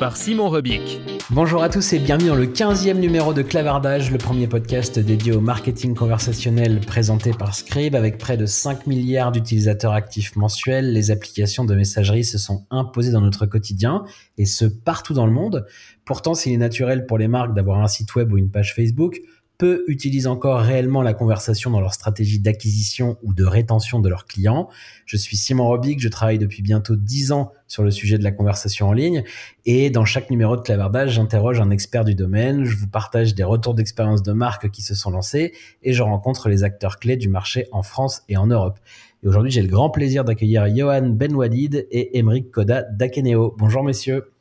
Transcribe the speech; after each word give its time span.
par 0.00 0.16
Simon 0.16 0.48
Rebic. 0.48 0.98
Bonjour 1.28 1.62
à 1.62 1.68
tous 1.68 1.92
et 1.92 1.98
bienvenue 1.98 2.30
dans 2.30 2.34
le 2.34 2.46
15e 2.46 2.94
numéro 2.94 3.34
de 3.34 3.42
Clavardage, 3.42 4.10
le 4.10 4.16
premier 4.16 4.46
podcast 4.46 4.98
dédié 4.98 5.32
au 5.32 5.42
marketing 5.42 5.94
conversationnel 5.94 6.80
présenté 6.80 7.32
par 7.32 7.54
Scribe 7.54 7.94
avec 7.94 8.16
près 8.16 8.38
de 8.38 8.46
5 8.46 8.86
milliards 8.86 9.30
d'utilisateurs 9.30 9.92
actifs 9.92 10.36
mensuels. 10.36 10.94
Les 10.94 11.10
applications 11.10 11.66
de 11.66 11.74
messagerie 11.74 12.24
se 12.24 12.38
sont 12.38 12.64
imposées 12.70 13.12
dans 13.12 13.20
notre 13.20 13.44
quotidien 13.44 14.04
et 14.38 14.46
ce 14.46 14.64
partout 14.64 15.12
dans 15.12 15.26
le 15.26 15.32
monde. 15.32 15.66
Pourtant, 16.06 16.32
s'il 16.32 16.52
est 16.52 16.56
naturel 16.56 17.04
pour 17.04 17.18
les 17.18 17.28
marques 17.28 17.54
d'avoir 17.54 17.82
un 17.82 17.88
site 17.88 18.14
web 18.14 18.32
ou 18.32 18.38
une 18.38 18.50
page 18.50 18.74
Facebook, 18.74 19.20
peu 19.60 19.84
utilisent 19.88 20.26
encore 20.26 20.60
réellement 20.60 21.02
la 21.02 21.12
conversation 21.12 21.70
dans 21.70 21.80
leur 21.80 21.92
stratégie 21.92 22.40
d'acquisition 22.40 23.18
ou 23.22 23.34
de 23.34 23.44
rétention 23.44 24.00
de 24.00 24.08
leurs 24.08 24.24
clients. 24.24 24.70
Je 25.04 25.18
suis 25.18 25.36
Simon 25.36 25.66
Robic, 25.66 26.00
je 26.00 26.08
travaille 26.08 26.38
depuis 26.38 26.62
bientôt 26.62 26.96
10 26.96 27.32
ans 27.32 27.52
sur 27.68 27.84
le 27.84 27.90
sujet 27.90 28.16
de 28.16 28.24
la 28.24 28.32
conversation 28.32 28.88
en 28.88 28.94
ligne 28.94 29.22
et 29.66 29.90
dans 29.90 30.06
chaque 30.06 30.30
numéro 30.30 30.56
de 30.56 30.62
clavardage, 30.62 31.12
j'interroge 31.12 31.60
un 31.60 31.70
expert 31.70 32.06
du 32.06 32.14
domaine, 32.14 32.64
je 32.64 32.74
vous 32.74 32.88
partage 32.88 33.34
des 33.34 33.44
retours 33.44 33.74
d'expérience 33.74 34.22
de 34.22 34.32
marques 34.32 34.70
qui 34.70 34.80
se 34.80 34.94
sont 34.94 35.10
lancées 35.10 35.52
et 35.82 35.92
je 35.92 36.02
rencontre 36.02 36.48
les 36.48 36.64
acteurs 36.64 36.98
clés 36.98 37.18
du 37.18 37.28
marché 37.28 37.66
en 37.70 37.82
France 37.82 38.22
et 38.30 38.38
en 38.38 38.46
Europe. 38.46 38.78
Et 39.22 39.28
aujourd'hui, 39.28 39.50
j'ai 39.50 39.60
le 39.60 39.68
grand 39.68 39.90
plaisir 39.90 40.24
d'accueillir 40.24 40.74
Johan 40.74 41.10
Benwadid 41.10 41.86
et 41.90 42.18
Emeric 42.18 42.50
Koda 42.50 42.82
d'Akeneo. 42.84 43.54
Bonjour 43.58 43.84
messieurs. 43.84 44.32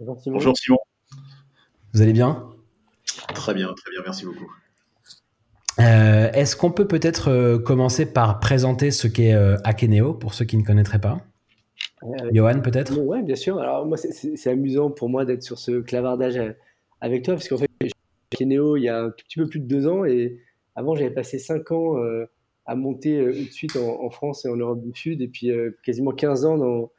Bonjour 0.00 0.18
Simon. 0.18 0.36
Bonjour 0.38 0.56
Simon. 0.56 0.78
Vous 1.92 2.00
allez 2.00 2.14
bien? 2.14 2.55
Très 3.34 3.54
bien, 3.54 3.72
très 3.74 3.90
bien, 3.90 4.00
merci 4.04 4.24
beaucoup. 4.24 4.50
Euh, 5.78 6.30
est-ce 6.32 6.56
qu'on 6.56 6.70
peut 6.70 6.86
peut-être 6.86 7.30
euh, 7.30 7.58
commencer 7.58 8.06
par 8.10 8.40
présenter 8.40 8.90
ce 8.90 9.06
qu'est 9.08 9.34
euh, 9.34 9.56
Akeneo 9.64 10.14
pour 10.14 10.32
ceux 10.32 10.44
qui 10.44 10.56
ne 10.56 10.62
connaîtraient 10.62 11.00
pas? 11.00 11.20
Johan, 12.32 12.60
peut-être? 12.60 12.96
Oui, 12.98 13.22
bien 13.22 13.36
sûr. 13.36 13.58
Alors, 13.58 13.84
moi, 13.86 13.96
c'est 13.96 14.50
amusant 14.50 14.90
pour 14.90 15.08
moi 15.08 15.24
d'être 15.24 15.42
sur 15.42 15.58
ce 15.58 15.80
clavardage 15.80 16.40
avec 17.00 17.24
toi, 17.24 17.34
parce 17.34 17.48
qu'en 17.48 17.58
fait, 17.58 17.68
j'ai 17.80 17.90
Akeneo 18.32 18.76
il 18.76 18.82
y 18.82 18.88
a 18.88 19.02
un 19.02 19.10
tout 19.10 19.24
petit 19.26 19.38
peu 19.38 19.48
plus 19.48 19.60
de 19.60 19.66
deux 19.66 19.86
ans, 19.86 20.04
et 20.04 20.38
avant, 20.76 20.94
j'avais 20.94 21.10
passé 21.10 21.38
cinq 21.38 21.72
ans 21.72 21.96
à 22.64 22.74
monter 22.76 23.18
tout 23.24 23.44
de 23.44 23.50
suite 23.50 23.76
en, 23.76 24.10
France 24.10 24.44
et 24.44 24.48
en 24.48 24.56
Europe 24.56 24.82
du 24.82 24.92
Sud, 24.94 25.20
et 25.20 25.28
puis 25.28 25.50
quasiment 25.82 26.12
15 26.12 26.44
ans 26.44 26.58
dans, 26.58 26.92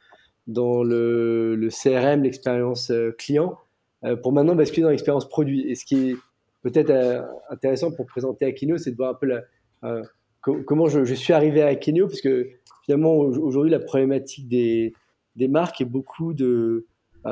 dans 0.47 0.83
le, 0.83 1.55
le 1.55 1.69
CRM, 1.69 2.23
l'expérience 2.23 2.91
client. 3.17 3.57
Euh, 4.03 4.15
pour 4.15 4.31
maintenant 4.31 4.55
basculer 4.55 4.83
dans 4.83 4.89
l'expérience 4.89 5.27
produit. 5.27 5.69
Et 5.69 5.75
ce 5.75 5.85
qui 5.85 6.09
est 6.09 6.15
peut-être 6.61 6.91
euh, 6.91 7.23
intéressant 7.49 7.91
pour 7.91 8.05
présenter 8.05 8.45
Akineo, 8.45 8.77
c'est 8.77 8.91
de 8.91 8.95
voir 8.95 9.11
un 9.11 9.13
peu 9.15 9.41
euh, 9.83 10.03
comment 10.41 10.87
je, 10.87 11.13
suis 11.13 11.33
arrivé 11.33 11.61
à 11.61 11.67
Akineo, 11.67 12.07
parce 12.07 12.21
que 12.21 12.47
finalement, 12.85 13.15
aujourd'hui, 13.15 13.71
la 13.71 13.79
problématique 13.79 14.47
des, 14.47 14.93
marques 15.35 15.81
est 15.81 15.85
beaucoup 15.85 16.33
de 16.33 16.85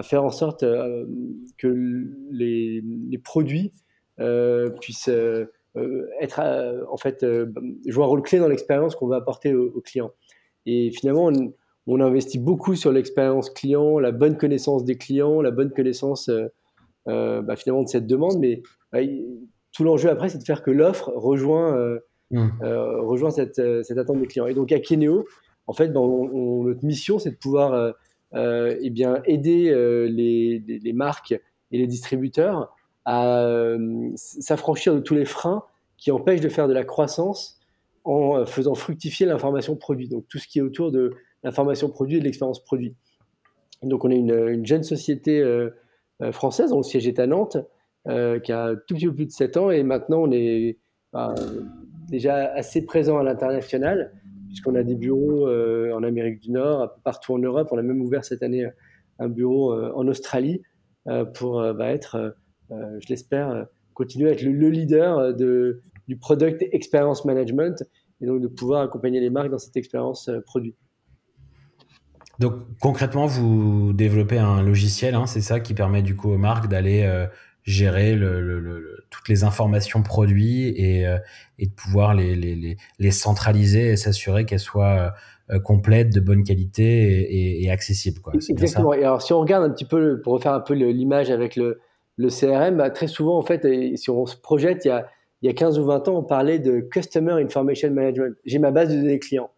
faire 0.03 0.23
en 0.23 0.31
sorte 0.31 0.65
que 1.57 2.03
les, 2.31 2.83
produits 3.23 3.71
puissent 4.81 5.09
être, 6.19 6.85
en 6.91 6.97
fait, 6.97 7.25
jouer 7.85 8.03
un 8.03 8.07
rôle 8.07 8.21
clé 8.21 8.39
dans 8.39 8.49
l'expérience 8.49 8.95
qu'on 8.95 9.07
veut 9.07 9.15
apporter 9.15 9.53
aux, 9.53 9.81
clients. 9.81 10.11
Et 10.65 10.91
finalement, 10.91 11.27
on, 11.27 11.53
on 11.87 12.01
investit 12.01 12.39
beaucoup 12.39 12.75
sur 12.75 12.91
l'expérience 12.91 13.49
client, 13.49 13.99
la 13.99 14.11
bonne 14.11 14.37
connaissance 14.37 14.83
des 14.83 14.97
clients, 14.97 15.41
la 15.41 15.51
bonne 15.51 15.71
connaissance 15.71 16.29
euh, 16.29 16.47
euh, 17.07 17.41
bah, 17.41 17.55
finalement 17.55 17.83
de 17.83 17.87
cette 17.87 18.07
demande. 18.07 18.39
Mais 18.39 18.63
bah, 18.91 18.99
tout 19.71 19.83
l'enjeu 19.83 20.09
après, 20.09 20.29
c'est 20.29 20.39
de 20.39 20.43
faire 20.43 20.63
que 20.63 20.71
l'offre 20.71 21.11
rejoint, 21.15 21.77
euh, 21.77 21.99
mmh. 22.31 22.49
rejoint 22.61 23.29
cette, 23.29 23.61
cette, 23.83 23.97
attente 23.97 24.19
des 24.19 24.27
clients. 24.27 24.47
Et 24.47 24.53
donc 24.53 24.71
à 24.71 24.79
Keneo, 24.79 25.25
en 25.67 25.73
fait, 25.73 25.89
bah, 25.89 25.99
notre 26.01 26.83
mission, 26.83 27.19
c'est 27.19 27.31
de 27.31 27.37
pouvoir 27.37 27.93
eh 28.33 28.89
bien, 28.89 29.21
aider 29.25 29.73
les, 30.09 30.59
les, 30.59 30.93
marques 30.93 31.33
et 31.71 31.77
les 31.77 31.87
distributeurs 31.87 32.75
à 33.05 33.47
s'affranchir 34.15 34.95
de 34.95 34.99
tous 34.99 35.13
les 35.13 35.25
freins 35.25 35.63
qui 35.97 36.11
empêchent 36.11 36.41
de 36.41 36.49
faire 36.49 36.67
de 36.67 36.73
la 36.73 36.83
croissance 36.83 37.59
en 38.03 38.45
faisant 38.45 38.75
fructifier 38.75 39.25
l'information 39.25 39.75
produit. 39.75 40.07
Donc 40.07 40.25
tout 40.27 40.37
ce 40.37 40.47
qui 40.47 40.59
est 40.59 40.61
autour 40.61 40.91
de 40.91 41.11
l'information 41.45 41.89
produit 41.89 42.17
et 42.17 42.21
l'expérience 42.21 42.61
produit. 42.61 42.95
Donc 43.83 44.03
on 44.03 44.09
est 44.09 44.17
une, 44.17 44.65
jeune 44.65 44.83
société 44.83 45.39
euh, 45.39 45.69
euh, 46.21 46.31
française 46.31 46.73
le 46.73 46.83
siège 46.83 47.11
à 47.17 47.27
Nantes, 47.27 47.57
euh, 48.07 48.39
qui 48.39 48.51
a 48.51 48.75
tout 48.87 48.95
petit 48.95 49.05
peu 49.05 49.13
plus 49.13 49.25
de 49.27 49.31
7 49.31 49.57
ans 49.57 49.71
et 49.71 49.83
maintenant 49.83 50.23
on 50.23 50.31
est 50.31 50.79
bah, 51.13 51.33
déjà 52.09 52.51
assez 52.53 52.83
présent 52.83 53.17
à 53.19 53.23
l'international 53.23 54.11
puisqu'on 54.47 54.75
a 54.75 54.83
des 54.83 54.95
bureaux 54.95 55.49
en 55.49 56.01
Amérique 56.03 56.39
du 56.39 56.51
Nord, 56.51 56.81
un 56.81 56.87
peu 56.87 57.01
partout 57.03 57.33
en 57.33 57.39
Europe. 57.39 57.67
On 57.71 57.77
a 57.77 57.81
même 57.81 58.01
ouvert 58.01 58.23
cette 58.23 58.41
année 58.41 58.65
un 59.19 59.27
bureau 59.27 59.73
en 59.73 60.07
Australie 60.07 60.61
pour 61.33 61.61
bah, 61.73 61.89
être, 61.89 62.37
je 62.69 63.09
l'espère, 63.09 63.67
continuer 63.93 64.29
à 64.29 64.31
être 64.31 64.43
le, 64.43 64.69
leader 64.69 65.33
de, 65.33 65.81
du 66.07 66.15
product 66.15 66.63
experience 66.71 67.25
management 67.25 67.83
et 68.21 68.27
donc 68.27 68.39
de 68.39 68.47
pouvoir 68.47 68.81
accompagner 68.81 69.19
les 69.19 69.29
marques 69.29 69.49
dans 69.49 69.57
cette 69.57 69.75
expérience 69.75 70.29
produit. 70.45 70.73
Donc 72.39 72.53
concrètement, 72.79 73.25
vous 73.25 73.93
développez 73.93 74.37
un 74.37 74.61
logiciel, 74.61 75.15
hein, 75.15 75.25
c'est 75.25 75.41
ça 75.41 75.59
qui 75.59 75.73
permet 75.73 76.01
du 76.01 76.15
coup 76.15 76.31
aux 76.31 76.37
marques 76.37 76.67
d'aller 76.67 77.03
euh, 77.03 77.27
gérer 77.63 78.17
toutes 79.09 79.29
les 79.29 79.43
informations 79.43 80.03
produits 80.03 80.67
et, 80.69 81.07
euh, 81.07 81.17
de 81.59 81.69
pouvoir 81.69 82.13
les, 82.13 82.77
centraliser 83.11 83.91
et 83.91 83.95
s'assurer 83.95 84.45
qu'elles 84.45 84.59
soient 84.59 85.13
euh, 85.49 85.59
complètes, 85.59 86.13
de 86.13 86.19
bonne 86.19 86.43
qualité 86.43 87.63
et, 87.63 87.69
accessibles. 87.69 88.19
Exactement. 88.49 88.93
Et 88.93 89.03
alors 89.03 89.21
si 89.21 89.33
on 89.33 89.39
regarde 89.39 89.63
un 89.63 89.69
petit 89.69 89.85
peu, 89.85 90.21
pour 90.21 90.33
refaire 90.33 90.53
un 90.53 90.59
peu 90.59 90.73
l'image 90.73 91.29
avec 91.31 91.55
le, 91.55 91.79
CRM, 92.17 92.77
bah, 92.77 92.89
très 92.89 93.07
souvent 93.07 93.37
en 93.37 93.43
fait, 93.43 93.65
si 93.97 94.09
on 94.09 94.25
se 94.25 94.37
projette, 94.37 94.85
il 94.85 94.89
y 94.89 94.91
a, 94.91 95.07
il 95.41 95.47
y 95.47 95.49
a 95.49 95.53
15 95.53 95.79
ou 95.79 95.85
20 95.85 96.07
ans, 96.07 96.17
on 96.17 96.23
parlait 96.23 96.59
de 96.59 96.79
Customer 96.79 97.33
Information 97.33 97.91
Management. 97.91 98.35
J'ai 98.45 98.57
ma 98.57 98.71
base 98.71 98.89
de 98.89 98.95
données 98.95 99.19
clients. 99.19 99.51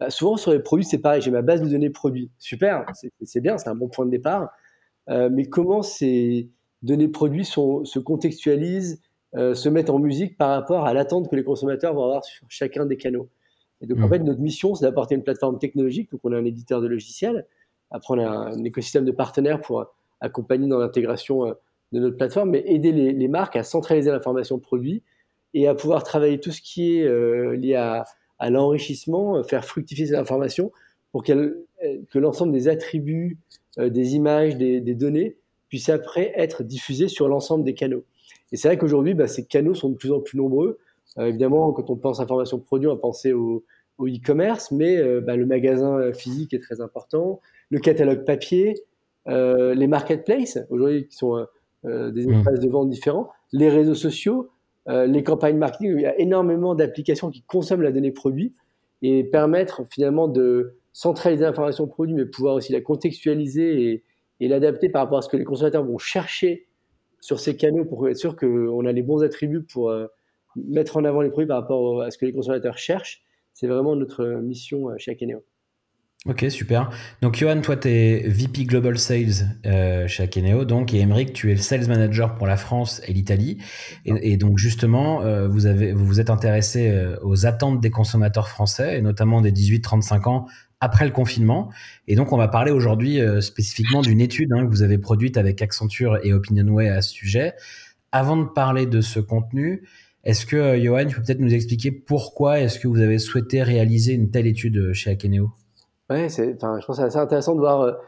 Bah, 0.00 0.10
souvent 0.10 0.36
sur 0.36 0.52
les 0.52 0.60
produits, 0.60 0.84
c'est 0.84 0.98
pareil. 0.98 1.20
J'ai 1.20 1.30
ma 1.30 1.42
base 1.42 1.62
de 1.62 1.68
données 1.68 1.90
produits. 1.90 2.30
Super, 2.38 2.86
c'est 3.22 3.40
bien, 3.40 3.58
c'est 3.58 3.68
un 3.68 3.74
bon 3.74 3.88
point 3.88 4.06
de 4.06 4.10
départ. 4.10 4.50
Euh, 5.08 5.28
mais 5.32 5.46
comment 5.46 5.82
ces 5.82 6.48
données 6.82 7.08
produits 7.08 7.44
se 7.44 7.98
contextualisent, 7.98 9.02
euh, 9.34 9.54
se 9.54 9.68
mettent 9.68 9.90
en 9.90 9.98
musique 9.98 10.36
par 10.36 10.50
rapport 10.50 10.86
à 10.86 10.94
l'attente 10.94 11.28
que 11.28 11.36
les 11.36 11.44
consommateurs 11.44 11.94
vont 11.94 12.04
avoir 12.04 12.24
sur 12.24 12.46
chacun 12.48 12.86
des 12.86 12.96
canaux? 12.96 13.28
Et 13.80 13.86
donc, 13.86 13.98
en 13.98 14.06
mmh. 14.06 14.10
fait, 14.10 14.18
notre 14.20 14.40
mission, 14.40 14.74
c'est 14.74 14.84
d'apporter 14.84 15.14
une 15.14 15.22
plateforme 15.22 15.58
technologique. 15.58 16.10
Donc, 16.10 16.20
on 16.24 16.32
est 16.32 16.36
un 16.36 16.44
éditeur 16.44 16.80
de 16.80 16.88
logiciels. 16.88 17.46
Après, 17.90 18.14
on 18.14 18.18
a 18.18 18.28
un, 18.28 18.64
écosystème 18.64 19.04
de 19.04 19.12
partenaires 19.12 19.60
pour 19.60 19.86
accompagner 20.20 20.68
dans 20.68 20.78
l'intégration 20.78 21.46
euh, 21.46 21.54
de 21.92 22.00
notre 22.00 22.16
plateforme, 22.16 22.50
mais 22.50 22.62
aider 22.66 22.92
les, 22.92 23.12
les 23.12 23.28
marques 23.28 23.56
à 23.56 23.62
centraliser 23.62 24.10
l'information 24.10 24.58
produit 24.58 25.02
et 25.54 25.66
à 25.66 25.74
pouvoir 25.74 26.02
travailler 26.02 26.38
tout 26.38 26.50
ce 26.50 26.60
qui 26.60 26.98
est 26.98 27.56
lié 27.56 27.74
à 27.76 28.04
à 28.38 28.50
l'enrichissement, 28.50 29.36
euh, 29.36 29.42
faire 29.42 29.64
fructifier 29.64 30.06
cette 30.06 30.16
information 30.16 30.72
pour 31.12 31.24
euh, 31.30 31.64
que 32.10 32.18
l'ensemble 32.18 32.52
des 32.52 32.68
attributs, 32.68 33.38
euh, 33.78 33.90
des 33.90 34.14
images, 34.14 34.56
des, 34.56 34.80
données 34.94 35.36
puissent 35.68 35.88
après 35.88 36.32
être 36.36 36.62
diffusés 36.62 37.08
sur 37.08 37.28
l'ensemble 37.28 37.64
des 37.64 37.74
canaux. 37.74 38.04
Et 38.52 38.56
c'est 38.56 38.68
vrai 38.68 38.78
qu'aujourd'hui, 38.78 39.14
bah, 39.14 39.26
ces 39.26 39.44
canaux 39.44 39.74
sont 39.74 39.90
de 39.90 39.96
plus 39.96 40.12
en 40.12 40.20
plus 40.20 40.38
nombreux. 40.38 40.78
évidemment, 41.18 41.72
quand 41.72 41.90
on 41.90 41.96
pense 41.96 42.20
information 42.20 42.58
produit, 42.58 42.88
on 42.88 42.94
va 42.94 43.00
penser 43.00 43.32
au, 43.32 43.64
e-commerce, 44.00 44.70
mais 44.70 45.02
bah, 45.20 45.36
le 45.36 45.44
magasin 45.44 46.12
physique 46.12 46.54
est 46.54 46.60
très 46.60 46.80
important, 46.80 47.40
le 47.70 47.80
catalogue 47.80 48.24
papier, 48.24 48.74
les 49.26 49.86
marketplaces, 49.88 50.58
aujourd'hui 50.70 51.08
qui 51.08 51.16
sont 51.16 51.44
des 51.84 52.26
mmh. 52.26 52.32
espaces 52.32 52.60
de 52.60 52.68
vente 52.68 52.88
différents, 52.88 53.28
les 53.52 53.68
réseaux 53.68 53.96
sociaux, 53.96 54.48
les 54.88 55.22
campagnes 55.22 55.58
marketing. 55.58 55.96
Il 55.96 56.00
y 56.00 56.06
a 56.06 56.18
énormément 56.18 56.74
d'applications 56.74 57.30
qui 57.30 57.42
consomment 57.42 57.82
la 57.82 57.92
donnée 57.92 58.10
produit 58.10 58.54
et 59.02 59.22
permettre 59.22 59.82
finalement 59.90 60.28
de 60.28 60.78
centraliser 60.92 61.44
l'information 61.44 61.86
produit, 61.86 62.14
mais 62.14 62.24
pouvoir 62.24 62.54
aussi 62.54 62.72
la 62.72 62.80
contextualiser 62.80 63.82
et, 63.82 64.04
et 64.40 64.48
l'adapter 64.48 64.88
par 64.88 65.02
rapport 65.02 65.18
à 65.18 65.22
ce 65.22 65.28
que 65.28 65.36
les 65.36 65.44
consommateurs 65.44 65.84
vont 65.84 65.98
chercher 65.98 66.68
sur 67.20 67.40
ces 67.40 67.56
canaux 67.56 67.84
pour 67.84 68.08
être 68.08 68.16
sûr 68.16 68.36
qu'on 68.36 68.84
a 68.86 68.92
les 68.92 69.02
bons 69.02 69.22
attributs 69.22 69.62
pour 69.62 69.90
euh, 69.90 70.06
mettre 70.56 70.96
en 70.96 71.04
avant 71.04 71.20
les 71.20 71.30
produits 71.30 71.48
par 71.48 71.60
rapport 71.60 72.02
à 72.02 72.10
ce 72.10 72.18
que 72.18 72.26
les 72.26 72.32
consommateurs 72.32 72.78
cherchent. 72.78 73.22
C'est 73.52 73.66
vraiment 73.66 73.96
notre 73.96 74.24
mission 74.24 74.90
euh, 74.90 74.94
chez 74.98 75.12
Akeneo. 75.12 75.44
Ok, 76.26 76.44
super. 76.50 76.90
Donc, 77.22 77.36
Johan, 77.36 77.60
toi, 77.60 77.76
tu 77.76 77.88
es 77.88 78.28
VP 78.28 78.64
Global 78.64 78.98
Sales 78.98 79.56
euh, 79.64 80.06
chez 80.08 80.24
Akeneo. 80.24 80.64
Donc, 80.64 80.92
et 80.92 80.98
Emeric, 80.98 81.32
tu 81.32 81.50
es 81.50 81.54
le 81.54 81.60
Sales 81.60 81.86
Manager 81.86 82.34
pour 82.34 82.46
la 82.46 82.56
France 82.56 83.00
et 83.06 83.12
l'Italie. 83.12 83.58
Et, 84.04 84.36
donc, 84.36 84.58
justement, 84.58 85.22
vous, 85.48 85.66
avez, 85.66 85.92
vous 85.92 86.04
vous 86.04 86.20
êtes 86.20 86.28
intéressé 86.28 86.92
aux 87.22 87.46
attentes 87.46 87.80
des 87.80 87.90
consommateurs 87.90 88.48
français, 88.48 88.98
et 88.98 89.00
notamment 89.00 89.40
des 89.40 89.52
18-35 89.52 90.28
ans, 90.28 90.46
après 90.80 91.04
le 91.04 91.10
confinement. 91.10 91.70
Et 92.06 92.14
donc, 92.14 92.32
on 92.32 92.36
va 92.36 92.48
parler 92.48 92.70
aujourd'hui 92.70 93.20
euh, 93.20 93.40
spécifiquement 93.40 94.02
d'une 94.02 94.20
étude 94.20 94.52
hein, 94.52 94.64
que 94.64 94.70
vous 94.70 94.82
avez 94.82 94.98
produite 94.98 95.36
avec 95.36 95.60
Accenture 95.62 96.18
et 96.22 96.32
Opinionway 96.32 96.88
à 96.88 97.02
ce 97.02 97.10
sujet. 97.10 97.54
Avant 98.12 98.36
de 98.36 98.44
parler 98.44 98.86
de 98.86 99.00
ce 99.00 99.20
contenu, 99.20 99.82
est-ce 100.24 100.46
que, 100.46 100.56
euh, 100.56 100.82
Johan, 100.82 101.06
tu 101.06 101.16
peux 101.16 101.22
peut-être 101.22 101.40
nous 101.40 101.54
expliquer 101.54 101.90
pourquoi 101.90 102.60
est-ce 102.60 102.78
que 102.78 102.88
vous 102.88 103.00
avez 103.00 103.18
souhaité 103.18 103.62
réaliser 103.62 104.12
une 104.12 104.30
telle 104.30 104.46
étude 104.46 104.76
euh, 104.78 104.92
chez 104.92 105.10
Akeneo? 105.10 105.50
Ouais, 106.10 106.28
je 106.28 106.52
pense 106.56 106.86
que 106.86 106.92
c'est 106.94 107.02
assez 107.02 107.18
intéressant 107.18 107.54
de 107.54 107.60
voir. 107.60 107.98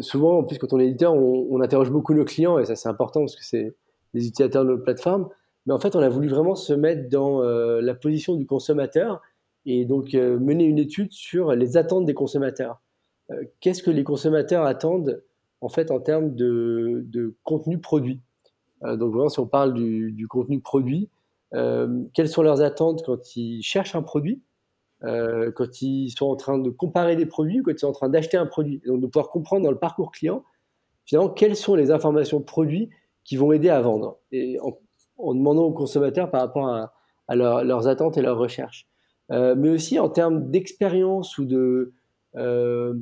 souvent, 0.00 0.38
en 0.38 0.44
plus, 0.44 0.58
quand 0.58 0.72
on 0.72 0.80
est 0.80 0.86
éditeur, 0.86 1.14
on, 1.14 1.60
interroge 1.60 1.90
beaucoup 1.90 2.14
nos 2.14 2.24
clients 2.24 2.58
et 2.58 2.64
ça, 2.64 2.74
c'est 2.74 2.88
important 2.88 3.20
parce 3.20 3.36
que 3.36 3.44
c'est 3.44 3.74
les 4.14 4.26
utilisateurs 4.26 4.64
de 4.64 4.70
notre 4.70 4.82
plateforme. 4.82 5.28
Mais 5.66 5.74
en 5.74 5.78
fait, 5.78 5.94
on 5.94 6.00
a 6.00 6.08
voulu 6.08 6.28
vraiment 6.28 6.54
se 6.54 6.72
mettre 6.72 7.10
dans 7.10 7.42
la 7.42 7.94
position 7.94 8.34
du 8.34 8.46
consommateur 8.46 9.20
et 9.66 9.84
donc 9.84 10.14
euh, 10.14 10.38
mener 10.38 10.64
une 10.64 10.78
étude 10.78 11.12
sur 11.12 11.54
les 11.54 11.76
attentes 11.76 12.06
des 12.06 12.14
consommateurs. 12.14 12.80
Euh, 13.30 13.44
qu'est-ce 13.60 13.82
que 13.82 13.90
les 13.90 14.04
consommateurs 14.04 14.64
attendent 14.64 15.22
en 15.60 15.68
fait 15.68 15.90
en 15.90 16.00
termes 16.00 16.34
de, 16.34 17.04
de 17.06 17.34
contenu 17.44 17.78
produit? 17.78 18.20
Euh, 18.84 18.96
Donc 18.96 19.12
vraiment, 19.12 19.28
si 19.28 19.40
on 19.40 19.46
parle 19.46 19.74
du, 19.74 20.12
du 20.12 20.28
contenu 20.28 20.60
produit, 20.60 21.08
quelles 21.52 22.28
sont 22.28 22.42
leurs 22.42 22.60
attentes 22.60 23.02
quand 23.04 23.34
ils 23.34 23.60
cherchent 23.62 23.96
un 23.96 24.02
produit? 24.02 24.40
Quand 25.02 25.82
ils 25.82 26.10
sont 26.10 26.26
en 26.26 26.36
train 26.36 26.58
de 26.58 26.70
comparer 26.70 27.16
des 27.16 27.26
produits 27.26 27.60
ou 27.60 27.62
quand 27.62 27.72
ils 27.72 27.78
sont 27.78 27.88
en 27.88 27.92
train 27.92 28.08
d'acheter 28.08 28.36
un 28.36 28.46
produit. 28.46 28.82
donc 28.86 29.00
de 29.00 29.06
pouvoir 29.06 29.30
comprendre 29.30 29.64
dans 29.64 29.70
le 29.70 29.78
parcours 29.78 30.12
client, 30.12 30.44
finalement, 31.06 31.30
quelles 31.30 31.56
sont 31.56 31.74
les 31.74 31.90
informations 31.90 32.40
produits 32.40 32.90
qui 33.24 33.36
vont 33.36 33.52
aider 33.52 33.68
à 33.68 33.80
vendre. 33.80 34.18
Et 34.32 34.58
en, 34.60 35.34
demandant 35.34 35.64
aux 35.64 35.72
consommateurs 35.72 36.30
par 36.30 36.40
rapport 36.40 36.68
à, 36.68 36.92
leurs 37.36 37.88
attentes 37.88 38.16
et 38.16 38.22
leurs 38.22 38.38
recherches. 38.38 38.88
Euh, 39.30 39.54
mais 39.56 39.70
aussi 39.70 39.98
en 40.00 40.08
termes 40.08 40.50
d'expérience 40.50 41.38
ou 41.38 41.44
de, 41.44 41.92
euh, 42.36 42.94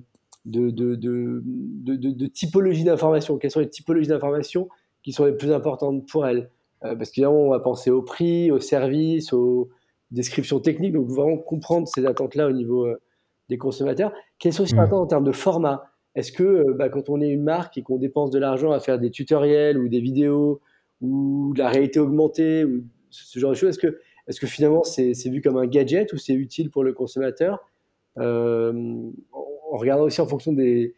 de, 0.45 2.27
typologie 2.27 2.85
d'information. 2.85 3.39
Quelles 3.39 3.51
sont 3.51 3.61
les 3.61 3.71
typologies 3.71 4.09
d'information 4.09 4.69
qui 5.03 5.13
sont 5.13 5.25
les 5.25 5.33
plus 5.33 5.53
importantes 5.53 6.07
pour 6.07 6.27
elles? 6.27 6.51
Euh, 6.85 6.95
Parce 6.95 7.11
qu'évidemment, 7.11 7.41
on 7.41 7.51
va 7.51 7.61
penser 7.61 7.91
au 7.91 8.03
prix, 8.03 8.51
au 8.51 8.61
service, 8.61 9.33
aux 9.33 9.71
descriptions 10.11 10.61
techniques. 10.61 10.93
Donc, 10.93 11.09
vraiment 11.09 11.37
comprendre 11.37 11.89
ces 11.89 12.07
attentes-là 12.07 12.49
au 12.49 12.53
niveau 12.53 12.89
des 13.49 13.59
consommateurs. 13.59 14.13
Quelles 14.39 14.53
sont 14.53 14.65
les 14.65 14.75
mmh. 14.75 14.79
attentes 14.79 15.01
en 15.01 15.07
termes 15.07 15.25
de 15.25 15.33
format? 15.33 15.85
Est-ce 16.15 16.33
que 16.33 16.73
bah, 16.73 16.89
quand 16.89 17.09
on 17.11 17.21
est 17.21 17.29
une 17.29 17.43
marque 17.43 17.79
et 17.79 17.83
qu'on 17.83 17.97
dépense 17.97 18.31
de 18.31 18.39
l'argent 18.39 18.73
à 18.73 18.81
faire 18.81 18.99
des 18.99 19.11
tutoriels 19.11 19.79
ou 19.79 19.89
des 19.89 20.01
vidéos 20.01 20.61
ou 21.01 21.53
de 21.55 21.61
la 21.61 21.69
réalité 21.69 22.01
augmentée 22.01 22.65
ou 22.65 22.85
ce 23.11 23.39
genre 23.39 23.51
de 23.51 23.57
choses, 23.57 23.79
est-ce 24.27 24.41
que 24.41 24.47
finalement 24.47 24.83
c'est 24.83 25.13
vu 25.29 25.41
comme 25.41 25.57
un 25.57 25.67
gadget 25.67 26.13
ou 26.13 26.19
c'est 26.19 26.35
utile 26.35 26.71
pour 26.71 26.85
le 26.85 26.93
consommateur? 26.93 27.61
Euh, 28.19 28.73
En 29.33 29.77
regardant 29.77 30.05
aussi 30.05 30.21
en 30.21 30.27
fonction 30.27 30.53
des, 30.53 30.95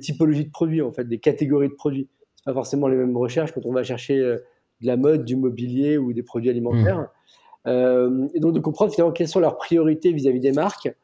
typologies 0.00 0.44
de 0.44 0.50
produits, 0.50 0.82
en 0.82 0.92
fait, 0.92 1.04
des 1.04 1.18
catégories 1.18 1.68
de 1.68 1.74
produits. 1.74 2.08
Ce 2.36 2.44
pas 2.44 2.54
forcément 2.54 2.88
les 2.88 2.96
mêmes 2.96 3.16
recherches 3.16 3.52
quand 3.52 3.66
on 3.66 3.72
va 3.72 3.82
chercher 3.82 4.18
euh, 4.18 4.36
de 4.80 4.86
la 4.86 4.96
mode, 4.96 5.24
du 5.24 5.34
mobilier 5.34 5.98
ou 5.98 6.12
des 6.12 6.22
produits 6.22 6.50
alimentaires. 6.50 7.00
Mmh. 7.00 7.08
Euh, 7.66 8.28
et 8.34 8.40
donc 8.40 8.52
de 8.54 8.60
comprendre 8.60 8.92
finalement 8.92 9.12
quelles 9.12 9.28
sont 9.28 9.40
leurs 9.40 9.56
priorités 9.56 10.12
vis-à-vis 10.12 10.40
des 10.40 10.52
marques 10.52 10.94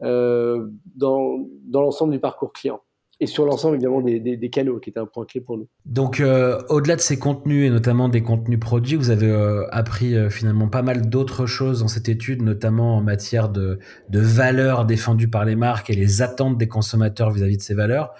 dans, 0.00 1.38
dans 1.66 1.80
l'ensemble 1.80 2.12
du 2.12 2.18
parcours 2.18 2.52
client 2.52 2.80
et 3.20 3.26
sur 3.26 3.44
l'ensemble 3.44 3.76
évidemment 3.76 4.00
des, 4.00 4.50
canaux, 4.50 4.78
qui 4.80 4.90
était 4.90 5.00
un 5.00 5.06
point 5.06 5.24
clé 5.24 5.40
pour 5.40 5.56
nous. 5.56 5.68
Donc, 5.84 6.20
euh, 6.20 6.60
au-delà 6.68 6.96
de 6.96 7.00
ces 7.00 7.18
contenus 7.18 7.66
et 7.66 7.70
notamment 7.70 8.08
des 8.08 8.22
contenus 8.22 8.58
produits, 8.58 8.96
vous 8.96 9.10
avez 9.10 9.30
euh, 9.30 9.66
appris 9.70 10.14
euh, 10.14 10.30
finalement 10.30 10.68
pas 10.68 10.82
mal 10.82 11.08
d'autres 11.08 11.46
choses 11.46 11.80
dans 11.80 11.88
cette 11.88 12.08
étude, 12.08 12.42
notamment 12.42 12.96
en 12.96 13.02
matière 13.02 13.48
de, 13.48 13.78
de 14.08 14.20
valeurs 14.20 14.84
défendues 14.84 15.28
par 15.28 15.44
les 15.44 15.56
marques 15.56 15.90
et 15.90 15.94
les 15.94 16.22
attentes 16.22 16.58
des 16.58 16.68
consommateurs 16.68 17.30
vis-à-vis 17.30 17.56
de 17.56 17.62
ces 17.62 17.74
valeurs. 17.74 18.12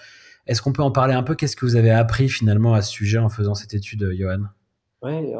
Est-ce 0.47 0.61
qu'on 0.61 0.73
peut 0.73 0.83
en 0.83 0.91
parler 0.91 1.13
un 1.13 1.23
peu? 1.23 1.35
Qu'est-ce 1.35 1.55
que 1.55 1.65
vous 1.65 1.75
avez 1.75 1.91
appris 1.91 2.29
finalement 2.29 2.73
à 2.73 2.81
ce 2.81 2.91
sujet 2.91 3.17
en 3.17 3.29
faisant 3.29 3.55
cette 3.55 3.73
étude, 3.73 4.11
Johan? 4.17 4.43
Ouais, 5.05 5.35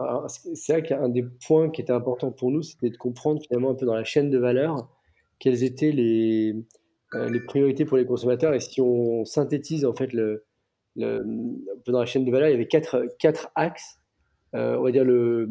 c'est 0.53 0.73
vrai 0.73 0.83
qu'un 0.83 1.09
des 1.09 1.23
points 1.23 1.71
qui 1.71 1.81
était 1.81 1.91
important 1.91 2.31
pour 2.31 2.51
nous, 2.51 2.61
c'était 2.61 2.91
de 2.91 2.97
comprendre 2.97 3.41
finalement 3.41 3.71
un 3.71 3.73
peu 3.73 3.87
dans 3.87 3.95
la 3.95 4.03
chaîne 4.03 4.29
de 4.29 4.37
valeur 4.37 4.87
quels 5.39 5.63
étaient 5.63 5.91
les, 5.91 6.55
euh, 7.15 7.29
les 7.31 7.39
priorités 7.39 7.83
pour 7.83 7.97
les 7.97 8.05
consommateurs. 8.05 8.53
Et 8.53 8.59
si 8.59 8.79
on 8.79 9.25
synthétise 9.25 9.83
en 9.83 9.93
fait 9.93 10.13
le, 10.13 10.45
dans 10.95 11.99
la 11.99 12.05
chaîne 12.05 12.25
de 12.25 12.31
valeur, 12.31 12.47
il 12.47 12.51
y 12.51 12.53
avait 12.53 12.67
quatre, 12.67 13.07
quatre 13.17 13.49
axes. 13.55 13.99
Euh, 14.53 14.77
on 14.77 14.83
va 14.83 14.91
dire 14.91 15.03
le, 15.03 15.49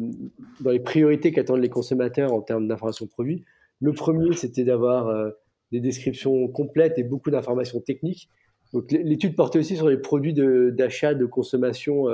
dans 0.61 0.71
les 0.71 0.79
priorités 0.79 1.33
qu'attendent 1.33 1.61
les 1.61 1.69
consommateurs 1.69 2.31
en 2.31 2.41
termes 2.41 2.69
d'information 2.69 3.07
produit. 3.07 3.43
Le 3.81 3.91
premier, 3.91 4.33
c'était 4.33 4.63
d'avoir 4.63 5.09
euh, 5.09 5.31
des 5.73 5.81
descriptions 5.81 6.47
complètes 6.47 6.97
et 6.97 7.03
beaucoup 7.03 7.31
d'informations 7.31 7.81
techniques. 7.81 8.29
Donc 8.71 8.93
l'étude 8.93 9.35
portait 9.35 9.59
aussi 9.59 9.75
sur 9.75 9.89
les 9.89 9.97
produits 9.97 10.33
d'achat, 10.33 11.13
de, 11.13 11.25
consommation 11.25 12.07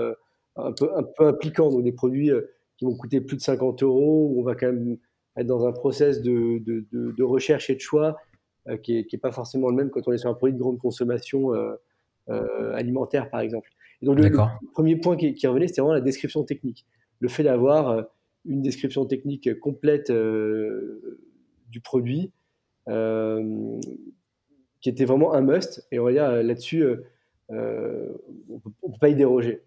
un, 0.55 0.71
peu, 0.71 0.89
un 0.95 1.03
peu 1.03 1.27
impliquants, 1.27 1.69
donc 1.69 1.83
des 1.83 1.91
produits 1.91 2.31
qui 2.77 2.85
vont 2.85 2.95
coûter 2.95 3.21
plus 3.21 3.37
de 3.37 3.41
50 3.41 3.83
euros, 3.83 4.31
où 4.31 4.41
on 4.41 4.43
va 4.43 4.55
quand 4.55 4.67
même 4.67 4.97
être 5.37 5.47
dans 5.47 5.65
un 5.65 5.71
process 5.71 6.21
de, 6.21 6.59
de, 6.59 6.85
de 6.91 7.23
recherche 7.23 7.69
et 7.69 7.75
de 7.75 7.79
choix 7.79 8.17
euh, 8.67 8.77
qui 8.77 9.07
n'est 9.11 9.19
pas 9.19 9.31
forcément 9.31 9.69
le 9.69 9.75
même 9.75 9.89
quand 9.89 10.07
on 10.07 10.13
est 10.13 10.19
sur 10.19 10.29
un 10.29 10.35
produit 10.35 10.53
de 10.53 10.59
grande 10.59 10.77
consommation 10.77 11.55
euh, 11.55 11.73
euh, 12.29 12.75
alimentaire, 12.75 13.31
par 13.31 13.39
exemple. 13.39 13.67
Et 14.03 14.05
donc, 14.05 14.19
le, 14.19 14.31
premier 14.73 14.97
point 14.97 15.17
qui, 15.17 15.33
qui 15.33 15.47
revenait, 15.47 15.67
c'était 15.67 15.81
vraiment 15.81 15.95
la 15.95 16.01
description 16.01 16.43
technique. 16.43 16.85
Le 17.19 17.27
fait 17.27 17.41
d'avoir 17.41 18.05
une 18.45 18.61
description 18.61 19.05
technique 19.05 19.59
complète 19.59 20.11
du 20.11 21.81
produit, 21.81 22.31
qui 22.87 24.89
était 24.89 25.05
vraiment 25.05 25.33
un 25.33 25.41
must. 25.41 25.87
Et 25.91 25.99
on 25.99 26.05
va 26.05 26.11
dire 26.11 26.31
là-dessus, 26.43 26.85
on 27.49 27.53
ne 27.53 28.59
peut 28.59 28.99
pas 28.99 29.09
y 29.09 29.15
déroger. 29.15 29.63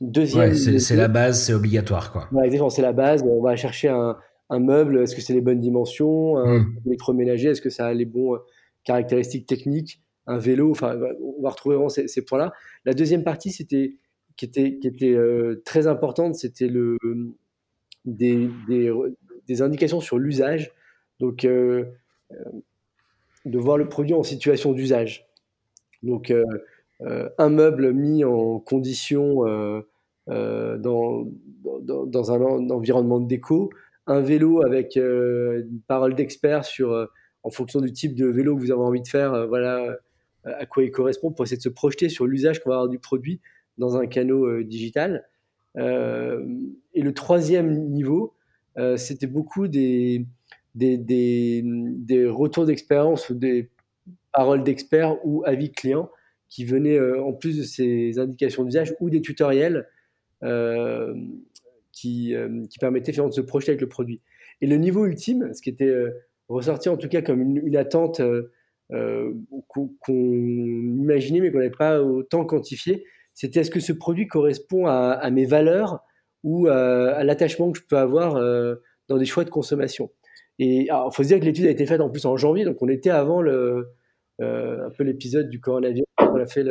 Deuxième, 0.00 0.54
c'est 0.54 0.96
la 0.96 1.08
base, 1.08 1.42
c'est 1.42 1.52
obligatoire. 1.52 2.12
Quoi. 2.12 2.28
exactement, 2.44 2.70
c'est 2.70 2.82
la 2.82 2.92
base. 2.92 3.22
On 3.24 3.42
va 3.42 3.56
chercher 3.56 3.88
un, 3.88 4.16
un 4.50 4.60
meuble, 4.60 5.02
est-ce 5.02 5.14
que 5.14 5.22
c'est 5.22 5.34
les 5.34 5.40
bonnes 5.40 5.60
dimensions? 5.60 6.38
Un 6.38 6.60
mmh. 6.60 6.80
électroménager, 6.86 7.48
est-ce 7.50 7.60
que 7.60 7.70
ça 7.70 7.86
a 7.86 7.94
les 7.94 8.06
bons 8.06 8.34
euh, 8.34 8.38
caractéristiques 8.84 9.46
techniques? 9.46 10.02
Un 10.26 10.38
vélo, 10.38 10.70
enfin, 10.70 10.98
on 11.22 11.42
va 11.42 11.50
retrouver 11.50 11.76
vraiment 11.76 11.88
ces, 11.88 12.24
points-là. 12.24 12.52
La 12.84 12.92
deuxième 12.92 13.24
partie, 13.24 13.50
c'était 13.50 13.96
qui 14.36 14.44
était, 14.44 14.78
qui 14.78 14.86
était 14.86 15.14
euh, 15.14 15.62
très 15.64 15.86
importante, 15.86 16.34
c'était 16.34 16.68
le 16.68 16.98
des, 18.04 18.48
des, 19.46 19.62
indications 19.62 20.00
sur 20.00 20.18
l'usage. 20.18 20.72
Donc, 21.18 21.44
euh, 21.44 21.84
de 23.46 23.58
voir 23.58 23.78
le 23.78 23.88
produit 23.88 24.14
en 24.14 24.22
situation 24.22 24.72
d'usage. 24.72 25.26
Donc, 26.02 26.32
un 27.00 27.48
meuble 27.48 27.92
mis 27.92 28.24
en 28.24 28.58
condition 28.58 29.44
dans, 30.26 31.26
dans, 31.82 32.06
dans, 32.06 32.32
un 32.32 32.70
environnement 32.70 33.20
de 33.20 33.28
déco, 33.28 33.70
un 34.08 34.20
vélo 34.20 34.64
avec 34.64 34.96
euh, 34.96 35.62
une 35.70 35.80
parole 35.80 36.14
d'expert 36.14 36.64
sur, 36.64 36.92
euh, 36.92 37.06
en 37.42 37.50
fonction 37.50 37.80
du 37.80 37.92
type 37.92 38.14
de 38.14 38.26
vélo 38.26 38.56
que 38.56 38.60
vous 38.60 38.72
avez 38.72 38.80
envie 38.80 39.02
de 39.02 39.08
faire, 39.08 39.34
euh, 39.34 39.46
voilà 39.46 39.96
à 40.44 40.64
quoi 40.64 40.82
il 40.82 40.90
correspond 40.90 41.30
pour 41.30 41.44
essayer 41.44 41.58
de 41.58 41.62
se 41.62 41.68
projeter 41.68 42.08
sur 42.08 42.26
l'usage 42.26 42.60
qu'on 42.60 42.70
va 42.70 42.76
avoir 42.76 42.88
du 42.88 42.98
produit 42.98 43.40
dans 43.76 43.96
un 43.98 44.06
canot 44.06 44.62
digital. 44.62 45.28
et 45.76 45.82
le 45.82 47.12
troisième 47.12 47.90
niveau, 47.90 48.34
c'était 48.96 49.26
beaucoup 49.26 49.68
des, 49.68 50.24
des, 50.74 50.96
des, 50.96 51.62
des 51.64 52.26
retours 52.26 52.64
d'expérience 52.64 53.28
ou 53.28 53.34
des 53.34 53.68
paroles 54.32 54.62
d'experts 54.64 55.16
ou 55.26 55.42
avis 55.44 55.70
clients 55.70 56.08
qui 56.48 56.64
venaient 56.64 56.98
en 57.00 57.32
plus 57.32 57.58
de 57.58 57.62
ces 57.62 58.18
indications 58.18 58.64
d'usage 58.64 58.94
ou 59.00 59.10
des 59.10 59.20
tutoriels 59.20 59.86
qui, 61.98 62.34
euh, 62.34 62.64
qui 62.70 62.78
permettait 62.78 63.12
finalement 63.12 63.30
de 63.30 63.34
se 63.34 63.40
projeter 63.40 63.72
avec 63.72 63.80
le 63.80 63.88
produit. 63.88 64.20
Et 64.60 64.66
le 64.66 64.76
niveau 64.76 65.06
ultime, 65.06 65.52
ce 65.52 65.62
qui 65.62 65.70
était 65.70 65.86
euh, 65.86 66.10
ressorti 66.48 66.88
en 66.88 66.96
tout 66.96 67.08
cas 67.08 67.22
comme 67.22 67.40
une, 67.40 67.76
attente 67.76 68.20
euh, 68.20 69.34
qu'on 69.68 70.22
imaginait 70.22 71.40
mais 71.40 71.50
qu'on 71.50 71.58
n'avait 71.58 71.70
pas 71.70 72.02
autant 72.02 72.44
quantifié. 72.44 73.04
C'était 73.34 73.60
est-ce 73.60 73.70
que 73.70 73.80
ce 73.80 73.92
produit 73.92 74.26
correspond 74.26 74.86
à, 74.86 75.30
mes 75.30 75.44
valeurs 75.44 76.00
ou 76.42 76.66
à, 76.66 77.22
l'attachement 77.22 77.70
que 77.70 77.78
je 77.78 77.84
peux 77.84 77.98
avoir 77.98 78.34
dans 79.08 79.16
des 79.16 79.26
choix 79.26 79.44
de 79.44 79.50
consommation? 79.50 80.10
Et 80.58 80.86
il 80.86 81.10
faut 81.12 81.22
se 81.22 81.28
dire 81.28 81.38
que 81.38 81.44
l'étude 81.44 81.66
a 81.66 81.70
été 81.70 81.86
faite 81.86 82.00
en 82.00 82.10
plus 82.10 82.26
en 82.26 82.36
janvier, 82.36 82.64
donc 82.64 82.82
on 82.82 82.88
était 82.88 83.10
avant 83.10 83.40
le, 83.40 83.90
un 84.40 84.90
peu 84.96 85.04
l'épisode 85.04 85.48
du 85.48 85.60
coronavirus. 85.60 86.06
On 86.18 86.36
a 86.36 86.46
fait 86.46 86.64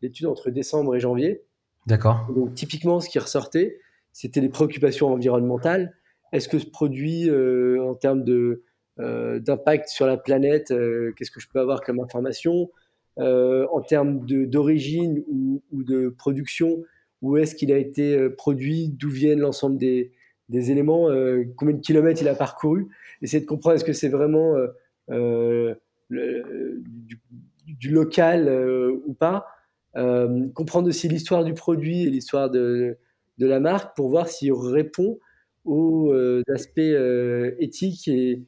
l'étude 0.00 0.26
entre 0.26 0.50
décembre 0.50 0.94
et 0.96 1.00
janvier. 1.00 1.44
D'accord. 1.86 2.26
Donc 2.34 2.54
typiquement, 2.54 3.00
ce 3.00 3.08
qui 3.08 3.18
ressortait, 3.18 3.78
c'était 4.12 4.40
les 4.40 4.48
préoccupations 4.48 5.12
environnementales. 5.12 5.94
Est-ce 6.32 6.48
que 6.48 6.58
ce 6.58 6.66
produit, 6.66 7.28
euh, 7.28 7.82
en 7.82 7.94
termes 7.94 8.24
de 8.24 8.62
euh, 9.00 9.40
d'impact 9.40 9.88
sur 9.88 10.06
la 10.06 10.16
planète, 10.16 10.70
euh, 10.70 11.12
qu'est-ce 11.16 11.30
que 11.30 11.40
je 11.40 11.48
peux 11.48 11.60
avoir 11.60 11.80
comme 11.80 11.98
information 12.00 12.70
En 13.18 13.80
termes 13.80 14.24
d'origine 14.26 15.22
ou, 15.28 15.62
ou, 15.72 15.82
de 15.82 16.08
production, 16.08 16.82
où 17.20 17.36
est-ce 17.36 17.54
qu'il 17.54 17.72
a 17.72 17.76
été 17.76 18.28
produit 18.30 18.88
D'où 18.88 19.10
viennent 19.10 19.40
l'ensemble 19.40 19.76
des, 19.76 20.12
des, 20.48 20.70
éléments 20.70 21.08
Combien 21.56 21.74
de 21.74 21.80
kilomètres 21.80 22.22
il 22.22 22.28
a 22.28 22.34
parcouru? 22.34 22.88
Essayer 23.20 23.42
de 23.42 23.46
comprendre 23.46 23.76
est-ce 23.76 23.84
que 23.84 23.92
c'est 23.92 24.08
vraiment 24.08 24.54
du, 26.12 27.90
local 27.90 28.48
ou 29.06 29.14
pas 29.14 29.46
euh, 29.96 30.48
comprendre 30.54 30.88
aussi 30.88 31.08
l'histoire 31.08 31.44
du 31.44 31.52
produit 31.52 32.04
et 32.04 32.10
l'histoire 32.10 32.50
de, 32.50 32.96
la 33.38 33.60
marque 33.60 33.96
pour 33.96 34.08
voir 34.08 34.28
s'il 34.28 34.52
répond 34.52 35.18
aux 35.64 36.12
euh, 36.12 36.42
aspects 36.54 36.78
euh, 36.78 37.54
éthiques 37.58 38.08
et, 38.08 38.42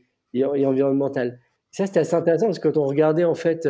environnementaux. 0.45 1.21
Ça, 1.71 1.87
c'était 1.87 2.01
assez 2.01 2.15
intéressant 2.15 2.47
parce 2.47 2.59
que 2.59 2.69
quand 2.69 2.81
on 2.81 2.87
regardait 2.87 3.25
en 3.25 3.35
fait 3.35 3.69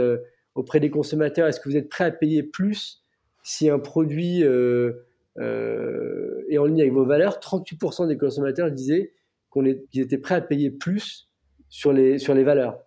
auprès 0.54 0.80
des 0.80 0.90
consommateurs, 0.90 1.48
est-ce 1.48 1.60
que 1.60 1.68
vous 1.68 1.76
êtes 1.76 1.88
prêt 1.88 2.04
à 2.04 2.10
payer 2.10 2.42
plus 2.42 3.02
si 3.42 3.68
un 3.70 3.78
produit 3.78 4.42
est 4.42 5.38
en 5.38 6.64
ligne 6.64 6.80
avec 6.80 6.92
vos 6.92 7.04
valeurs? 7.04 7.38
38% 7.38 8.08
des 8.08 8.18
consommateurs 8.18 8.70
disaient 8.70 9.12
qu'ils 9.52 10.02
étaient 10.02 10.18
prêts 10.18 10.36
à 10.36 10.40
payer 10.42 10.70
plus 10.70 11.30
sur 11.70 11.92
les, 11.92 12.18
sur 12.18 12.34
les 12.34 12.44
valeurs. 12.44 12.78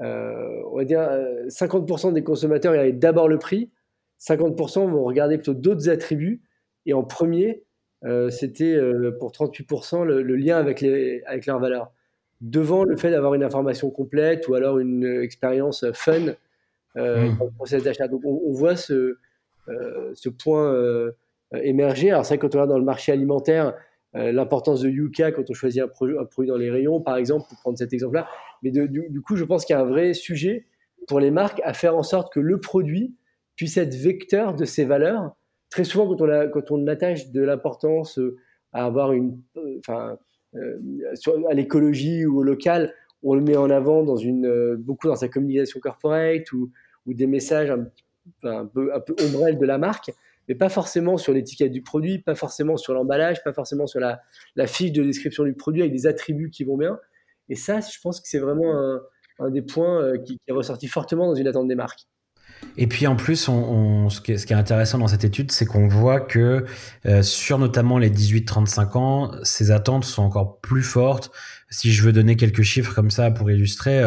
On 0.00 0.76
va 0.76 0.84
dire 0.84 1.00
50% 1.48 2.12
des 2.12 2.22
consommateurs 2.22 2.72
avaient 2.72 2.92
d'abord 2.92 3.28
le 3.28 3.38
prix, 3.38 3.70
50% 4.20 4.90
vont 4.90 5.04
regarder 5.04 5.36
plutôt 5.36 5.54
d'autres 5.54 5.88
attributs. 5.88 6.42
Et 6.86 6.92
en 6.92 7.02
premier, 7.02 7.64
euh, 8.04 8.30
c'était 8.30 8.74
euh, 8.74 9.16
pour 9.18 9.32
38% 9.32 10.04
le, 10.04 10.22
lien 10.36 10.56
avec, 10.56 10.80
les, 10.80 11.22
avec 11.26 11.46
leurs 11.46 11.58
valeurs. 11.58 11.92
Devant 12.40 12.84
le 12.84 12.96
fait 12.96 13.10
d'avoir 13.10 13.34
une 13.34 13.44
information 13.44 13.90
complète 13.90 14.48
ou 14.48 14.54
alors 14.54 14.78
une 14.78 15.04
expérience 15.22 15.84
fun 15.92 16.34
euh, 16.96 17.30
mmh. 17.30 17.38
dans 17.38 17.44
le 17.44 17.50
processus 17.50 17.84
d'achat. 17.84 18.08
Donc 18.08 18.22
on, 18.24 18.52
voit 18.52 18.76
ce, 18.76 19.18
ce 19.66 20.28
point 20.30 20.74
émerger. 21.52 22.10
Alors 22.10 22.24
c'est 22.24 22.36
vrai 22.36 22.38
quand 22.38 22.54
on 22.54 22.58
regarde 22.58 22.70
dans 22.70 22.78
le 22.78 22.84
marché 22.84 23.12
alimentaire, 23.12 23.74
l'importance 24.14 24.80
de 24.80 24.88
Yuka 24.88 25.32
quand 25.32 25.48
on 25.48 25.54
choisit 25.54 25.82
un, 25.82 25.88
produit 25.88 26.48
dans 26.48 26.56
les 26.56 26.70
rayons, 26.70 27.00
par 27.00 27.16
exemple, 27.16 27.46
pour 27.48 27.58
prendre 27.58 27.78
cet 27.78 27.92
exemple-là. 27.92 28.28
Mais 28.62 28.70
du, 28.70 29.22
coup, 29.22 29.36
je 29.36 29.44
pense 29.44 29.64
qu'il 29.64 29.74
y 29.74 29.78
a 29.78 29.82
un 29.82 29.86
vrai 29.86 30.14
sujet 30.14 30.66
pour 31.06 31.20
les 31.20 31.30
marques 31.30 31.60
à 31.64 31.72
faire 31.72 31.96
en 31.96 32.02
sorte 32.02 32.32
que 32.32 32.40
le 32.40 32.60
produit 32.60 33.14
puisse 33.56 33.76
être 33.76 33.94
vecteur 33.94 34.54
de 34.54 34.64
ces 34.64 34.84
valeurs. 34.84 35.36
Très 35.70 35.84
souvent, 35.84 36.08
quand 36.08 36.70
on, 36.70 36.86
a, 36.86 36.92
attache 36.92 37.30
de 37.30 37.42
l'importance 37.42 38.18
euh, 38.18 38.36
à 38.72 38.84
avoir 38.86 39.12
une, 39.12 39.40
euh, 39.56 39.78
enfin, 39.78 40.18
euh, 40.56 40.78
à 41.48 41.54
l'écologie 41.54 42.26
ou 42.26 42.38
au 42.38 42.42
local, 42.42 42.92
on 43.22 43.34
le 43.34 43.40
met 43.40 43.56
en 43.56 43.70
avant 43.70 44.02
dans 44.02 44.16
beaucoup 44.78 45.08
dans 45.08 45.14
sa 45.14 45.28
communication 45.28 45.78
corporate 45.78 46.50
ou, 46.52 46.70
des 47.06 47.26
messages 47.26 47.70
un, 47.70 47.86
un, 48.44 48.66
peu, 48.66 48.94
un 48.94 49.00
peu 49.00 49.14
ombrelles 49.26 49.58
de 49.58 49.66
la 49.66 49.78
marque, 49.78 50.12
mais 50.50 50.56
pas 50.56 50.68
forcément 50.68 51.16
sur 51.16 51.32
l'étiquette 51.32 51.70
du 51.70 51.80
produit, 51.80 52.18
pas 52.18 52.34
forcément 52.34 52.76
sur 52.76 52.92
l'emballage, 52.92 53.44
pas 53.44 53.52
forcément 53.52 53.86
sur 53.86 54.00
la, 54.00 54.20
fiche 54.66 54.90
de 54.90 55.04
description 55.04 55.44
du 55.44 55.54
produit 55.54 55.82
avec 55.82 55.92
des 55.92 56.08
attributs 56.08 56.50
qui 56.50 56.64
vont 56.64 56.76
bien. 56.76 56.98
Et 57.48 57.54
ça, 57.54 57.78
je 57.78 58.00
pense 58.02 58.20
que 58.20 58.28
c'est 58.28 58.40
vraiment 58.40 59.00
un, 59.38 59.50
des 59.50 59.62
points 59.62 60.18
qui, 60.18 60.38
qui 60.38 60.42
est 60.48 60.52
ressorti 60.52 60.88
fortement 60.88 61.28
dans 61.28 61.36
une 61.36 61.46
attente 61.46 61.68
des 61.68 61.76
marques. 61.76 62.00
Et 62.76 62.88
puis 62.88 63.06
en 63.06 63.14
plus, 63.14 63.36
ce, 63.36 64.20
qui 64.20 64.32
est, 64.32 64.52
intéressant 64.52 64.98
dans 64.98 65.06
cette 65.06 65.24
étude, 65.24 65.52
c'est 65.52 65.66
qu'on 65.66 65.86
voit 65.86 66.20
que 66.20 66.64
euh, 67.06 67.22
sur 67.22 67.58
notamment 67.58 67.98
les 67.98 68.10
18-35 68.10 68.98
ans, 68.98 69.30
ces 69.44 69.70
attentes 69.70 70.04
sont 70.04 70.22
encore 70.22 70.60
plus 70.60 70.82
fortes 70.82 71.30
si 71.70 71.92
je 71.92 72.02
veux 72.02 72.12
donner 72.12 72.36
quelques 72.36 72.62
chiffres 72.62 72.94
comme 72.94 73.10
ça 73.10 73.30
pour 73.30 73.50
illustrer, 73.50 74.02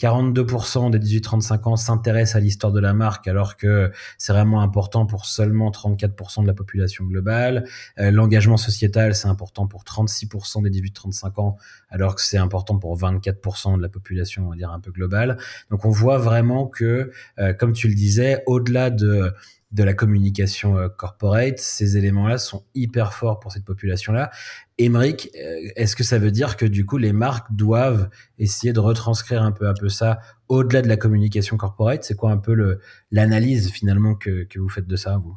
42% 0.00 0.86
euh, 0.94 0.98
des 0.98 0.98
18-35 0.98 1.68
ans 1.68 1.76
s'intéressent 1.76 2.36
à 2.36 2.40
l'histoire 2.40 2.72
de 2.72 2.80
la 2.80 2.92
marque 2.92 3.26
alors 3.26 3.56
que 3.56 3.90
c'est 4.18 4.34
vraiment 4.34 4.60
important 4.60 5.06
pour 5.06 5.24
seulement 5.24 5.70
34% 5.70 6.42
de 6.42 6.46
la 6.46 6.52
population 6.52 7.04
globale. 7.04 7.66
Euh, 7.98 8.10
l'engagement 8.10 8.58
sociétal, 8.58 9.14
c'est 9.14 9.28
important 9.28 9.66
pour 9.66 9.82
36% 9.82 10.62
des 10.62 10.70
18-35 10.70 11.40
ans 11.40 11.56
alors 11.88 12.14
que 12.14 12.20
c'est 12.20 12.38
important 12.38 12.78
pour 12.78 12.96
24% 12.98 13.78
de 13.78 13.82
la 13.82 13.88
population, 13.88 14.46
on 14.46 14.50
va 14.50 14.56
dire 14.56 14.70
un 14.70 14.80
peu 14.80 14.90
globale. 14.90 15.38
Donc 15.70 15.86
on 15.86 15.90
voit 15.90 16.18
vraiment 16.18 16.66
que, 16.66 17.10
euh, 17.38 17.54
comme 17.54 17.72
tu 17.72 17.88
le 17.88 17.94
disais, 17.94 18.42
au-delà 18.46 18.90
de 18.90 19.32
de 19.72 19.82
la 19.82 19.94
communication 19.94 20.78
euh, 20.78 20.88
corporate. 20.88 21.58
Ces 21.58 21.96
éléments-là 21.96 22.38
sont 22.38 22.64
hyper 22.74 23.12
forts 23.12 23.40
pour 23.40 23.52
cette 23.52 23.64
population-là. 23.64 24.30
Émeric, 24.78 25.30
euh, 25.36 25.70
est-ce 25.76 25.96
que 25.96 26.04
ça 26.04 26.18
veut 26.18 26.30
dire 26.30 26.56
que 26.56 26.66
du 26.66 26.86
coup 26.86 26.98
les 26.98 27.12
marques 27.12 27.52
doivent 27.52 28.08
essayer 28.38 28.72
de 28.72 28.80
retranscrire 28.80 29.42
un 29.42 29.52
peu 29.52 29.68
un 29.68 29.74
peu 29.74 29.88
ça 29.88 30.20
au-delà 30.48 30.82
de 30.82 30.88
la 30.88 30.96
communication 30.96 31.56
corporate? 31.56 32.04
C'est 32.04 32.16
quoi 32.16 32.30
un 32.30 32.38
peu 32.38 32.78
l'analyse 33.10 33.70
finalement 33.70 34.14
que, 34.14 34.44
que, 34.44 34.58
vous 34.58 34.68
faites 34.68 34.86
de 34.86 34.96
ça, 34.96 35.18
vous? 35.18 35.36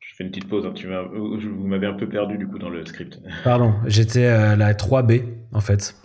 Je 0.00 0.16
fais 0.16 0.24
une 0.24 0.30
petite 0.30 0.48
pause. 0.48 0.66
Hein. 0.66 0.72
Tu 0.74 0.86
vous 0.86 1.66
m'avez 1.66 1.86
un 1.86 1.94
peu 1.94 2.08
perdu 2.08 2.36
du 2.36 2.46
coup 2.46 2.58
dans 2.58 2.68
le 2.68 2.84
script. 2.84 3.18
Pardon, 3.44 3.74
j'étais 3.86 4.26
à 4.26 4.56
la 4.56 4.74
3B 4.74 5.24
en 5.52 5.60
fait. 5.60 5.96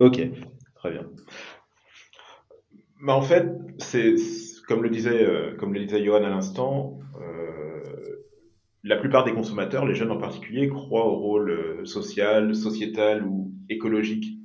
Ok. 0.00 0.20
Bien. 0.90 1.06
En 3.06 3.22
fait, 3.22 3.46
c'est 3.78 4.14
comme 4.66 4.82
le 4.82 4.90
disait 4.90 5.24
euh, 5.24 5.56
comme 5.56 5.72
le 5.72 5.84
disait 5.84 6.04
Johan 6.04 6.24
à 6.24 6.28
l'instant, 6.28 6.98
euh, 7.20 7.82
la 8.82 8.96
plupart 8.96 9.24
des 9.24 9.32
consommateurs, 9.32 9.86
les 9.86 9.94
jeunes 9.94 10.10
en 10.10 10.18
particulier, 10.18 10.68
croient 10.68 11.06
au 11.06 11.16
rôle 11.16 11.50
euh, 11.50 11.84
social, 11.84 12.54
sociétal 12.54 13.24
ou 13.24 13.52
écologique 13.68 14.38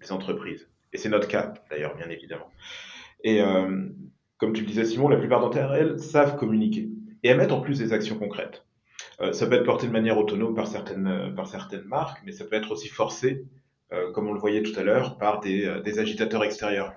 des 0.00 0.12
entreprises. 0.12 0.70
Et 0.92 0.98
c'est 0.98 1.08
notre 1.08 1.28
cas, 1.28 1.52
d'ailleurs, 1.70 1.94
bien 1.96 2.08
évidemment. 2.08 2.50
Et 3.24 3.40
comme 4.36 4.52
tu 4.52 4.60
le 4.60 4.66
disais, 4.66 4.84
Simon, 4.84 5.08
la 5.08 5.16
plupart 5.16 5.40
d'entre 5.40 5.58
elles 5.58 5.98
savent 5.98 6.36
communiquer 6.36 6.90
et 7.22 7.28
elles 7.28 7.52
en 7.52 7.60
plus 7.60 7.78
des 7.78 7.92
actions 7.92 8.18
concrètes. 8.18 8.64
ça 9.32 9.46
peut 9.46 9.54
être 9.54 9.64
porté 9.64 9.88
de 9.88 9.92
manière 9.92 10.16
autonome 10.16 10.54
par 10.54 10.68
certaines, 10.68 11.34
par 11.34 11.48
certaines 11.48 11.84
marques, 11.84 12.22
mais 12.24 12.32
ça 12.32 12.44
peut 12.44 12.54
être 12.54 12.70
aussi 12.70 12.88
forcé 12.88 13.46
comme 14.14 14.28
on 14.28 14.32
le 14.32 14.40
voyait 14.40 14.62
tout 14.62 14.78
à 14.78 14.82
l'heure, 14.82 15.18
par 15.18 15.40
des, 15.40 15.64
euh, 15.66 15.80
des, 15.80 15.98
agitateurs 15.98 16.44
extérieurs. 16.44 16.92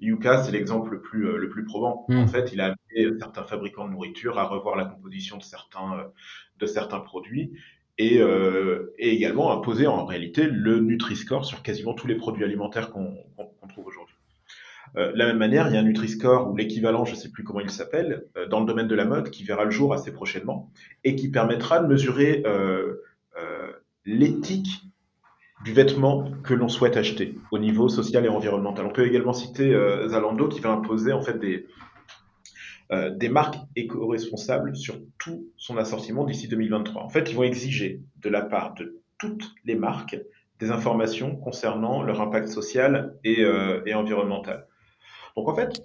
Yuka, 0.00 0.42
c'est 0.42 0.52
l'exemple 0.52 0.90
le 0.90 1.00
plus, 1.00 1.26
euh, 1.26 1.36
le 1.36 1.48
plus 1.48 1.64
probant. 1.64 2.04
Hmm. 2.08 2.18
En 2.18 2.26
fait, 2.26 2.52
il 2.52 2.60
a 2.60 2.74
amené 2.96 3.18
certains 3.18 3.44
fabricants 3.44 3.86
de 3.86 3.92
nourriture 3.92 4.38
à 4.38 4.44
revoir 4.44 4.76
la 4.76 4.84
composition 4.84 5.38
de 5.38 5.42
certains, 5.42 6.10
de 6.58 6.66
certains 6.66 7.00
produits 7.00 7.52
et, 7.98 8.18
euh, 8.18 8.92
et, 8.98 9.10
également 9.10 9.52
imposer 9.52 9.86
en 9.86 10.04
réalité 10.04 10.46
le 10.46 10.80
Nutri-Score 10.80 11.44
sur 11.44 11.62
quasiment 11.62 11.94
tous 11.94 12.06
les 12.06 12.16
produits 12.16 12.44
alimentaires 12.44 12.90
qu'on 12.90 13.16
trouve 13.68 13.86
aujourd'hui. 13.86 14.16
Euh, 14.96 15.12
de 15.12 15.18
la 15.18 15.26
même 15.26 15.38
manière, 15.38 15.68
il 15.68 15.74
y 15.74 15.76
a 15.76 15.80
un 15.80 15.84
Nutri-Score 15.84 16.50
ou 16.50 16.56
l'équivalent, 16.56 17.04
je 17.04 17.12
ne 17.12 17.16
sais 17.16 17.30
plus 17.30 17.44
comment 17.44 17.60
il 17.60 17.70
s'appelle, 17.70 18.26
euh, 18.36 18.46
dans 18.46 18.60
le 18.60 18.66
domaine 18.66 18.88
de 18.88 18.94
la 18.94 19.04
mode 19.04 19.30
qui 19.30 19.44
verra 19.44 19.64
le 19.64 19.70
jour 19.70 19.92
assez 19.92 20.12
prochainement 20.12 20.70
et 21.04 21.16
qui 21.16 21.30
permettra 21.30 21.80
de 21.80 21.86
mesurer 21.86 22.42
l'éthique 24.06 24.82
du 25.64 25.72
vêtement 25.72 26.30
que 26.42 26.52
l'on 26.52 26.68
souhaite 26.68 26.98
acheter 26.98 27.38
au 27.50 27.58
niveau 27.58 27.88
social 27.88 28.24
et 28.26 28.28
environnemental. 28.28 28.84
On 28.84 28.90
peut 28.90 29.06
également 29.06 29.32
citer 29.32 29.72
euh, 29.72 30.06
Zalando 30.08 30.46
qui 30.46 30.60
va 30.60 30.70
imposer 30.70 31.12
en 31.12 31.22
fait 31.22 31.38
des, 31.38 31.66
euh, 32.92 33.08
des 33.08 33.30
marques 33.30 33.56
éco-responsables 33.74 34.76
sur 34.76 34.96
tout 35.18 35.48
son 35.56 35.78
assortiment 35.78 36.24
d'ici 36.24 36.48
2023. 36.48 37.02
En 37.02 37.08
fait, 37.08 37.30
ils 37.30 37.34
vont 37.34 37.44
exiger 37.44 38.02
de 38.20 38.28
la 38.28 38.42
part 38.42 38.74
de 38.74 39.00
toutes 39.16 39.54
les 39.64 39.74
marques 39.74 40.18
des 40.60 40.70
informations 40.70 41.34
concernant 41.34 42.02
leur 42.02 42.20
impact 42.20 42.48
social 42.48 43.16
et, 43.24 43.40
euh, 43.40 43.80
et 43.86 43.94
environnemental. 43.94 44.66
Donc 45.34 45.48
en 45.48 45.54
fait, 45.54 45.82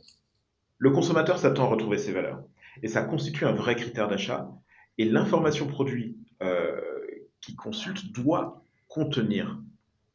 le 0.78 0.92
consommateur 0.92 1.40
s'attend 1.40 1.64
à 1.64 1.68
retrouver 1.68 1.98
ses 1.98 2.12
valeurs 2.12 2.44
et 2.84 2.90
ça 2.90 3.02
constitue 3.02 3.46
un 3.46 3.54
vrai 3.54 3.76
critère 3.76 4.10
d'achat 4.10 4.50
et 4.98 5.06
l'information 5.06 5.68
produit 5.68 6.18
qu'il 7.42 7.56
consulte 7.58 8.14
doit 8.14 8.64
contenir 8.88 9.58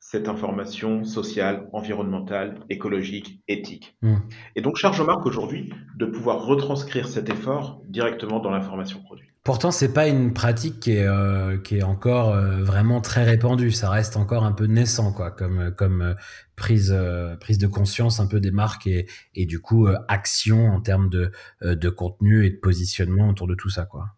cette 0.07 0.29
information 0.29 1.03
sociale, 1.03 1.67
environnementale, 1.73 2.61
écologique, 2.69 3.41
éthique. 3.49 3.97
Hmm. 4.03 4.19
Et 4.55 4.61
donc 4.61 4.77
charge 4.77 5.01
aux 5.01 5.07
marques 5.07 5.25
aujourd'hui 5.25 5.73
de 5.97 6.05
pouvoir 6.05 6.45
retranscrire 6.45 7.09
cet 7.09 7.31
effort 7.31 7.81
directement 7.89 8.39
dans 8.39 8.51
l'information 8.51 9.01
produit. 9.01 9.27
Pourtant, 9.45 9.71
c'est 9.71 9.95
pas 9.95 10.07
une 10.07 10.35
pratique 10.35 10.79
qui 10.79 10.93
est, 10.93 11.07
euh, 11.07 11.57
qui 11.57 11.79
est 11.79 11.83
encore 11.83 12.35
euh, 12.35 12.63
vraiment 12.63 13.01
très 13.01 13.25
répandue. 13.25 13.71
Ça 13.71 13.89
reste 13.89 14.19
encore 14.19 14.45
un 14.45 14.53
peu 14.53 14.67
naissant, 14.67 15.11
quoi, 15.11 15.31
comme, 15.31 15.75
comme 15.75 16.03
euh, 16.03 16.15
prise, 16.55 16.95
prise 17.41 17.57
de 17.57 17.67
conscience 17.67 18.21
un 18.21 18.27
peu 18.27 18.41
des 18.41 18.51
marques 18.51 18.87
et, 18.87 19.07
et 19.35 19.47
du 19.47 19.59
coup 19.59 19.89
action 20.09 20.69
en 20.69 20.83
termes 20.83 21.09
de, 21.09 21.33
de 21.63 21.89
contenu 21.89 22.45
et 22.45 22.51
de 22.51 22.57
positionnement 22.57 23.31
autour 23.31 23.47
de 23.47 23.55
tout 23.55 23.71
ça, 23.71 23.87
quoi. 23.87 24.11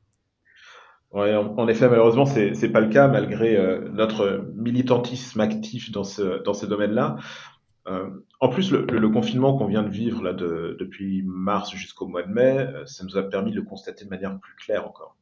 En, 1.16 1.66
effet, 1.66 1.88
malheureusement, 1.88 2.26
c'est 2.26 2.50
n'est 2.50 2.68
pas 2.68 2.80
le 2.80 2.88
cas 2.88 3.08
malgré 3.08 3.58
notre 3.90 4.44
militantisme 4.54 5.40
actif 5.40 5.90
dans 5.90 6.04
ce 6.04 6.42
dans 6.42 6.52
ces 6.52 6.66
domaines-là. 6.66 7.16
en 8.40 8.48
plus, 8.50 8.70
le, 8.70 9.08
confinement 9.08 9.56
qu'on 9.56 9.66
vient 9.66 9.82
de 9.82 9.88
vivre 9.88 10.22
là 10.22 10.34
de, 10.34 10.76
depuis 10.78 11.22
mars 11.24 11.70
jusqu'au 11.74 12.06
mois 12.06 12.22
de 12.22 12.30
mai, 12.30 12.66
ça 12.84 13.02
nous 13.04 13.16
a 13.16 13.22
permis 13.22 13.50
de 13.50 13.56
le 13.56 13.62
constater 13.62 14.04
de 14.04 14.10
manière 14.10 14.38
plus 14.38 14.54
claire 14.56 14.86
encore. 14.86 15.16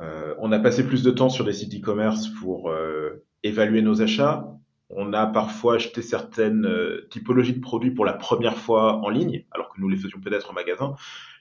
Euh, 0.00 0.34
on 0.38 0.52
a 0.52 0.58
passé 0.58 0.86
plus 0.86 1.02
de 1.02 1.10
temps 1.10 1.28
sur 1.28 1.44
des 1.44 1.52
sites 1.52 1.74
e-commerce 1.74 2.28
pour 2.40 2.70
euh, 2.70 3.24
évaluer 3.42 3.82
nos 3.82 4.00
achats. 4.00 4.48
On 4.90 5.12
a 5.12 5.26
parfois 5.26 5.74
acheté 5.74 6.02
certaines 6.02 6.66
euh, 6.66 7.06
typologies 7.10 7.54
de 7.54 7.60
produits 7.60 7.90
pour 7.90 8.04
la 8.04 8.12
première 8.12 8.56
fois 8.56 8.96
en 8.98 9.08
ligne, 9.08 9.44
alors 9.50 9.68
que 9.68 9.80
nous 9.80 9.88
les 9.88 9.96
faisions 9.96 10.20
peut-être 10.20 10.50
en 10.50 10.54
magasin. 10.54 10.94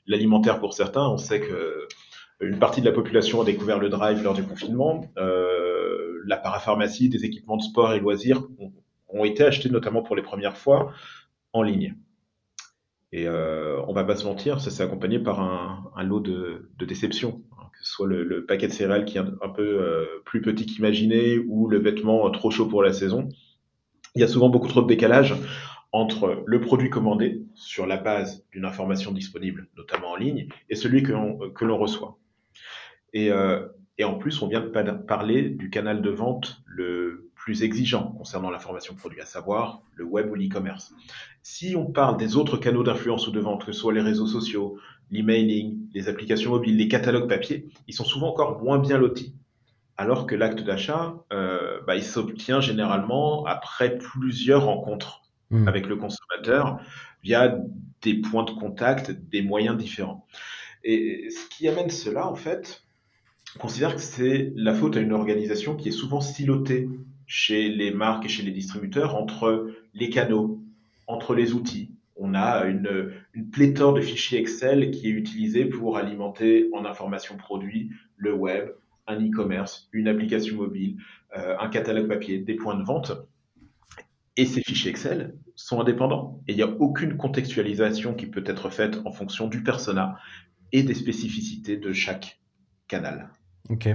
L'alimentaire 0.07 0.59
pour 0.59 0.73
certains, 0.73 1.07
on 1.07 1.17
sait 1.17 1.39
que 1.39 1.87
une 2.39 2.59
partie 2.59 2.81
de 2.81 2.85
la 2.85 2.91
population 2.91 3.41
a 3.41 3.45
découvert 3.45 3.79
le 3.79 3.89
drive 3.89 4.23
lors 4.23 4.33
du 4.33 4.43
confinement. 4.43 5.05
la 5.15 6.37
parapharmacie, 6.37 7.09
des 7.09 7.25
équipements 7.25 7.57
de 7.57 7.63
sport 7.63 7.93
et 7.93 7.99
loisirs 7.99 8.43
ont, 9.09 9.23
été 9.23 9.43
achetés 9.43 9.69
notamment 9.69 10.03
pour 10.03 10.15
les 10.15 10.21
premières 10.21 10.57
fois 10.57 10.93
en 11.53 11.63
ligne. 11.63 11.95
Et 13.11 13.27
on 13.27 13.93
va 13.93 14.03
pas 14.03 14.15
se 14.15 14.25
mentir, 14.25 14.59
ça 14.61 14.69
s'est 14.69 14.83
accompagné 14.83 15.19
par 15.19 15.39
un, 15.39 16.03
lot 16.03 16.19
de, 16.19 16.69
déceptions 16.79 17.41
que 17.79 17.85
ce 17.85 17.91
soit 17.91 18.07
le, 18.07 18.45
paquet 18.45 18.67
de 18.67 18.73
céréales 18.73 19.05
qui 19.05 19.17
est 19.17 19.21
un, 19.21 19.49
peu 19.49 19.61
euh, 19.61 20.05
plus 20.25 20.41
petit 20.41 20.65
qu'imaginé 20.65 21.37
ou 21.37 21.67
le 21.67 21.77
vêtement 21.77 22.29
trop 22.31 22.49
chaud 22.49 22.67
pour 22.67 22.81
la 22.81 22.93
saison. 22.93 23.29
Il 24.15 24.21
y 24.21 24.23
a 24.23 24.27
souvent 24.27 24.49
beaucoup 24.49 24.67
trop 24.67 24.81
de 24.81 24.87
décalage 24.87 25.35
entre 25.91 26.43
le 26.45 26.61
produit 26.61 26.89
commandé 26.89 27.43
sur 27.53 27.85
la 27.85 27.97
base 27.97 28.45
d'une 28.51 28.65
information 28.65 29.11
disponible, 29.11 29.67
notamment 29.77 30.11
en 30.11 30.15
ligne, 30.15 30.49
et 30.69 30.75
celui 30.75 31.03
que 31.03 31.11
l'on 31.11 31.77
reçoit. 31.77 32.17
Et, 33.13 33.31
euh, 33.31 33.67
et, 33.97 34.03
en 34.03 34.17
plus, 34.17 34.41
on 34.41 34.47
vient 34.47 34.61
de 34.61 34.67
parler 34.67 35.49
du 35.49 35.69
canal 35.69 36.01
de 36.01 36.09
vente 36.09 36.61
le 36.65 37.29
plus 37.35 37.63
exigeant 37.63 38.11
concernant 38.17 38.49
l'information 38.49 38.93
produit, 38.93 39.21
à 39.21 39.25
savoir 39.25 39.81
le 39.95 40.03
web 40.03 40.29
ou 40.29 40.35
l'e-commerce. 40.35 40.93
Si 41.43 41.75
on 41.75 41.85
parle 41.85 42.17
des 42.17 42.35
autres 42.35 42.57
canaux 42.57 42.83
d'influence 42.83 43.27
ou 43.27 43.31
de 43.31 43.39
vente, 43.39 43.65
que 43.65 43.71
ce 43.71 43.79
soit 43.79 43.93
les 43.93 44.01
réseaux 44.01 44.27
sociaux, 44.27 44.77
l'emailing, 45.11 45.87
les 45.93 46.09
applications 46.09 46.51
mobiles, 46.51 46.75
les 46.75 46.87
catalogues 46.87 47.29
papier, 47.29 47.69
ils 47.87 47.93
sont 47.93 48.03
souvent 48.03 48.29
encore 48.29 48.61
moins 48.61 48.79
bien 48.79 48.97
lotis. 48.97 49.33
Alors 49.95 50.27
que 50.27 50.35
l'acte 50.35 50.61
d'achat, 50.61 51.15
euh, 51.33 51.79
bah, 51.87 51.95
il 51.95 52.03
s'obtient 52.03 52.59
généralement 52.61 53.45
après 53.45 53.97
plusieurs 53.97 54.65
rencontres 54.65 55.21
hmm. 55.49 55.67
avec 55.67 55.87
le 55.87 55.95
consommateur 55.95 56.79
via 57.23 57.57
des 58.01 58.15
points 58.15 58.43
de 58.43 58.51
contact, 58.51 59.11
des 59.11 59.41
moyens 59.41 59.75
différents. 59.77 60.27
Et 60.89 61.29
ce 61.29 61.49
qui 61.49 61.67
amène 61.67 61.89
cela, 61.89 62.29
en 62.29 62.35
fait, 62.35 62.83
on 63.57 63.59
considère 63.59 63.93
que 63.93 64.01
c'est 64.01 64.53
la 64.55 64.73
faute 64.73 64.95
à 64.95 65.01
une 65.01 65.11
organisation 65.11 65.75
qui 65.75 65.89
est 65.89 65.91
souvent 65.91 66.21
silotée 66.21 66.87
chez 67.25 67.67
les 67.67 67.91
marques 67.91 68.23
et 68.23 68.29
chez 68.29 68.43
les 68.43 68.51
distributeurs 68.51 69.15
entre 69.15 69.69
les 69.93 70.09
canaux, 70.09 70.61
entre 71.05 71.35
les 71.35 71.51
outils, 71.51 71.91
on 72.15 72.33
a 72.33 72.65
une, 72.65 73.11
pléthore 73.51 73.93
de 73.93 74.01
fichiers 74.01 74.39
Excel 74.39 74.91
qui 74.91 75.07
est 75.07 75.11
utilisée 75.11 75.65
pour 75.65 75.97
alimenter 75.97 76.69
en 76.73 76.85
information 76.85 77.35
produit 77.35 77.91
le 78.15 78.33
web, 78.33 78.69
un 79.07 79.19
e-commerce, 79.19 79.89
une 79.91 80.07
application 80.07 80.55
mobile, 80.55 80.97
euh, 81.37 81.55
un 81.59 81.67
catalogue 81.67 82.07
papier, 82.07 82.39
des 82.39 82.55
points 82.55 82.75
de 82.75 82.83
vente. 82.83 83.11
Et 84.37 84.45
ces 84.45 84.61
fichiers 84.61 84.91
Excel 84.91 85.35
sont 85.55 85.81
indépendants. 85.81 86.41
Et 86.47 86.53
il 86.53 86.55
n'y 86.55 86.63
a 86.63 86.69
aucune 86.79 87.17
contextualisation 87.17 88.13
qui 88.13 88.27
peut 88.27 88.43
être 88.45 88.69
faite 88.69 89.01
en 89.03 89.11
fonction 89.11 89.47
du 89.47 89.63
persona 89.63 90.17
et 90.71 90.83
des 90.83 90.93
spécificités 90.93 91.77
de 91.77 91.93
chaque 91.93 92.39
canal. 92.87 93.29
Ok. 93.69 93.89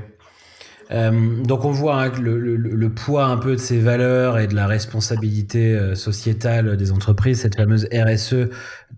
Euh, 0.90 1.42
donc 1.42 1.64
on 1.64 1.70
voit 1.70 2.02
hein, 2.02 2.12
le, 2.20 2.88
poids 2.88 3.26
un 3.26 3.38
peu 3.38 3.52
de 3.52 3.60
ces 3.60 3.78
valeurs 3.78 4.38
et 4.38 4.46
de 4.46 4.54
la 4.54 4.66
responsabilité 4.66 5.72
euh, 5.72 5.94
sociétale 5.94 6.76
des 6.76 6.92
entreprises, 6.92 7.40
cette 7.40 7.56
fameuse 7.56 7.88
RSE, 7.92 8.50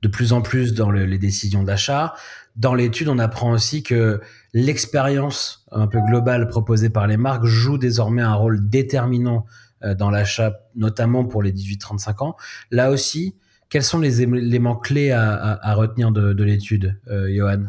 de 0.02 0.08
plus 0.08 0.32
en 0.32 0.40
plus 0.40 0.74
dans 0.74 0.90
les 0.90 1.18
décisions 1.18 1.62
d'achat. 1.62 2.14
Dans 2.56 2.74
l'étude, 2.74 3.08
on 3.08 3.18
apprend 3.18 3.52
aussi 3.52 3.82
que 3.82 4.20
l'expérience 4.52 5.66
un 5.72 5.86
peu 5.86 5.98
globale 6.06 6.48
proposée 6.48 6.88
par 6.88 7.06
les 7.06 7.16
marques 7.16 7.44
joue 7.44 7.78
désormais 7.78 8.22
un 8.22 8.34
rôle 8.34 8.68
déterminant 8.68 9.44
euh, 9.84 9.94
dans 9.94 10.10
l'achat, 10.10 10.60
notamment 10.74 11.24
pour 11.24 11.42
les 11.42 11.52
18-35 11.52 12.24
ans. 12.24 12.36
Là 12.70 12.90
aussi, 12.90 13.34
quels 13.68 13.82
sont 13.82 14.00
les 14.00 14.22
éléments 14.22 14.76
clés 14.76 15.10
à, 15.10 15.74
retenir 15.74 16.12
de, 16.12 16.32
de 16.32 16.44
l'étude, 16.44 16.98
Johan? 17.06 17.64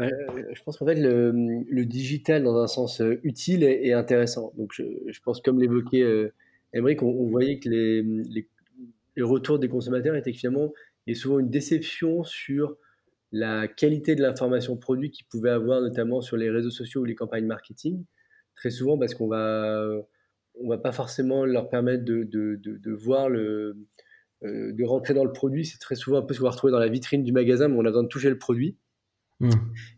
Euh, 0.00 0.08
je 0.52 0.62
pense 0.62 0.76
qu'en 0.76 0.86
fait, 0.86 0.94
le, 0.94 1.84
digital, 1.84 2.44
dans 2.44 2.58
un 2.58 2.66
sens 2.66 3.00
euh, 3.00 3.18
utile, 3.24 3.64
est, 3.64 3.92
intéressant. 3.92 4.52
Donc, 4.56 4.72
je, 4.74 5.20
pense, 5.24 5.40
comme 5.40 5.58
l'évoquait 5.60 6.02
euh, 6.02 6.32
Emmerich, 6.72 7.02
on, 7.02 7.26
voyait 7.28 7.58
que 7.58 7.68
les, 7.68 8.48
retours 9.20 9.58
des 9.58 9.68
consommateurs 9.68 10.14
étaient 10.14 10.32
que 10.32 10.38
finalement, 10.38 10.72
il 11.06 11.14
y 11.14 11.18
a 11.18 11.20
souvent 11.20 11.40
une 11.40 11.50
déception 11.50 12.22
sur 12.22 12.76
la 13.32 13.66
qualité 13.66 14.14
de 14.14 14.22
l'information 14.22 14.76
produit 14.76 15.10
qu'ils 15.10 15.26
pouvaient 15.26 15.50
avoir, 15.50 15.80
notamment 15.80 16.20
sur 16.20 16.36
les 16.36 16.50
réseaux 16.50 16.70
sociaux 16.70 17.00
ou 17.00 17.04
les 17.04 17.16
campagnes 17.16 17.46
marketing. 17.46 18.04
Très 18.54 18.70
souvent, 18.70 18.96
parce 18.96 19.14
qu'on 19.14 19.26
va, 19.26 19.84
on 20.60 20.68
va 20.68 20.78
pas 20.78 20.92
forcément 20.92 21.44
leur 21.44 21.68
permettre 21.68 22.04
de, 22.04 22.22
de, 22.24 22.92
voir 22.92 23.28
le, 23.28 23.76
de 24.42 24.84
rentrer 24.84 25.14
dans 25.14 25.24
le 25.24 25.32
produit. 25.32 25.66
C'est 25.66 25.78
très 25.78 25.96
souvent 25.96 26.18
un 26.18 26.22
peu 26.22 26.32
ce 26.34 26.38
qu'on 26.38 26.44
va 26.44 26.50
retrouver 26.50 26.72
dans 26.72 26.78
la 26.78 26.88
vitrine 26.88 27.24
du 27.24 27.32
magasin, 27.32 27.68
mais 27.68 27.76
on 27.76 27.80
a 27.80 27.88
besoin 27.90 28.04
de 28.04 28.08
toucher 28.08 28.30
le 28.30 28.38
produit. 28.38 28.76
Hmm. 29.40 29.50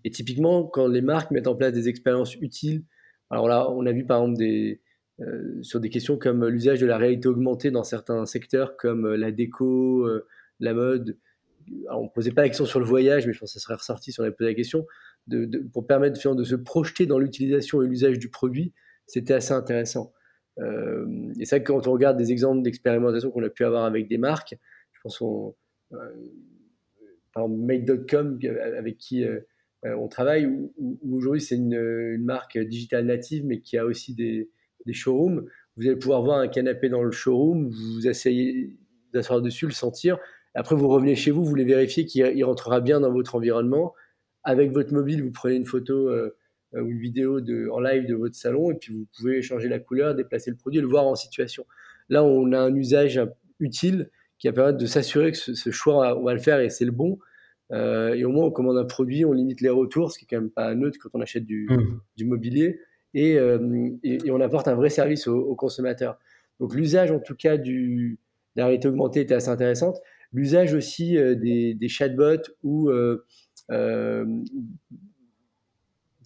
Et 0.04 0.10
typiquement, 0.10 0.64
quand 0.64 0.86
les 0.86 1.00
marques 1.00 1.30
mettent 1.30 1.46
en 1.46 1.54
place 1.54 1.72
des 1.72 1.88
expériences 1.88 2.34
utiles, 2.36 2.84
alors 3.30 3.48
là, 3.48 3.70
on 3.70 3.86
a 3.86 3.92
vu 3.92 4.04
par 4.04 4.20
exemple 4.20 4.38
des, 4.38 4.80
euh, 5.20 5.62
sur 5.62 5.80
des 5.80 5.90
questions 5.90 6.16
comme 6.16 6.46
l'usage 6.46 6.80
de 6.80 6.86
la 6.86 6.96
réalité 6.98 7.28
augmentée 7.28 7.70
dans 7.70 7.84
certains 7.84 8.24
secteurs 8.26 8.76
comme 8.76 9.06
euh, 9.06 9.16
la 9.16 9.30
déco, 9.30 10.06
euh, 10.06 10.26
la 10.60 10.74
mode. 10.74 11.18
Alors, 11.86 12.00
on 12.00 12.04
ne 12.04 12.08
posait 12.08 12.32
pas 12.32 12.42
l'action 12.42 12.64
sur 12.64 12.80
le 12.80 12.86
voyage, 12.86 13.26
mais 13.26 13.32
je 13.32 13.38
pense 13.38 13.52
que 13.52 13.60
ça 13.60 13.62
serait 13.62 13.74
ressorti 13.74 14.12
si 14.12 14.20
on 14.20 14.24
avait 14.24 14.32
posé 14.32 14.50
la 14.50 14.56
question, 14.56 14.86
de, 15.26 15.46
pour 15.72 15.86
permettre 15.86 16.34
de 16.34 16.44
se 16.44 16.54
projeter 16.54 17.06
dans 17.06 17.18
l'utilisation 17.18 17.82
et 17.82 17.86
l'usage 17.86 18.18
du 18.18 18.30
produit. 18.30 18.72
C'était 19.06 19.34
assez 19.34 19.52
intéressant. 19.52 20.12
Et 21.38 21.44
ça, 21.44 21.60
quand 21.60 21.86
on 21.86 21.92
regarde 21.92 22.16
des 22.16 22.32
exemples 22.32 22.62
d'expérimentation 22.62 23.30
qu'on 23.30 23.42
a 23.42 23.48
pu 23.48 23.64
avoir 23.64 23.84
avec 23.84 24.08
des 24.08 24.18
marques, 24.18 24.56
je 24.92 25.00
pense 25.02 25.18
qu'on 25.18 25.54
par 27.32 27.44
exemple 27.44 27.62
Made.com 27.62 28.38
avec 28.76 28.98
qui 28.98 29.24
euh, 29.24 29.40
euh, 29.86 29.94
on 29.96 30.08
travaille, 30.08 30.46
où, 30.46 30.98
aujourd'hui 31.10 31.40
c'est 31.40 31.56
une, 31.56 32.18
marque 32.18 32.58
digitale 32.58 33.06
native, 33.06 33.44
mais 33.46 33.60
qui 33.60 33.78
a 33.78 33.84
aussi 33.84 34.14
des, 34.14 34.48
showrooms. 34.92 35.46
Vous 35.76 35.86
allez 35.86 35.96
pouvoir 35.96 36.22
voir 36.22 36.38
un 36.38 36.48
canapé 36.48 36.88
dans 36.88 37.02
le 37.02 37.12
showroom, 37.12 37.68
vous 37.68 37.94
vous 37.94 38.08
asseyez, 38.08 38.76
vous 39.14 39.40
dessus, 39.40 39.66
le 39.66 39.72
sentir. 39.72 40.18
Après, 40.54 40.74
vous 40.74 40.88
revenez 40.88 41.14
chez 41.14 41.30
vous, 41.30 41.44
vous 41.44 41.48
voulez 41.48 41.64
vérifier 41.64 42.06
qu'il 42.06 42.44
rentrera 42.44 42.80
bien 42.80 43.00
dans 43.00 43.12
votre 43.12 43.36
environnement. 43.36 43.94
Avec 44.42 44.72
votre 44.72 44.92
mobile, 44.92 45.22
vous 45.22 45.30
prenez 45.30 45.54
une 45.54 45.66
photo 45.66 46.08
euh, 46.08 46.36
ou 46.74 46.86
une 46.86 46.98
vidéo 46.98 47.40
de, 47.40 47.68
en 47.72 47.80
live 47.80 48.06
de 48.06 48.14
votre 48.14 48.34
salon 48.34 48.70
et 48.70 48.74
puis 48.74 48.94
vous 48.94 49.06
pouvez 49.16 49.42
changer 49.42 49.68
la 49.68 49.78
couleur, 49.78 50.14
déplacer 50.14 50.50
le 50.50 50.56
produit 50.56 50.80
le 50.80 50.86
voir 50.86 51.06
en 51.06 51.16
situation. 51.16 51.66
Là, 52.08 52.22
on 52.24 52.52
a 52.52 52.58
un 52.58 52.74
usage 52.74 53.20
utile 53.58 54.10
qui 54.38 54.48
va 54.48 54.52
permettre 54.52 54.78
de 54.78 54.86
s'assurer 54.86 55.32
que 55.32 55.38
ce, 55.38 55.70
choix, 55.70 56.18
on 56.18 56.24
va 56.24 56.34
le 56.34 56.40
faire 56.40 56.60
et 56.60 56.70
c'est 56.70 56.84
le 56.84 56.92
bon. 56.92 57.18
Euh, 57.72 58.14
et 58.14 58.24
au 58.24 58.30
moins, 58.30 58.46
on 58.46 58.50
commande 58.50 58.78
un 58.78 58.84
produit, 58.84 59.24
on 59.24 59.32
limite 59.32 59.60
les 59.60 59.68
retours, 59.68 60.10
ce 60.12 60.18
qui 60.18 60.24
est 60.24 60.28
quand 60.28 60.40
même 60.40 60.50
pas 60.50 60.74
neutre 60.74 60.98
quand 61.00 61.10
on 61.14 61.20
achète 61.20 61.44
du, 61.44 61.68
mmh. 61.70 62.00
du 62.16 62.24
mobilier. 62.24 62.80
Euh, 63.16 63.90
et, 64.02 64.18
et, 64.26 64.30
on 64.30 64.40
apporte 64.40 64.68
un 64.68 64.74
vrai 64.74 64.90
service 64.90 65.26
aux, 65.26 65.54
consommateurs. 65.54 66.18
Donc 66.58 66.74
l'usage, 66.74 67.10
en 67.10 67.18
tout 67.18 67.34
cas, 67.34 67.56
du, 67.56 68.18
de 68.56 68.60
la 68.60 68.66
réalité 68.66 68.88
augmentée 68.88 69.20
était 69.20 69.34
assez 69.34 69.48
intéressante. 69.48 69.98
L'usage 70.32 70.74
aussi 70.74 71.16
euh, 71.16 71.34
des, 71.34 71.74
des, 71.74 71.88
chatbots 71.88 72.50
ou 72.62 72.90
euh, 72.90 73.24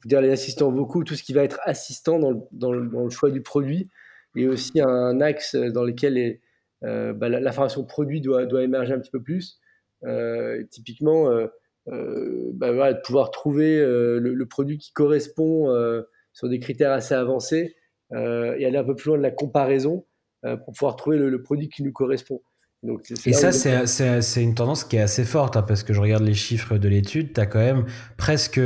dire 0.08 0.20
les 0.20 0.30
assistants 0.30 0.70
vocaux, 0.70 1.04
tout 1.04 1.14
ce 1.14 1.22
qui 1.22 1.32
va 1.32 1.42
être 1.42 1.60
assistant 1.64 2.18
dans 2.18 2.30
le, 2.30 2.38
dans 2.52 2.72
le, 2.72 2.88
dans 2.88 3.04
le 3.04 3.10
choix 3.10 3.30
du 3.30 3.42
produit, 3.42 3.88
et 4.36 4.48
aussi 4.48 4.80
un 4.80 5.20
axe 5.20 5.54
dans 5.54 5.84
lequel 5.84 6.14
les, 6.14 6.40
bah, 6.82 7.28
l'information 7.28 7.84
produit 7.84 8.20
doit, 8.20 8.46
doit 8.46 8.62
émerger 8.62 8.92
un 8.92 8.98
petit 8.98 9.10
peu 9.10 9.22
plus. 9.22 9.60
Euh, 10.06 10.64
typiquement, 10.70 11.30
euh, 11.30 11.46
euh, 11.88 12.50
bah, 12.54 12.72
voilà, 12.72 12.94
de 12.94 13.00
pouvoir 13.00 13.30
trouver 13.30 13.78
le, 13.78 14.46
produit 14.46 14.78
qui 14.78 14.92
correspond 14.92 15.68
sur 16.32 16.48
des 16.48 16.58
critères 16.58 16.92
assez 16.92 17.14
avancés 17.14 17.76
et 18.12 18.16
aller 18.66 18.76
un 18.76 18.84
peu 18.84 18.94
plus 18.94 19.08
loin 19.08 19.18
de 19.18 19.22
la 19.22 19.30
comparaison. 19.30 20.04
pour 20.42 20.72
pouvoir 20.72 20.96
trouver 20.96 21.18
le, 21.18 21.42
produit 21.42 21.68
qui 21.68 21.82
nous 21.82 21.92
correspond. 21.92 22.42
Donc, 22.82 23.10
et 23.24 23.32
ça, 23.32 23.50
c'est 23.50 24.42
une 24.42 24.54
tendance 24.54 24.84
qui 24.84 24.96
est 24.96 25.00
assez 25.00 25.24
forte, 25.24 25.56
hein, 25.56 25.62
parce 25.62 25.82
que 25.82 25.94
je 25.94 26.00
regarde 26.00 26.22
les 26.22 26.34
chiffres 26.34 26.76
de 26.76 26.88
l'étude, 26.88 27.32
tu 27.32 27.40
as 27.40 27.46
quand 27.46 27.60
même 27.60 27.86
presque 28.18 28.60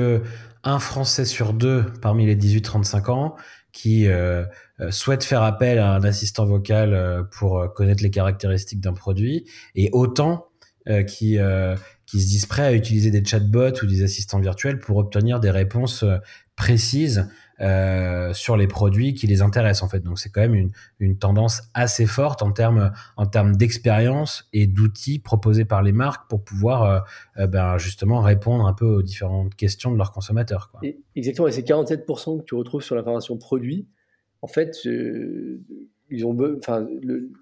un 0.65 0.79
Français 0.79 1.25
sur 1.25 1.53
deux 1.53 1.85
parmi 2.01 2.27
les 2.27 2.37
18-35 2.37 3.11
ans 3.11 3.37
qui 3.73 4.09
euh, 4.09 4.45
euh, 4.81 4.91
souhaite 4.91 5.25
faire 5.25 5.43
appel 5.43 5.79
à 5.79 5.95
un 5.95 6.03
assistant 6.03 6.47
vocal 6.47 6.95
euh, 6.95 7.23
pour 7.23 7.73
connaître 7.75 8.03
les 8.03 8.11
caractéristiques 8.11 8.81
d'un 8.81 8.93
produit, 8.93 9.45
et 9.75 9.91
autant 9.93 10.47
qui, 11.07 11.37
qui 12.07 12.21
se 12.21 12.27
disent 12.27 12.47
prêts 12.47 12.65
à 12.65 12.73
utiliser 12.73 13.11
des 13.11 13.23
chatbots 13.23 13.83
ou 13.83 13.87
des 13.87 14.03
assistants 14.03 14.39
virtuels 14.39 14.79
pour 14.79 14.97
obtenir 14.97 15.39
des 15.39 15.51
réponses 15.51 16.03
précises 16.57 17.29
euh, 17.61 18.33
sur 18.35 18.57
les 18.57 18.69
produits 18.69 19.15
qui 19.15 19.27
les 19.27 19.43
intéressent 19.43 19.83
en 19.83 19.89
fait. 19.89 19.99
Donc 19.99 20.21
c'est 20.21 20.31
quand 20.31 20.43
même 20.43 20.71
une, 21.01 21.19
tendance 21.19 21.63
assez 21.75 22.07
forte 22.07 22.41
en 22.41 22.53
termes 22.53 22.93
en 23.17 23.27
termes 23.27 23.57
d'expérience 23.57 24.49
et 24.53 24.69
d'outils 24.69 25.19
proposés 25.19 25.65
par 25.65 25.83
les 25.83 25.91
marques 25.91 26.31
pour 26.31 26.45
pouvoir 26.45 26.85
euh, 26.85 27.01
euh, 27.39 27.47
ben, 27.49 27.77
justement 27.77 28.21
répondre 28.21 28.65
un 28.65 28.75
peu 28.75 28.87
aux 28.87 29.03
différentes 29.03 29.57
questions 29.57 29.91
de 29.91 29.97
leurs 29.97 30.13
consommateurs. 30.13 30.71
Exactement, 31.17 31.49
et 31.49 31.53
c'est 31.53 31.67
47% 31.67 32.39
que 32.39 32.45
tu 32.45 32.55
retrouves 32.55 32.83
sur 32.83 32.95
l'information 32.95 33.37
produit. 33.37 33.89
En 34.41 34.47
fait, 34.47 34.79
ils 34.85 36.25
ont, 36.25 36.37
enfin, 36.59 36.87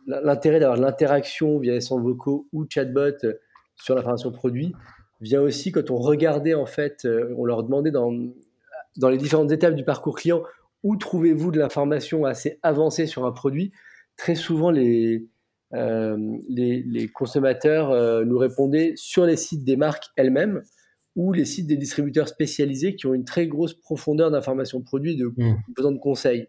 l'intérêt 0.06 0.60
d'avoir 0.60 0.78
l'interaction 0.78 1.58
via 1.58 1.78
centres 1.82 2.02
vocaux 2.02 2.48
ou 2.54 2.64
chatbot 2.66 3.18
sur 3.76 3.94
l'information 3.94 4.32
produit 4.32 4.74
vient 5.20 5.42
aussi 5.42 5.72
quand 5.72 5.90
on 5.90 5.96
regardait 5.96 6.54
en 6.54 6.64
fait, 6.64 7.06
on 7.36 7.44
leur 7.44 7.64
demandait 7.64 7.90
dans 7.90 8.10
dans 8.96 9.08
les 9.08 9.18
différentes 9.18 9.52
étapes 9.52 9.74
du 9.74 9.84
parcours 9.84 10.16
client, 10.16 10.42
où 10.82 10.96
trouvez-vous 10.96 11.50
de 11.50 11.58
l'information 11.58 12.24
assez 12.24 12.58
avancée 12.62 13.06
sur 13.06 13.24
un 13.24 13.32
produit? 13.32 13.72
Très 14.16 14.34
souvent, 14.34 14.70
les, 14.70 15.26
euh, 15.74 16.16
les, 16.48 17.08
consommateurs 17.12 17.90
euh, 17.90 18.24
nous 18.24 18.38
répondaient 18.38 18.92
sur 18.96 19.26
les 19.26 19.36
sites 19.36 19.64
des 19.64 19.76
marques 19.76 20.04
elles-mêmes 20.16 20.62
ou 21.16 21.32
les 21.32 21.44
sites 21.44 21.66
des 21.66 21.76
distributeurs 21.76 22.28
spécialisés 22.28 22.94
qui 22.94 23.06
ont 23.06 23.14
une 23.14 23.24
très 23.24 23.46
grosse 23.46 23.74
profondeur 23.74 24.30
d'information 24.30 24.82
produit, 24.82 25.16
de 25.16 25.32
mmh. 25.36 25.56
besoin 25.74 25.92
de 25.92 25.98
conseils. 25.98 26.48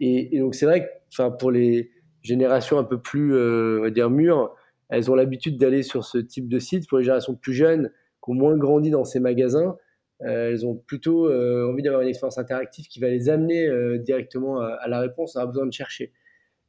Et, 0.00 0.38
donc, 0.38 0.54
c'est 0.54 0.66
vrai 0.66 0.88
que 1.16 1.36
pour 1.38 1.50
les 1.50 1.90
générations 2.22 2.78
un 2.78 2.84
peu 2.84 3.00
plus, 3.00 3.34
euh, 3.34 3.78
on 3.78 3.82
va 3.82 3.90
dire, 3.90 4.10
mûres, 4.10 4.54
elles 4.88 5.10
ont 5.10 5.14
l'habitude 5.14 5.58
d'aller 5.58 5.82
sur 5.82 6.04
ce 6.04 6.18
type 6.18 6.48
de 6.48 6.58
site. 6.58 6.88
Pour 6.88 6.98
les 6.98 7.04
générations 7.04 7.34
plus 7.34 7.54
jeunes, 7.54 7.90
qui 8.22 8.30
ont 8.30 8.34
moins 8.34 8.56
grandi 8.56 8.90
dans 8.90 9.04
ces 9.04 9.20
magasins, 9.20 9.76
elles 10.24 10.66
ont 10.66 10.74
plutôt 10.74 11.28
euh, 11.28 11.68
envie 11.68 11.82
d'avoir 11.82 12.02
une 12.02 12.08
expérience 12.08 12.38
interactive 12.38 12.86
qui 12.86 13.00
va 13.00 13.08
les 13.08 13.28
amener 13.28 13.66
euh, 13.66 13.98
directement 13.98 14.60
à, 14.60 14.86
la 14.88 15.00
réponse, 15.00 15.36
on 15.36 15.40
a 15.40 15.46
besoin 15.46 15.66
de 15.66 15.72
chercher. 15.72 16.12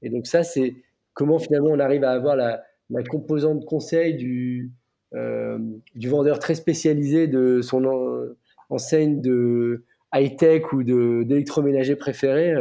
Et 0.02 0.10
donc 0.10 0.28
ça, 0.28 0.44
c'est 0.44 0.76
comment 1.14 1.40
finalement 1.40 1.70
on 1.70 1.80
arrive 1.80 2.04
à 2.04 2.12
avoir 2.12 2.36
la, 2.36 2.64
composante 3.10 3.66
conseil 3.66 4.16
du, 4.16 4.72
vendeur 5.12 6.40
très 6.40 6.56
spécialisé 6.56 7.28
de 7.28 7.62
son 7.62 8.36
enseigne 8.70 9.22
de 9.22 9.84
high-tech 10.14 10.74
ou 10.74 10.84
d'électroménager 10.84 11.96
préféré 11.96 12.54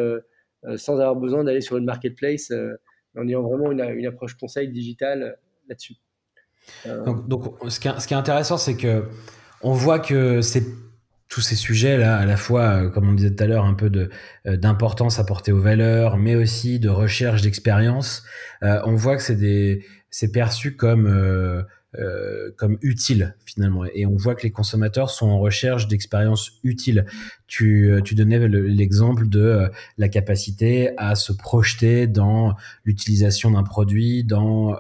sans 0.77 0.95
avoir 0.95 1.17
besoin 1.17 1.45
d'aller 1.45 1.61
sur 1.61 1.77
une 1.77 1.85
marketplace 1.85 2.51
en 3.17 3.29
ayant 3.29 3.43
vraiment 3.43 3.73
une, 3.73 4.07
approche 4.07 4.35
conseil 4.39 4.69
digitale 4.69 5.37
là-dessus. 5.69 5.97
Donc, 6.87 7.57
ce 7.69 7.79
qui 7.81 7.89
est 7.89 8.17
intéressant, 8.17 8.57
c'est 8.57 8.77
que 8.77 9.05
on 9.63 9.73
voit 9.73 9.99
que 9.99 10.41
c'est 10.43 10.65
tous 11.33 11.41
ces 11.41 11.57
sujets-là, 11.57 12.19
à 12.19 12.27
la 12.27 12.37
fois, 12.37 12.63
euh, 12.63 12.91
comme 12.91 13.09
on 13.09 13.15
disait 13.15 13.35
tout 13.35 13.43
à 13.43 13.47
l'heure, 13.47 13.65
un 13.65 13.73
peu 13.73 13.91
euh, 14.47 14.57
d'importance 14.59 15.19
apportée 15.19 15.51
aux 15.51 15.61
valeurs, 15.61 16.19
mais 16.19 16.35
aussi 16.35 16.79
de 16.79 16.91
recherche 16.91 17.41
d'expérience. 17.41 18.23
Euh, 18.63 18.83
on 18.85 18.97
voit 18.97 19.17
que 19.17 19.23
c'est 19.23 20.33
perçu 20.33 20.77
comme 20.77 21.65
comme 22.57 22.79
utile 22.81 23.35
finalement. 23.45 23.85
Et 23.85 24.07
on 24.07 24.17
voit 24.17 24.35
que 24.35 24.43
les 24.43 24.51
consommateurs 24.51 25.11
sont 25.11 25.29
en 25.29 25.39
recherche 25.39 25.89
d'expériences 25.89 26.53
utiles. 26.65 27.07
Tu, 27.47 27.91
euh, 27.91 28.01
tu 28.01 28.15
donnais 28.15 28.49
l'exemple 28.49 29.29
de 29.29 29.41
euh, 29.41 29.69
la 29.99 30.09
capacité 30.09 30.93
à 30.97 31.15
se 31.15 31.33
projeter 31.35 32.07
dans 32.07 32.55
l'utilisation 32.85 33.51
d'un 33.51 33.63
produit, 33.63 34.25
dans 34.25 34.77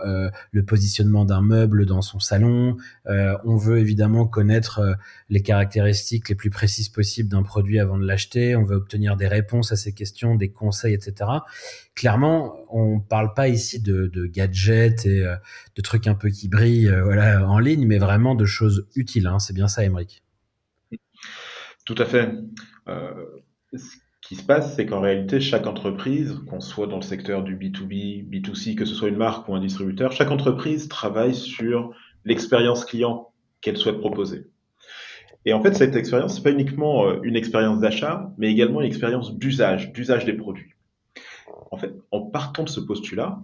le 0.53 0.65
positionnement 0.65 1.25
d'un 1.25 1.43
meuble 1.43 1.87
dans 1.87 2.03
son 2.03 2.19
salon. 2.19 2.77
on 3.07 3.57
veut 3.57 3.79
évidemment 3.79 4.27
connaître 4.27 4.97
les 5.29 5.43
caractéristiques 5.43 6.29
les 6.29 6.35
plus 6.35 6.51
précises 6.51 6.89
possibles 6.89 7.29
d'un 7.29 7.43
produit 7.43 7.79
avant 7.79 7.99
de 7.99 8.07
l'acheter. 8.07 8.57
On 8.57 8.65
veut 8.65 8.77
obtenir 8.77 9.17
des 9.17 9.29
réponses 9.29 9.73
à 9.73 9.77
ces 9.77 9.93
questions, 9.93 10.35
des 10.35 10.51
conseils, 10.51 10.95
etc 10.95 11.27
clairement, 11.95 12.57
on 12.71 13.01
parle 13.01 13.35
pas 13.35 13.49
ici 13.49 13.81
de, 13.81 14.27
gadgets 14.27 15.07
et 15.07 15.27
euh, 15.27 15.37
de 15.77 15.83
trucs 15.83 16.07
un 16.07 16.15
peu 16.15 16.31
qui 16.31 16.49
brillent 16.49 16.89
euh, 16.89 17.47
en 17.47 17.59
ligne, 17.59 17.87
mais 17.87 17.99
vraiment 17.99 18.35
de 18.35 18.45
choses 18.45 18.89
utiles. 18.95 19.27
Hein. 19.27 19.39
C'est 19.39 19.53
bien 19.53 19.69
ça, 19.69 19.85
Emmerich. 19.85 20.23
Tout 21.85 21.97
à 21.99 22.05
fait. 22.05 22.31
Euh, 22.89 23.13
ce 23.75 23.97
qui 24.23 24.37
se 24.37 24.45
passe, 24.45 24.77
c'est 24.77 24.87
qu'en 24.87 25.01
réalité, 25.01 25.41
chaque 25.41 25.67
entreprise, 25.67 26.41
qu'on 26.49 26.61
soit 26.61 26.87
dans 26.87 26.97
le 26.97 27.03
secteur 27.03 27.43
du 27.43 27.57
B2B, 27.57 28.29
B2C, 28.29 28.75
que 28.75 28.85
ce 28.85 28.95
soit 28.95 29.09
une 29.09 29.17
marque 29.17 29.49
ou 29.49 29.55
un 29.55 29.61
distributeur, 29.61 30.13
chaque 30.13 30.31
entreprise 30.31 30.89
travaille 30.89 31.35
sur 31.35 31.93
l'expérience 32.25 32.85
client 32.85 33.33
qu'elle 33.61 33.77
souhaite 33.77 33.99
proposer. 33.99 34.47
Et 35.45 35.53
en 35.53 35.61
fait, 35.61 35.75
cette 35.75 35.97
expérience, 35.97 36.37
c'est 36.37 36.43
pas 36.43 36.53
uniquement 36.53 37.21
une 37.23 37.35
expérience 37.35 37.81
d'achat, 37.81 38.33
mais 38.39 38.49
également 38.49 38.81
une 38.81 38.87
expérience 38.87 39.37
d'usage, 39.37 39.93
d'usage 39.93 40.25
des 40.25 40.35
produits 40.35 40.72
en 41.71 41.77
fait, 41.77 41.95
en 42.11 42.21
partant 42.21 42.63
de 42.65 42.69
ce 42.69 42.81
postulat, 42.81 43.43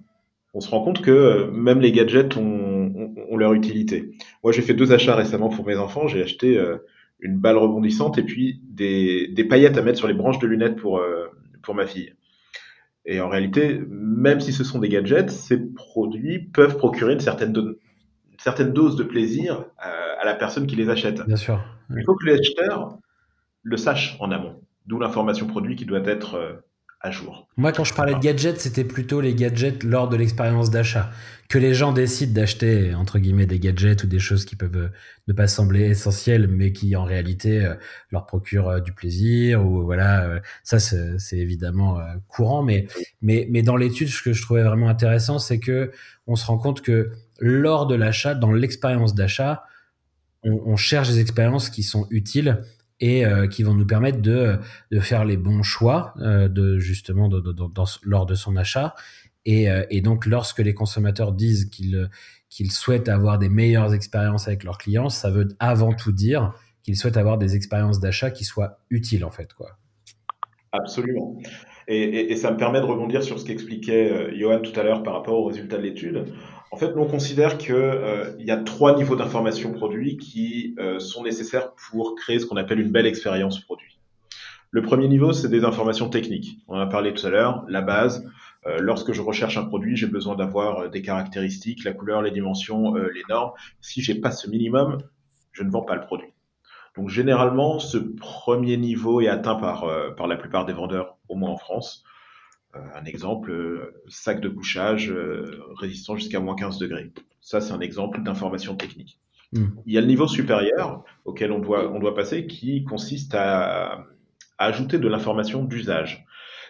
on 0.54 0.60
se 0.60 0.70
rend 0.70 0.82
compte 0.82 1.02
que 1.02 1.10
euh, 1.10 1.50
même 1.50 1.80
les 1.80 1.92
gadgets 1.92 2.36
ont, 2.36 3.36
leur 3.36 3.52
utilité. 3.52 4.10
Moi, 4.42 4.52
j'ai 4.52 4.62
fait 4.62 4.74
deux 4.74 4.92
achats 4.92 5.14
récemment 5.14 5.48
pour 5.48 5.64
mes 5.64 5.76
enfants. 5.76 6.08
J'ai 6.08 6.20
acheté 6.20 6.58
euh, 6.58 6.78
une 7.20 7.38
balle 7.38 7.56
rebondissante 7.56 8.18
et 8.18 8.24
puis 8.24 8.60
des, 8.64 9.46
paillettes 9.48 9.78
à 9.78 9.82
mettre 9.82 9.98
sur 9.98 10.08
les 10.08 10.14
branches 10.14 10.40
de 10.40 10.48
lunettes 10.48 10.74
pour, 10.74 10.98
euh, 10.98 11.28
pour 11.62 11.76
ma 11.76 11.86
fille. 11.86 12.14
Et 13.04 13.20
en 13.20 13.28
réalité, 13.28 13.80
même 13.88 14.40
si 14.40 14.52
ce 14.52 14.64
sont 14.64 14.80
des 14.80 14.88
gadgets, 14.88 15.30
ces 15.30 15.72
produits 15.72 16.40
peuvent 16.40 16.76
procurer 16.76 17.12
une 17.12 17.20
certaine, 17.20 17.54
certaine 18.38 18.72
dose 18.72 18.96
de 18.96 19.04
plaisir 19.04 19.66
à, 19.78 20.24
la 20.24 20.34
personne 20.34 20.66
qui 20.66 20.74
les 20.74 20.90
achète. 20.90 21.24
Bien 21.24 21.36
sûr. 21.36 21.62
Il 21.96 22.02
faut 22.04 22.16
que 22.16 22.26
l'acheteur 22.26 22.98
le 23.62 23.76
sache 23.76 24.16
en 24.18 24.32
amont. 24.32 24.60
D'où 24.86 24.98
l'information 24.98 25.46
produit 25.46 25.76
qui 25.76 25.84
doit 25.84 26.04
être 26.04 26.60
Moi, 27.56 27.70
quand 27.70 27.84
je 27.84 27.94
parlais 27.94 28.14
de 28.14 28.18
gadgets, 28.18 28.60
c'était 28.60 28.82
plutôt 28.82 29.20
les 29.20 29.32
gadgets 29.32 29.84
lors 29.84 30.08
de 30.08 30.16
l'expérience 30.16 30.68
d'achat. 30.68 31.10
Que 31.48 31.56
les 31.56 31.72
gens 31.72 31.92
décident 31.92 32.32
d'acheter, 32.32 32.92
entre 32.92 33.20
guillemets, 33.20 33.46
des 33.46 33.60
gadgets 33.60 34.02
ou 34.02 34.08
des 34.08 34.18
choses 34.18 34.44
qui 34.44 34.56
peuvent 34.56 34.76
euh, 34.76 34.88
ne 35.28 35.32
pas 35.32 35.46
sembler 35.46 35.82
essentielles, 35.82 36.48
mais 36.48 36.72
qui 36.72 36.96
en 36.96 37.04
réalité 37.04 37.64
euh, 37.64 37.74
leur 38.10 38.26
procurent 38.26 38.68
euh, 38.68 38.80
du 38.80 38.92
plaisir, 38.92 39.64
ou 39.64 39.84
voilà, 39.84 40.40
ça 40.64 40.80
c'est 40.80 41.38
évidemment 41.38 42.00
courant, 42.26 42.62
mais, 42.62 42.88
mais, 43.22 43.46
mais 43.48 43.62
dans 43.62 43.76
l'étude, 43.76 44.08
ce 44.08 44.20
que 44.20 44.32
je 44.32 44.42
trouvais 44.42 44.64
vraiment 44.64 44.88
intéressant, 44.88 45.38
c'est 45.38 45.60
que 45.60 45.92
on 46.26 46.34
se 46.34 46.44
rend 46.46 46.58
compte 46.58 46.82
que 46.82 47.12
lors 47.38 47.86
de 47.86 47.94
l'achat, 47.94 48.34
dans 48.34 48.52
l'expérience 48.52 49.14
d'achat, 49.14 49.64
on 50.44 50.76
cherche 50.76 51.08
des 51.08 51.20
expériences 51.20 51.70
qui 51.70 51.82
sont 51.82 52.06
utiles 52.10 52.58
et 53.00 53.24
euh, 53.24 53.46
qui 53.46 53.62
vont 53.62 53.74
nous 53.74 53.86
permettre 53.86 54.20
de, 54.20 54.58
de 54.90 55.00
faire 55.00 55.24
les 55.24 55.36
bons 55.36 55.62
choix 55.62 56.14
euh, 56.20 56.48
de 56.48 56.78
justement 56.78 57.30
lors 58.02 58.26
de 58.26 58.34
son 58.34 58.56
achat. 58.56 58.94
Et, 59.44 59.70
euh, 59.70 59.84
et, 59.88 60.00
donc, 60.00 60.26
lorsque 60.26 60.58
les 60.58 60.74
consommateurs 60.74 61.32
disent 61.32 61.66
qu'ils 61.66 62.10
qu'ils 62.50 62.72
souhaitent 62.72 63.08
avoir 63.08 63.38
des 63.38 63.50
meilleures 63.50 63.92
expériences 63.92 64.48
avec 64.48 64.64
leurs 64.64 64.78
clients, 64.78 65.10
ça 65.10 65.30
veut 65.30 65.48
avant 65.58 65.92
tout 65.92 66.12
dire 66.12 66.54
qu'ils 66.82 66.96
souhaitent 66.96 67.18
avoir 67.18 67.36
des 67.36 67.56
expériences 67.56 68.00
d'achat 68.00 68.30
qui 68.30 68.44
soient 68.44 68.80
utiles 68.88 69.24
en 69.24 69.30
fait, 69.30 69.52
quoi. 69.52 69.78
Absolument. 70.72 71.38
Et, 71.88 72.34
ça 72.36 72.50
me 72.50 72.56
permet 72.56 72.80
de 72.80 72.86
rebondir 72.86 73.22
sur 73.22 73.38
ce 73.38 73.44
qu'expliquait 73.44 74.34
Johan 74.38 74.60
tout 74.60 74.78
à 74.78 74.82
l'heure 74.82 75.02
par 75.02 75.14
rapport 75.14 75.38
aux 75.38 75.46
résultats 75.46 75.78
de 75.78 75.82
l'étude. 75.82 76.26
En 76.70 76.76
fait, 76.76 76.92
on 76.96 77.06
considère 77.06 77.56
qu'il 77.56 77.74
euh, 77.74 78.32
y 78.38 78.50
a 78.50 78.56
trois 78.58 78.94
niveaux 78.96 79.16
d'information 79.16 79.72
produit 79.72 80.18
qui 80.18 80.74
euh, 80.78 80.98
sont 80.98 81.22
nécessaires 81.22 81.72
pour 81.90 82.14
créer 82.14 82.38
ce 82.38 82.46
qu'on 82.46 82.56
appelle 82.56 82.80
une 82.80 82.90
belle 82.90 83.06
expérience 83.06 83.60
produit. 83.60 83.98
Le 84.70 84.82
premier 84.82 85.08
niveau, 85.08 85.32
c'est 85.32 85.48
des 85.48 85.64
informations 85.64 86.10
techniques. 86.10 86.58
On 86.68 86.76
en 86.76 86.80
a 86.80 86.86
parlé 86.86 87.14
tout 87.14 87.26
à 87.26 87.30
l'heure, 87.30 87.64
la 87.68 87.80
base. 87.80 88.30
Euh, 88.66 88.80
lorsque 88.80 89.12
je 89.12 89.22
recherche 89.22 89.56
un 89.56 89.64
produit, 89.64 89.96
j'ai 89.96 90.06
besoin 90.06 90.36
d'avoir 90.36 90.90
des 90.90 91.00
caractéristiques, 91.00 91.84
la 91.84 91.92
couleur, 91.94 92.20
les 92.20 92.30
dimensions, 92.30 92.94
les 92.94 93.22
normes. 93.30 93.52
Si 93.80 94.02
j'ai 94.02 94.16
pas 94.16 94.30
ce 94.30 94.50
minimum, 94.50 94.98
je 95.52 95.62
ne 95.62 95.70
vends 95.70 95.82
pas 95.82 95.94
le 95.94 96.02
produit. 96.02 96.28
Donc 96.96 97.08
généralement, 97.08 97.78
ce 97.78 97.96
premier 97.96 98.76
niveau 98.76 99.22
est 99.22 99.28
atteint 99.28 99.54
par, 99.54 99.86
par 100.16 100.26
la 100.26 100.36
plupart 100.36 100.66
des 100.66 100.74
vendeurs, 100.74 101.16
au 101.28 101.36
moins 101.36 101.50
en 101.50 101.56
France. 101.56 102.04
Euh, 102.76 102.80
un 102.94 103.04
exemple, 103.04 103.50
euh, 103.50 104.02
sac 104.08 104.40
de 104.40 104.48
couchage 104.48 105.10
euh, 105.10 105.62
résistant 105.76 106.16
jusqu'à 106.16 106.40
moins 106.40 106.54
15 106.54 106.78
degrés. 106.78 107.12
Ça, 107.40 107.60
c'est 107.60 107.72
un 107.72 107.80
exemple 107.80 108.22
d'information 108.22 108.76
technique. 108.76 109.18
Hmm. 109.52 109.68
Il 109.86 109.94
y 109.94 109.98
a 109.98 110.00
le 110.00 110.06
niveau 110.06 110.26
supérieur 110.26 111.04
auquel 111.24 111.52
on 111.52 111.58
doit, 111.58 111.90
on 111.90 111.98
doit 111.98 112.14
passer 112.14 112.46
qui 112.46 112.84
consiste 112.84 113.34
à, 113.34 114.04
ajouter 114.58 114.98
de 114.98 115.08
l'information 115.08 115.64
d'usage. 115.64 116.26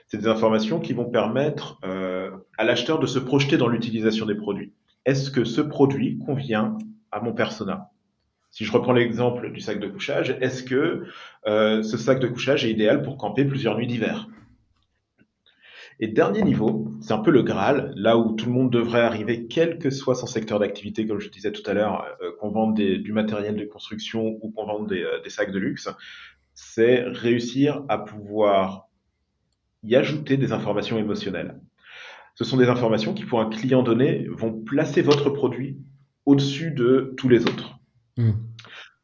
C'est 0.06 0.18
des 0.18 0.28
informations 0.28 0.78
qui 0.78 0.92
vont 0.92 1.06
permettre 1.06 1.78
euh, 1.84 2.30
à 2.56 2.64
l'acheteur 2.64 2.98
de 2.98 3.06
se 3.06 3.18
projeter 3.18 3.56
dans 3.56 3.68
l'utilisation 3.68 4.26
des 4.26 4.34
produits. 4.34 4.72
Est-ce 5.04 5.30
que 5.30 5.44
ce 5.44 5.60
produit 5.60 6.18
convient 6.18 6.76
à 7.10 7.20
mon 7.20 7.32
persona? 7.32 7.90
Si 8.50 8.64
je 8.64 8.72
reprends 8.72 8.92
l'exemple 8.92 9.52
du 9.52 9.60
sac 9.60 9.80
de 9.80 9.88
couchage, 9.88 10.36
est-ce 10.40 10.62
que 10.62 11.04
euh, 11.46 11.82
ce 11.82 11.96
sac 11.96 12.20
de 12.20 12.28
couchage 12.28 12.64
est 12.64 12.70
idéal 12.70 13.02
pour 13.02 13.16
camper 13.16 13.44
plusieurs 13.44 13.76
nuits 13.76 13.86
d'hiver? 13.86 14.28
Et 16.00 16.06
dernier 16.06 16.42
niveau, 16.42 16.88
c'est 17.00 17.12
un 17.12 17.18
peu 17.18 17.32
le 17.32 17.42
Graal, 17.42 17.92
là 17.96 18.16
où 18.16 18.32
tout 18.34 18.46
le 18.46 18.52
monde 18.52 18.70
devrait 18.70 19.00
arriver, 19.00 19.46
quel 19.48 19.78
que 19.78 19.90
soit 19.90 20.14
son 20.14 20.26
secteur 20.26 20.60
d'activité, 20.60 21.06
comme 21.06 21.18
je 21.18 21.28
disais 21.28 21.50
tout 21.50 21.68
à 21.68 21.74
l'heure, 21.74 22.04
euh, 22.22 22.30
qu'on 22.38 22.50
vende 22.50 22.76
du 22.76 23.12
matériel 23.12 23.56
de 23.56 23.64
construction 23.64 24.38
ou 24.40 24.50
qu'on 24.50 24.64
vende 24.64 24.88
des, 24.88 25.02
euh, 25.02 25.20
des, 25.22 25.30
sacs 25.30 25.50
de 25.50 25.58
luxe, 25.58 25.88
c'est 26.54 27.02
réussir 27.02 27.82
à 27.88 27.98
pouvoir 27.98 28.88
y 29.82 29.96
ajouter 29.96 30.36
des 30.36 30.52
informations 30.52 30.98
émotionnelles. 30.98 31.60
Ce 32.36 32.44
sont 32.44 32.56
des 32.56 32.68
informations 32.68 33.14
qui, 33.14 33.24
pour 33.24 33.40
un 33.40 33.50
client 33.50 33.82
donné, 33.82 34.28
vont 34.30 34.52
placer 34.52 35.02
votre 35.02 35.30
produit 35.30 35.78
au-dessus 36.26 36.70
de 36.70 37.14
tous 37.16 37.28
les 37.28 37.42
autres. 37.42 37.78
Mmh. 38.16 38.32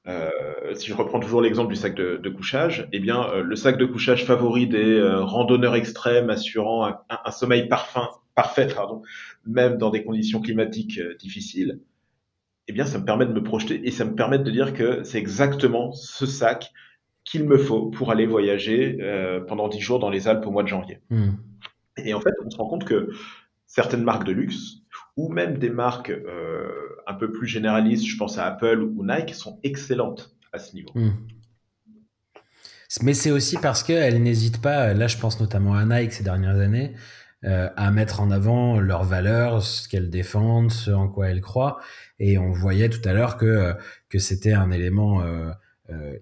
Euh, 0.06 0.30
si 0.74 0.88
je 0.88 0.94
reprends 0.94 1.18
toujours 1.18 1.40
l'exemple 1.40 1.72
du 1.72 1.76
sac 1.76 1.94
de, 1.94 2.18
de, 2.22 2.30
couchage, 2.30 2.88
eh 2.92 3.00
bien, 3.00 3.26
euh, 3.30 3.42
le 3.42 3.56
sac 3.56 3.78
de 3.78 3.86
couchage 3.86 4.26
favori 4.26 4.66
des 4.66 4.98
euh, 4.98 5.20
randonneurs 5.20 5.76
extrêmes 5.76 6.28
assurant 6.28 6.86
un, 6.86 6.98
un, 7.24 7.30
sommeil 7.30 7.68
parfum, 7.68 8.08
parfait, 8.34 8.68
pardon, 8.74 9.02
même 9.46 9.78
dans 9.78 9.90
des 9.90 10.04
conditions 10.04 10.42
climatiques 10.42 11.00
difficiles, 11.18 11.80
eh 12.68 12.72
bien, 12.72 12.84
ça 12.84 12.98
me 12.98 13.04
permet 13.04 13.24
de 13.24 13.32
me 13.32 13.42
projeter 13.42 13.86
et 13.86 13.90
ça 13.90 14.04
me 14.04 14.14
permet 14.14 14.38
de 14.38 14.50
dire 14.50 14.74
que 14.74 15.02
c'est 15.04 15.18
exactement 15.18 15.92
ce 15.92 16.26
sac 16.26 16.70
qu'il 17.24 17.44
me 17.44 17.56
faut 17.56 17.86
pour 17.86 18.10
aller 18.10 18.26
voyager 18.26 18.98
pendant 19.48 19.68
dix 19.68 19.80
jours 19.80 19.98
dans 19.98 20.10
les 20.10 20.28
Alpes 20.28 20.46
au 20.46 20.50
mois 20.50 20.62
de 20.62 20.68
janvier. 20.68 21.00
Mmh. 21.08 21.30
Et 22.04 22.12
en 22.12 22.20
fait, 22.20 22.32
on 22.44 22.50
se 22.50 22.56
rend 22.56 22.68
compte 22.68 22.84
que 22.84 23.10
certaines 23.66 24.02
marques 24.02 24.24
de 24.24 24.32
luxe 24.32 24.83
ou 25.16 25.28
même 25.28 25.58
des 25.58 25.70
marques 25.70 26.10
euh, 26.10 26.68
un 27.06 27.14
peu 27.14 27.30
plus 27.30 27.46
généralistes, 27.46 28.06
je 28.06 28.16
pense 28.16 28.38
à 28.38 28.46
Apple 28.46 28.80
ou 28.80 29.04
Nike, 29.04 29.34
sont 29.34 29.60
excellentes 29.62 30.34
à 30.52 30.58
ce 30.58 30.74
niveau. 30.74 30.90
Hmm. 30.94 31.12
Mais 33.02 33.14
c'est 33.14 33.30
aussi 33.30 33.56
parce 33.56 33.82
qu'elles 33.82 34.22
n'hésitent 34.22 34.62
pas, 34.62 34.94
là 34.94 35.08
je 35.08 35.18
pense 35.18 35.40
notamment 35.40 35.74
à 35.74 35.84
Nike 35.84 36.12
ces 36.12 36.24
dernières 36.24 36.58
années, 36.58 36.94
euh, 37.44 37.68
à 37.76 37.90
mettre 37.90 38.20
en 38.20 38.30
avant 38.30 38.78
leurs 38.78 39.04
valeurs, 39.04 39.62
ce 39.62 39.88
qu'elles 39.88 40.10
défendent, 40.10 40.70
ce 40.70 40.90
en 40.90 41.08
quoi 41.08 41.28
elles 41.28 41.40
croient. 41.40 41.78
Et 42.18 42.38
on 42.38 42.52
voyait 42.52 42.88
tout 42.88 43.06
à 43.06 43.12
l'heure 43.12 43.36
que, 43.36 43.46
euh, 43.46 43.74
que 44.08 44.18
c'était 44.18 44.52
un 44.52 44.70
élément 44.70 45.22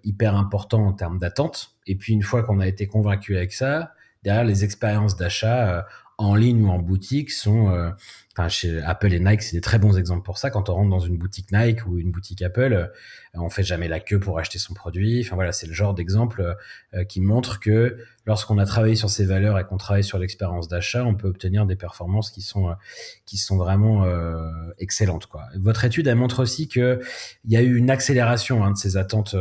hyper 0.03 0.35
important 0.35 0.85
en 0.87 0.93
termes 0.93 1.19
d'attente. 1.19 1.77
Et 1.87 1.95
puis 1.95 2.13
une 2.15 2.23
fois 2.23 2.43
qu'on 2.43 2.59
a 2.59 2.67
été 2.67 2.89
convaincu 2.89 3.37
avec 3.37 3.53
ça, 3.53 3.93
derrière 4.25 4.45
les 4.45 4.65
expériences 4.65 5.17
d'achat 5.17 5.87
en 6.23 6.35
ligne 6.35 6.65
ou 6.65 6.71
en 6.71 6.79
boutique 6.79 7.31
sont, 7.31 7.71
euh, 7.71 7.91
enfin 8.33 8.49
chez 8.49 8.81
Apple 8.83 9.13
et 9.13 9.21
Nike, 9.21 9.43
c'est 9.43 9.57
des 9.57 9.61
très 9.61 9.79
bons 9.79 9.99
exemples 9.99 10.23
pour 10.25 10.39
ça. 10.39 10.51
Quand 10.51 10.69
on 10.69 10.75
rentre 10.75 10.91
dans 10.91 11.01
une 11.01 11.17
boutique 11.17 11.51
Nike 11.53 11.87
ou 11.87 11.99
une 11.99 12.13
boutique 12.13 12.43
Apple, 12.43 12.73
euh, 12.73 12.87
on 13.35 13.51
fait 13.51 13.65
jamais 13.65 13.89
la 13.89 13.99
queue 13.99 14.21
pour 14.21 14.39
acheter 14.39 14.59
son 14.59 14.73
produit. 14.73 15.23
Enfin 15.25 15.35
voilà, 15.35 15.53
c'est 15.53 15.67
le 15.67 15.73
genre 15.73 15.95
d'exemple 15.95 16.57
euh, 16.95 17.05
qui 17.05 17.21
montre 17.21 17.59
que 17.59 17.99
lorsqu'on 18.27 18.59
a 18.59 18.67
travaillé 18.67 18.95
sur 18.95 19.11
ces 19.11 19.25
valeurs 19.25 19.59
et 19.59 19.65
qu'on 19.65 19.77
travaille 19.77 20.05
sur 20.05 20.19
l'expérience 20.19 20.69
d'achat, 20.69 21.05
on 21.05 21.15
peut 21.15 21.29
obtenir 21.29 21.67
des 21.67 21.77
performances 21.77 22.31
qui 22.31 22.43
sont 22.43 22.75
qui 23.27 23.37
sont 23.37 23.57
vraiment 23.57 24.05
excellentes. 24.79 25.27
Quoi. 25.27 25.45
Votre 25.59 25.85
étude 25.85 26.07
elle 26.07 26.17
montre 26.17 26.43
aussi 26.43 26.69
que 26.69 27.01
il 27.45 27.53
y 27.53 27.57
a 27.57 27.63
eu 27.63 27.77
une 27.77 27.91
accélération 27.91 28.65
hein, 28.65 28.73
de 28.73 28.77
ces 28.77 28.97
attentes 28.97 29.35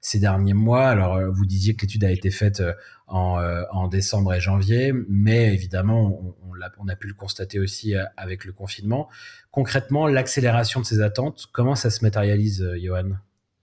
ces 0.00 0.18
derniers 0.18 0.54
mois. 0.54 0.88
Alors 0.88 1.20
vous 1.32 1.46
disiez 1.46 1.74
que 1.74 1.82
l'étude 1.82 2.04
a 2.04 2.10
été 2.10 2.30
faite 2.30 2.62
en, 3.06 3.88
décembre 3.88 4.34
et 4.34 4.40
janvier, 4.40 4.92
mais 5.08 5.52
évidemment 5.52 6.34
on, 6.78 6.88
a, 6.88 6.96
pu 6.96 7.08
le 7.08 7.14
constater 7.14 7.58
aussi 7.58 7.94
euh, 7.94 8.04
avec 8.16 8.44
le 8.44 8.52
confinement. 8.52 9.08
Concrètement, 9.50 10.06
l'accélération 10.06 10.80
de 10.80 10.86
ces 10.86 11.00
attentes, 11.00 11.46
comment 11.52 11.74
ça 11.74 11.90
se 11.90 12.04
matérialise, 12.04 12.62
euh, 12.62 12.78
Johan? 12.78 13.10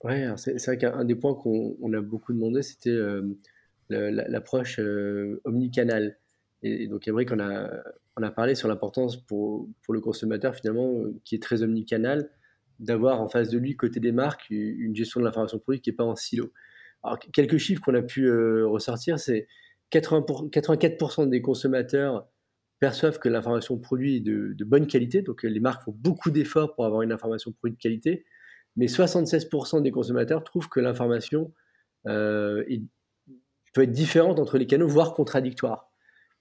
Oui, 0.04 0.14
c'est 0.38 0.64
vrai 0.66 0.78
qu'un 0.78 1.04
des 1.04 1.16
points 1.16 1.34
qu'on 1.34 1.94
a 1.94 2.02
beaucoup 2.02 2.32
demandé, 2.34 2.62
c'était 2.62 2.90
euh, 2.90 3.38
l'approche 3.90 4.80
omnicanal. 5.44 6.18
Et, 6.62 6.88
donc, 6.88 7.08
Emmerich, 7.08 7.32
on 7.32 7.40
a, 7.40 7.70
on 8.18 8.24
a 8.24 8.32
parlé 8.32 8.56
sur 8.56 8.68
l'importance 8.68 9.18
pour, 9.18 9.70
pour 9.84 9.94
le 9.94 10.02
consommateur, 10.02 10.56
finalement, 10.56 11.04
qui 11.24 11.36
est 11.36 11.42
très 11.42 11.64
omnicanal, 11.64 12.30
d'avoir 12.80 13.22
en 13.22 13.28
face 13.28 13.50
de 13.50 13.58
lui, 13.58 13.76
côté 13.76 14.00
des 14.00 14.12
marques, 14.12 14.50
une 14.50 14.96
gestion 14.96 15.20
de 15.20 15.26
l'information 15.26 15.60
produit 15.60 15.82
qui 15.82 15.90
n'est 15.90 15.96
pas 15.96 16.06
en 16.06 16.16
silo. 16.16 16.52
Alors, 17.04 17.20
quelques 17.20 17.58
chiffres 17.58 17.82
qu'on 17.82 17.96
a 17.96 18.02
pu 18.02 18.32
ressortir, 18.64 19.20
c'est 19.20 19.48
84% 19.92 21.30
des 21.30 21.42
consommateurs 21.42 22.28
perçoivent 22.80 23.20
que 23.20 23.30
l'information 23.30 23.78
produit 23.78 24.18
est 24.18 24.22
de, 24.22 24.64
bonne 24.64 24.88
qualité, 24.88 25.22
donc 25.22 25.44
les 25.44 25.60
marques 25.60 25.84
font 25.84 25.96
beaucoup 25.96 26.32
d'efforts 26.32 26.76
pour 26.76 26.86
avoir 26.86 27.02
une 27.02 27.12
information 27.12 27.52
produit 27.52 27.76
de 27.76 27.82
qualité, 27.82 28.26
mais 28.76 28.86
76% 28.86 29.82
des 29.82 29.92
consommateurs 29.92 30.44
trouvent 30.44 30.70
que 30.70 30.80
l'information 30.80 31.54
euh, 32.08 32.64
peut 33.74 33.84
être 33.84 33.92
différente 33.92 34.40
entre 34.40 34.58
les 34.58 34.66
canaux, 34.66 34.88
voire 34.88 35.14
contradictoire. 35.14 35.90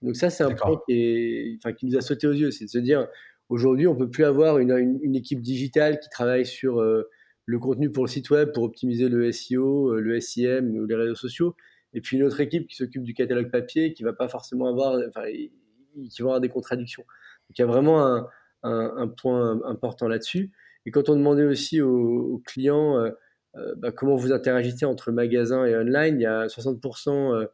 Donc 0.02 0.16
ça, 0.16 0.30
c'est 0.30 0.44
un 0.44 0.54
point 0.54 0.80
qui, 0.88 1.58
qui, 1.78 1.86
nous 1.86 1.96
a 1.96 2.00
sauté 2.00 2.26
aux 2.26 2.32
yeux, 2.32 2.50
c'est 2.50 2.64
de 2.64 2.70
se 2.70 2.78
dire, 2.78 3.08
aujourd'hui, 3.48 3.86
on 3.86 3.96
peut 3.96 4.08
plus 4.08 4.24
avoir 4.24 4.58
une, 4.58 5.14
équipe 5.14 5.40
digitale 5.40 5.98
qui 5.98 6.08
travaille 6.08 6.46
sur 6.46 6.80
euh, 6.80 7.08
le 7.46 7.58
contenu 7.58 7.90
pour 7.90 8.04
le 8.04 8.08
site 8.08 8.30
web, 8.30 8.52
pour 8.52 8.62
optimiser 8.62 9.08
le 9.08 9.32
SEO, 9.32 9.94
euh, 9.94 10.00
le 10.00 10.20
SIM 10.20 10.76
ou 10.76 10.86
les 10.86 10.94
réseaux 10.94 11.14
sociaux, 11.14 11.56
et 11.94 12.00
puis 12.00 12.16
une 12.16 12.22
autre 12.22 12.40
équipe 12.40 12.68
qui 12.68 12.76
s'occupe 12.76 13.02
du 13.02 13.14
catalogue 13.14 13.50
papier, 13.50 13.92
qui 13.92 14.02
va 14.02 14.12
pas 14.12 14.28
forcément 14.28 14.68
avoir, 14.68 15.00
enfin, 15.08 15.24
qui 15.26 16.22
vont 16.22 16.28
avoir 16.28 16.40
des 16.40 16.48
contradictions. 16.48 17.02
Donc 17.02 17.58
il 17.58 17.62
y 17.62 17.64
a 17.64 17.66
vraiment 17.66 18.06
un, 18.06 18.28
un, 18.62 19.08
point 19.08 19.60
important 19.64 20.08
là-dessus. 20.08 20.52
Et 20.86 20.90
quand 20.90 21.08
on 21.08 21.16
demandait 21.16 21.44
aussi 21.44 21.80
aux, 21.80 22.42
clients 22.46 22.98
euh, 22.98 23.10
bah, 23.54 23.90
comment 23.92 24.14
vous 24.14 24.32
interagissez 24.32 24.86
entre 24.86 25.10
magasin 25.10 25.64
et 25.64 25.76
online, 25.76 26.20
il 26.20 26.22
y 26.22 26.26
a 26.26 26.46
60% 26.46 27.48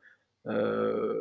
euh, 0.47 1.15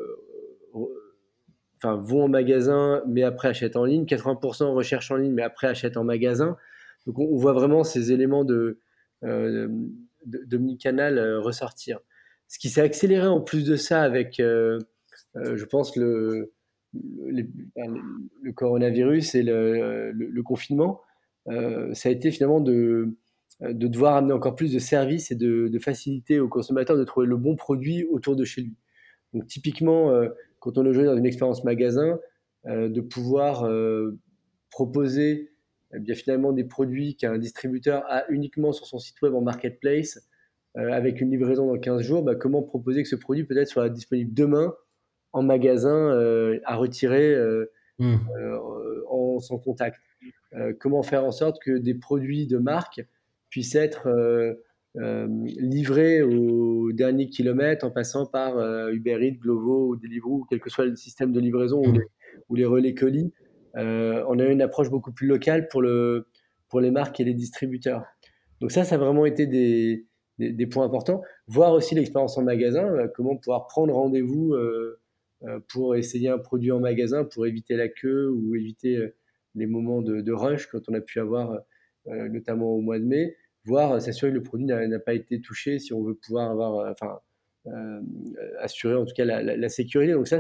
enfin, 1.78 1.96
vont 1.96 2.24
en 2.24 2.28
magasin 2.28 3.02
mais 3.08 3.24
après 3.24 3.50
achètent 3.50 3.76
en 3.76 3.86
ligne, 3.86 4.06
80% 4.06 4.74
recherchent 4.74 5.12
en 5.12 5.16
ligne 5.16 5.34
mais 5.34 5.44
après 5.44 5.68
achètent 5.68 5.98
en 5.98 6.04
magasin. 6.04 6.58
Donc 7.06 7.20
on, 7.20 7.36
voit 7.38 7.54
vraiment 7.54 7.84
ces 7.84 8.12
éléments 8.12 8.46
de, 8.46 8.80
d'omnicanal 10.26 11.38
ressortir. 11.38 12.00
Ce 12.48 12.60
qui 12.60 12.70
s'est 12.70 12.82
accéléré 12.82 13.28
en 13.28 13.42
plus 13.42 13.66
de 13.66 13.76
ça 13.76 14.02
avec, 14.02 14.36
je 14.40 15.66
pense, 15.66 15.96
le, 15.96 16.54
le, 16.94 18.52
coronavirus 18.52 19.36
et 19.36 19.44
le, 19.44 20.42
confinement, 20.44 21.02
euh, 21.48 21.94
ça 21.94 22.10
a 22.10 22.12
été 22.12 22.32
finalement 22.32 22.62
de, 22.62 23.16
de 23.62 23.88
devoir 23.88 24.16
amener 24.16 24.34
encore 24.34 24.56
plus 24.56 24.74
de 24.74 24.80
services 24.80 25.32
et 25.32 25.36
de, 25.36 25.80
faciliter 25.80 26.40
aux 26.40 26.50
consommateurs 26.50 26.98
de 26.98 27.04
trouver 27.04 27.28
le 27.28 27.38
bon 27.38 27.56
produit 27.56 28.06
autour 28.06 28.36
de 28.36 28.44
chez 28.44 28.62
lui. 28.62 28.76
Donc 29.34 29.48
typiquement, 29.48 30.12
euh, 30.12 30.30
quand 30.60 30.78
on 30.78 30.86
est 30.86 30.94
joué 30.94 31.06
dans 31.06 31.16
une 31.18 31.26
expérience 31.26 31.64
magasin, 31.64 32.20
euh, 32.66 32.90
de 32.90 33.02
pouvoir 33.02 33.70
proposer 34.70 35.52
eh 35.96 36.00
bien, 36.00 36.16
finalement 36.16 36.52
des 36.52 36.64
produits 36.64 37.16
qu'un 37.16 37.38
distributeur 37.38 38.04
a 38.08 38.24
uniquement 38.30 38.72
sur 38.72 38.88
son 38.88 39.00
site 39.00 39.22
web 39.22 39.34
en 39.36 39.42
marketplace, 39.42 40.28
avec 40.76 41.22
une 41.22 41.30
livraison 41.30 41.68
dans 41.68 41.78
15 41.78 42.02
jours, 42.02 42.24
bah, 42.24 42.34
comment 42.34 42.64
proposer 42.64 43.04
que 43.04 43.10
ce 43.10 43.16
produit 43.16 43.44
peut-être 43.44 43.68
soit 43.68 43.90
disponible 43.90 44.34
demain 44.34 44.74
en 45.34 45.42
magasin 45.42 46.12
euh, 46.12 46.60
à 46.64 46.76
retirer 46.76 47.34
euh, 47.34 47.66
euh, 48.00 49.04
en 49.10 49.40
sans 49.40 49.58
contact. 49.58 50.00
comment 50.80 51.02
faire 51.02 51.26
en 51.26 51.32
sorte 51.32 51.58
que 51.62 51.78
des 51.78 51.96
produits 51.96 52.48
de 52.48 52.58
marque 52.58 53.02
puissent 53.54 53.76
être 53.76 54.10
livrés 54.96 56.24
au 56.24 56.92
dernier 56.92 57.30
kilomètre 57.30 57.86
en 57.86 57.92
passant 57.92 58.26
par 58.26 58.58
Uber 58.90 59.20
Eats, 59.22 59.38
Glovo 59.40 59.90
ou 59.90 59.96
Deliveroo, 59.96 60.46
quel 60.50 60.60
que 60.60 60.72
soit 60.72 60.86
le 60.86 60.96
système 60.96 61.32
de 61.32 61.40
livraison 61.40 61.80
ou, 61.80 61.92
hmm. 61.92 61.94
les, 61.94 62.02
ou, 62.50 62.56
les, 62.56 62.66
relais 62.66 62.96
colis. 62.96 63.32
on 63.76 64.40
a 64.40 64.46
une 64.46 64.62
approche 64.62 64.90
beaucoup 64.90 65.12
plus 65.12 65.28
locale 65.28 65.68
pour, 65.68 65.84
le, 65.84 66.28
pour 66.70 66.82
les 66.82 66.90
marques 66.90 67.20
et 67.20 67.24
les 67.24 67.36
distributeurs. 67.36 68.04
Donc 68.60 68.72
ça, 68.72 68.84
ça 68.84 68.96
a 68.96 68.98
vraiment 68.98 69.28
été 69.28 69.46
des, 69.46 70.08
des, 70.40 70.68
points 70.68 70.86
importants. 70.86 71.22
Voir 71.48 71.74
aussi 71.74 71.94
l'expérience 71.94 72.38
en 72.40 72.44
magasin, 72.44 73.08
comment 73.16 73.38
pouvoir 73.38 73.68
prendre 73.68 73.94
rendez-vous 73.94 74.56
euh, 75.46 75.60
pour 75.68 75.96
essayer 75.96 76.30
un 76.30 76.38
produit 76.38 76.72
en 76.72 76.80
magasin, 76.80 77.26
pour 77.26 77.46
éviter 77.46 77.76
la 77.76 77.90
queue 77.90 78.30
ou 78.30 78.56
éviter 78.56 78.96
euh, 78.96 79.14
les 79.56 79.66
moments 79.66 80.02
de, 80.02 80.32
rush 80.32 80.68
quand 80.68 80.88
on 80.88 80.94
a 80.94 81.02
pu 81.02 81.20
avoir, 81.20 81.60
euh, 82.08 82.30
notamment 82.30 82.72
au 82.72 82.80
mois 82.80 82.98
de 82.98 83.04
mai, 83.04 83.36
voire 83.66 84.02
s'assurer 84.02 84.32
que 84.32 84.38
le 84.38 84.44
produit 84.44 84.66
n'a 84.66 85.00
pas 85.00 85.14
été 85.14 85.42
touché 85.42 85.80
si 85.80 85.94
on 85.94 86.04
veut 86.04 86.16
pouvoir 86.16 86.52
avoir, 86.52 86.92
enfin, 86.92 87.20
assurer 88.60 88.96
en 88.96 89.06
tout 89.06 89.14
cas 89.14 89.26
la, 89.26 89.70
sécurité. 89.70 90.14
Donc 90.14 90.28
ça, 90.28 90.40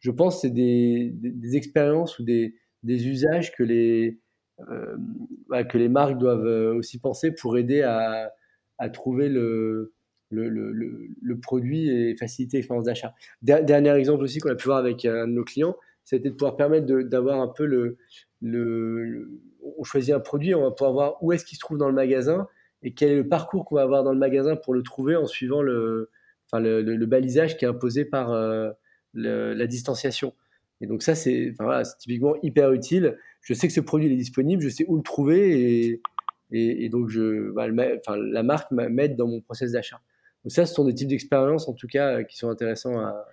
je 0.00 0.10
pense, 0.10 0.42
c'est 0.42 0.50
des, 0.50 1.12
expériences 1.56 2.18
ou 2.18 2.24
des, 2.24 2.56
des 2.82 3.08
usages 3.08 3.52
que 3.52 3.62
les, 3.62 4.18
que 4.58 5.78
les 5.78 5.88
marques 5.88 6.18
doivent 6.18 6.76
aussi 6.76 6.98
penser 6.98 7.32
pour 7.32 7.56
aider 7.56 7.82
à, 7.82 8.32
à 8.78 8.88
trouver 8.88 9.28
le, 9.28 9.94
le, 10.30 10.48
le, 10.48 10.72
le, 11.20 11.40
produit 11.40 11.88
et 11.88 12.16
faciliter 12.16 12.58
l'expérience 12.58 12.86
d'achat. 12.86 13.14
Dernier 13.42 13.90
exemple 13.90 14.22
aussi 14.22 14.40
qu'on 14.40 14.50
a 14.50 14.54
pu 14.54 14.66
voir 14.66 14.78
avec 14.78 15.04
un 15.04 15.26
de 15.26 15.32
nos 15.32 15.44
clients, 15.44 15.76
c'était 16.04 16.30
de 16.30 16.34
pouvoir 16.34 16.56
permettre 16.56 16.86
d'avoir 16.86 17.40
un 17.40 17.48
peu 17.48 17.64
le, 17.64 17.96
le, 18.42 19.40
On 19.78 19.84
choisit 19.84 20.14
un 20.14 20.20
produit, 20.20 20.54
on 20.54 20.62
va 20.62 20.70
pouvoir 20.70 20.92
voir 20.92 21.22
où 21.22 21.32
est-ce 21.32 21.44
qu'il 21.44 21.56
se 21.56 21.60
trouve 21.60 21.78
dans 21.78 21.88
le 21.88 21.94
magasin 21.94 22.48
et 22.84 22.92
quel 22.92 23.10
est 23.10 23.16
le 23.16 23.28
parcours 23.28 23.64
qu'on 23.64 23.74
va 23.76 23.82
avoir 23.82 24.04
dans 24.04 24.12
le 24.12 24.18
magasin 24.18 24.56
pour 24.56 24.74
le 24.74 24.82
trouver 24.82 25.16
en 25.16 25.26
suivant 25.26 25.62
le, 25.62 26.10
enfin 26.46 26.60
le, 26.60 27.06
balisage 27.06 27.56
qui 27.56 27.64
est 27.64 27.68
imposé 27.68 28.04
par 28.04 28.30
euh, 28.30 28.70
la 29.14 29.66
distanciation. 29.66 30.34
Et 30.80 30.86
donc 30.86 31.02
ça, 31.02 31.14
c'est 31.14 31.50
enfin 31.52 31.64
voilà, 31.64 31.82
typiquement 31.82 32.36
hyper 32.42 32.72
utile. 32.72 33.18
Je 33.40 33.54
sais 33.54 33.66
que 33.66 33.72
ce 33.72 33.80
produit 33.80 34.12
est 34.12 34.16
disponible, 34.16 34.62
je 34.62 34.68
sais 34.68 34.84
où 34.86 34.96
le 34.96 35.02
trouver 35.02 35.88
et, 35.88 36.02
et, 36.50 36.88
donc 36.90 37.08
je, 37.08 37.50
bah, 37.52 37.66
enfin, 37.98 38.16
la 38.16 38.42
marque 38.42 38.70
m'aide 38.70 39.16
dans 39.16 39.26
mon 39.26 39.40
process 39.40 39.72
d'achat. 39.72 40.00
Donc 40.44 40.52
ça, 40.52 40.66
ce 40.66 40.74
sont 40.74 40.84
des 40.84 40.94
types 40.94 41.08
d'expériences 41.08 41.68
en 41.68 41.72
tout 41.72 41.86
cas 41.86 42.22
qui 42.22 42.36
sont 42.36 42.50
intéressants 42.50 43.00
à, 43.00 43.24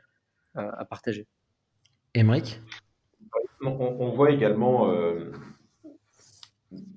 à, 0.55 0.85
partager. 0.85 1.27
Émeric? 2.13 2.61
On, 3.63 3.69
on, 3.69 4.11
voit 4.11 4.31
également 4.31 4.91
euh, 4.91 5.31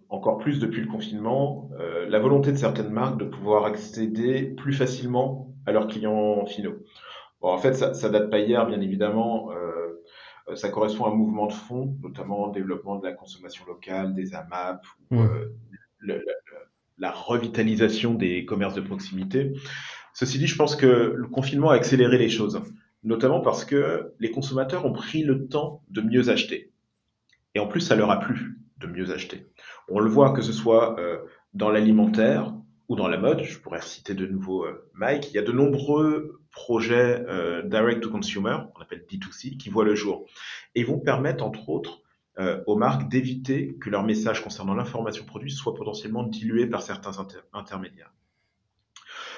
encore 0.08 0.38
plus 0.38 0.60
depuis 0.60 0.82
le 0.82 0.88
confinement, 0.88 1.70
euh, 1.78 2.06
la 2.08 2.18
volonté 2.18 2.52
de 2.52 2.56
certaines 2.56 2.90
marques 2.90 3.18
de 3.18 3.24
pouvoir 3.24 3.64
accéder 3.64 4.42
plus 4.42 4.72
facilement 4.72 5.54
à 5.66 5.72
leurs 5.72 5.86
clients 5.86 6.44
finaux. 6.46 6.76
Bon, 7.40 7.48
en 7.48 7.58
fait, 7.58 7.74
ça, 7.74 7.94
ça 7.94 8.08
date 8.08 8.30
pas 8.30 8.38
hier, 8.38 8.66
bien 8.66 8.80
évidemment. 8.80 9.50
Euh, 9.52 10.54
ça 10.54 10.68
correspond 10.68 11.04
à 11.04 11.08
un 11.08 11.14
mouvement 11.14 11.46
de 11.46 11.52
fond, 11.52 11.96
notamment 12.02 12.44
au 12.44 12.52
développement 12.52 12.96
de 12.96 13.04
la 13.04 13.12
consommation 13.12 13.64
locale, 13.64 14.14
des 14.14 14.34
AMAP, 14.34 14.84
ou, 15.10 15.22
le, 15.98 16.22
la 16.98 17.10
revitalisation 17.10 18.14
des 18.14 18.44
commerces 18.44 18.74
de 18.74 18.82
proximité. 18.82 19.52
Ceci 20.12 20.38
dit, 20.38 20.46
je 20.46 20.56
pense 20.56 20.76
que 20.76 21.14
le 21.16 21.28
confinement 21.28 21.70
a 21.70 21.74
accéléré 21.74 22.18
les 22.18 22.28
choses, 22.28 22.60
notamment 23.02 23.40
parce 23.40 23.64
que 23.64 24.12
les 24.20 24.30
consommateurs 24.30 24.84
ont 24.84 24.92
pris 24.92 25.22
le 25.22 25.48
temps 25.48 25.82
de 25.88 26.02
mieux 26.02 26.28
acheter. 26.28 26.72
Et 27.54 27.60
en 27.60 27.66
plus, 27.66 27.80
ça 27.80 27.96
leur 27.96 28.10
a 28.10 28.20
plu 28.20 28.58
de 28.78 28.86
mieux 28.86 29.12
acheter. 29.12 29.46
On 29.88 30.00
le 30.00 30.10
voit 30.10 30.32
que 30.32 30.42
ce 30.42 30.52
soit 30.52 30.98
euh, 30.98 31.18
dans 31.52 31.70
l'alimentaire 31.70 32.54
ou 32.88 32.96
dans 32.96 33.08
la 33.08 33.16
mode, 33.16 33.42
je 33.42 33.58
pourrais 33.58 33.80
citer 33.80 34.14
de 34.14 34.26
nouveau 34.26 34.64
euh, 34.64 34.90
Mike, 34.94 35.30
il 35.30 35.34
y 35.34 35.38
a 35.38 35.42
de 35.42 35.52
nombreux 35.52 36.40
projets 36.50 37.24
euh, 37.28 37.62
direct 37.62 38.02
to 38.02 38.10
consumer, 38.10 38.58
on 38.76 38.80
appelle 38.80 39.04
D2C, 39.10 39.56
qui 39.56 39.70
voient 39.70 39.84
le 39.84 39.94
jour 39.94 40.26
et 40.74 40.84
vont 40.84 40.98
permettre 40.98 41.44
entre 41.44 41.68
autres 41.68 42.00
aux 42.66 42.74
marques 42.74 43.08
d'éviter 43.08 43.76
que 43.80 43.90
leur 43.90 44.02
message 44.02 44.42
concernant 44.42 44.74
l'information 44.74 45.24
produit 45.24 45.52
soit 45.52 45.72
potentiellement 45.72 46.24
dilué 46.24 46.66
par 46.66 46.82
certains 46.82 47.12
intermédiaires. 47.52 48.12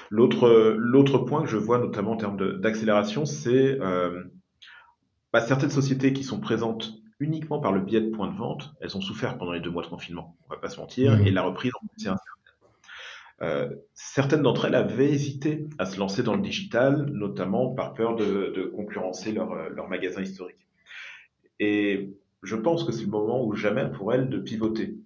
L'autre 0.09 1.19
point 1.19 1.41
que 1.41 1.47
je 1.47 1.57
vois 1.57 1.79
notamment 1.79 2.11
en 2.11 2.17
termes 2.17 2.59
d'accélération, 2.59 3.25
c'est 3.25 3.79
euh, 3.81 4.23
bah, 5.33 5.41
certaines 5.41 5.69
sociétés 5.69 6.13
qui 6.13 6.23
sont 6.23 6.39
présentes 6.39 6.93
uniquement 7.19 7.59
par 7.59 7.71
le 7.71 7.81
biais 7.81 8.01
de 8.01 8.09
points 8.09 8.31
de 8.31 8.37
vente, 8.37 8.73
elles 8.81 8.95
ont 8.95 9.01
souffert 9.01 9.37
pendant 9.37 9.51
les 9.51 9.59
deux 9.59 9.71
mois 9.71 9.83
de 9.83 9.87
confinement, 9.87 10.35
on 10.47 10.53
va 10.53 10.59
pas 10.59 10.69
se 10.69 10.79
mentir, 10.79 11.17
mmh. 11.17 11.27
et 11.27 11.31
la 11.31 11.43
reprise 11.43 11.71
c'est 11.97 12.09
incertaine. 12.09 12.33
Euh, 13.41 13.69
certaines 13.93 14.41
d'entre 14.41 14.65
elles 14.65 14.75
avaient 14.75 15.11
hésité 15.11 15.67
à 15.77 15.85
se 15.85 15.99
lancer 15.99 16.23
dans 16.23 16.35
le 16.35 16.41
digital, 16.41 17.05
notamment 17.11 17.73
par 17.73 17.93
peur 17.93 18.15
de, 18.15 18.51
de 18.55 18.63
concurrencer 18.63 19.31
leur, 19.31 19.69
leur 19.69 19.87
magasin 19.87 20.21
historique. 20.21 20.67
Et 21.59 22.13
je 22.43 22.55
pense 22.55 22.83
que 22.83 22.91
c'est 22.91 23.03
le 23.03 23.11
moment 23.11 23.43
ou 23.43 23.53
jamais 23.53 23.89
pour 23.91 24.13
elles 24.13 24.29
de 24.29 24.39
pivoter, 24.39 24.97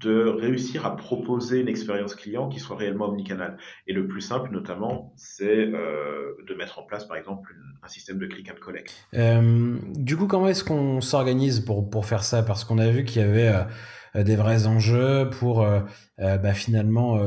de 0.00 0.28
réussir 0.28 0.86
à 0.86 0.96
proposer 0.96 1.60
une 1.60 1.68
expérience 1.68 2.14
client 2.14 2.48
qui 2.48 2.60
soit 2.60 2.76
réellement 2.76 3.08
omnicanal. 3.08 3.56
Et 3.86 3.92
le 3.92 4.06
plus 4.06 4.20
simple, 4.20 4.50
notamment, 4.52 5.12
c'est 5.16 5.66
euh, 5.66 6.34
de 6.46 6.54
mettre 6.54 6.78
en 6.78 6.82
place, 6.82 7.04
par 7.04 7.16
exemple, 7.16 7.54
un 7.82 7.88
système 7.88 8.18
de 8.18 8.26
click 8.26 8.50
and 8.50 8.60
collect. 8.60 8.94
Euh, 9.14 9.76
du 9.94 10.16
coup, 10.16 10.26
comment 10.26 10.48
est-ce 10.48 10.64
qu'on 10.64 11.00
s'organise 11.00 11.60
pour, 11.60 11.90
pour 11.90 12.06
faire 12.06 12.22
ça? 12.22 12.42
Parce 12.42 12.64
qu'on 12.64 12.78
a 12.78 12.90
vu 12.90 13.04
qu'il 13.04 13.22
y 13.22 13.24
avait 13.24 13.52
euh, 14.14 14.22
des 14.22 14.36
vrais 14.36 14.66
enjeux 14.66 15.28
pour 15.30 15.66
bah, 16.18 16.54
finalement 16.54 17.20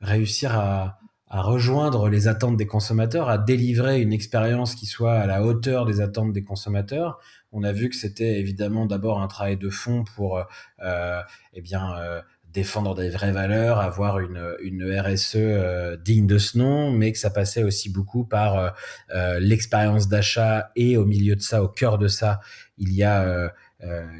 réussir 0.00 0.56
à, 0.58 0.98
à 1.32 1.40
rejoindre 1.40 2.10
les 2.10 2.28
attentes 2.28 2.58
des 2.58 2.66
consommateurs, 2.66 3.30
à 3.30 3.38
délivrer 3.38 4.02
une 4.02 4.12
expérience 4.12 4.74
qui 4.74 4.84
soit 4.84 5.14
à 5.14 5.26
la 5.26 5.42
hauteur 5.42 5.86
des 5.86 6.02
attentes 6.02 6.32
des 6.32 6.44
consommateurs. 6.44 7.18
On 7.52 7.62
a 7.62 7.72
vu 7.72 7.88
que 7.88 7.96
c'était 7.96 8.40
évidemment 8.40 8.86
d'abord 8.86 9.20
un 9.20 9.28
travail 9.28 9.56
de 9.56 9.70
fond 9.70 10.04
pour 10.16 10.38
euh, 10.82 11.22
eh 11.52 11.60
bien 11.60 11.96
euh, 11.96 12.22
défendre 12.52 12.94
des 12.94 13.08
vraies 13.08 13.32
valeurs, 13.32 13.78
avoir 13.78 14.18
une, 14.18 14.56
une 14.62 14.84
RSE 14.98 15.36
euh, 15.36 15.96
digne 15.96 16.26
de 16.26 16.38
ce 16.38 16.58
nom, 16.58 16.92
mais 16.92 17.12
que 17.12 17.18
ça 17.18 17.30
passait 17.30 17.62
aussi 17.62 17.90
beaucoup 17.90 18.24
par 18.24 18.58
euh, 18.58 18.70
euh, 19.14 19.40
l'expérience 19.40 20.08
d'achat 20.08 20.70
et 20.76 20.96
au 20.96 21.04
milieu 21.04 21.34
de 21.34 21.40
ça, 21.40 21.62
au 21.62 21.68
cœur 21.68 21.98
de 21.98 22.08
ça, 22.08 22.40
il 22.78 22.92
y 22.92 23.02
a 23.02 23.52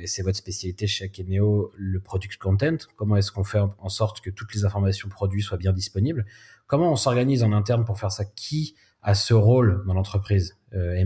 et 0.01 0.09
c'est 0.09 0.23
votre 0.23 0.37
spécialité 0.37 0.89
chez 0.89 1.05
Akeneo, 1.05 1.73
le 1.77 2.01
product 2.01 2.37
content. 2.37 2.79
Comment 2.97 3.17
est-ce 3.17 3.31
qu'on 3.31 3.45
fait 3.45 3.61
en 3.61 3.89
sorte 3.89 4.21
que 4.21 4.29
toutes 4.29 4.53
les 4.57 4.65
informations 4.65 5.09
produits 5.09 5.41
soient 5.41 5.57
bien 5.57 5.73
disponibles? 5.73 6.27
Comment 6.67 6.91
on 6.91 6.97
s'organise 6.97 7.45
en 7.45 7.53
interne 7.53 7.85
pour 7.85 8.01
faire 8.01 8.11
ça? 8.11 8.25
Qui 8.25 8.75
a 9.03 9.15
ce 9.15 9.35
rôle 9.35 9.85
dans 9.87 9.95
l'entreprise, 9.95 10.57
euh, 10.75 10.97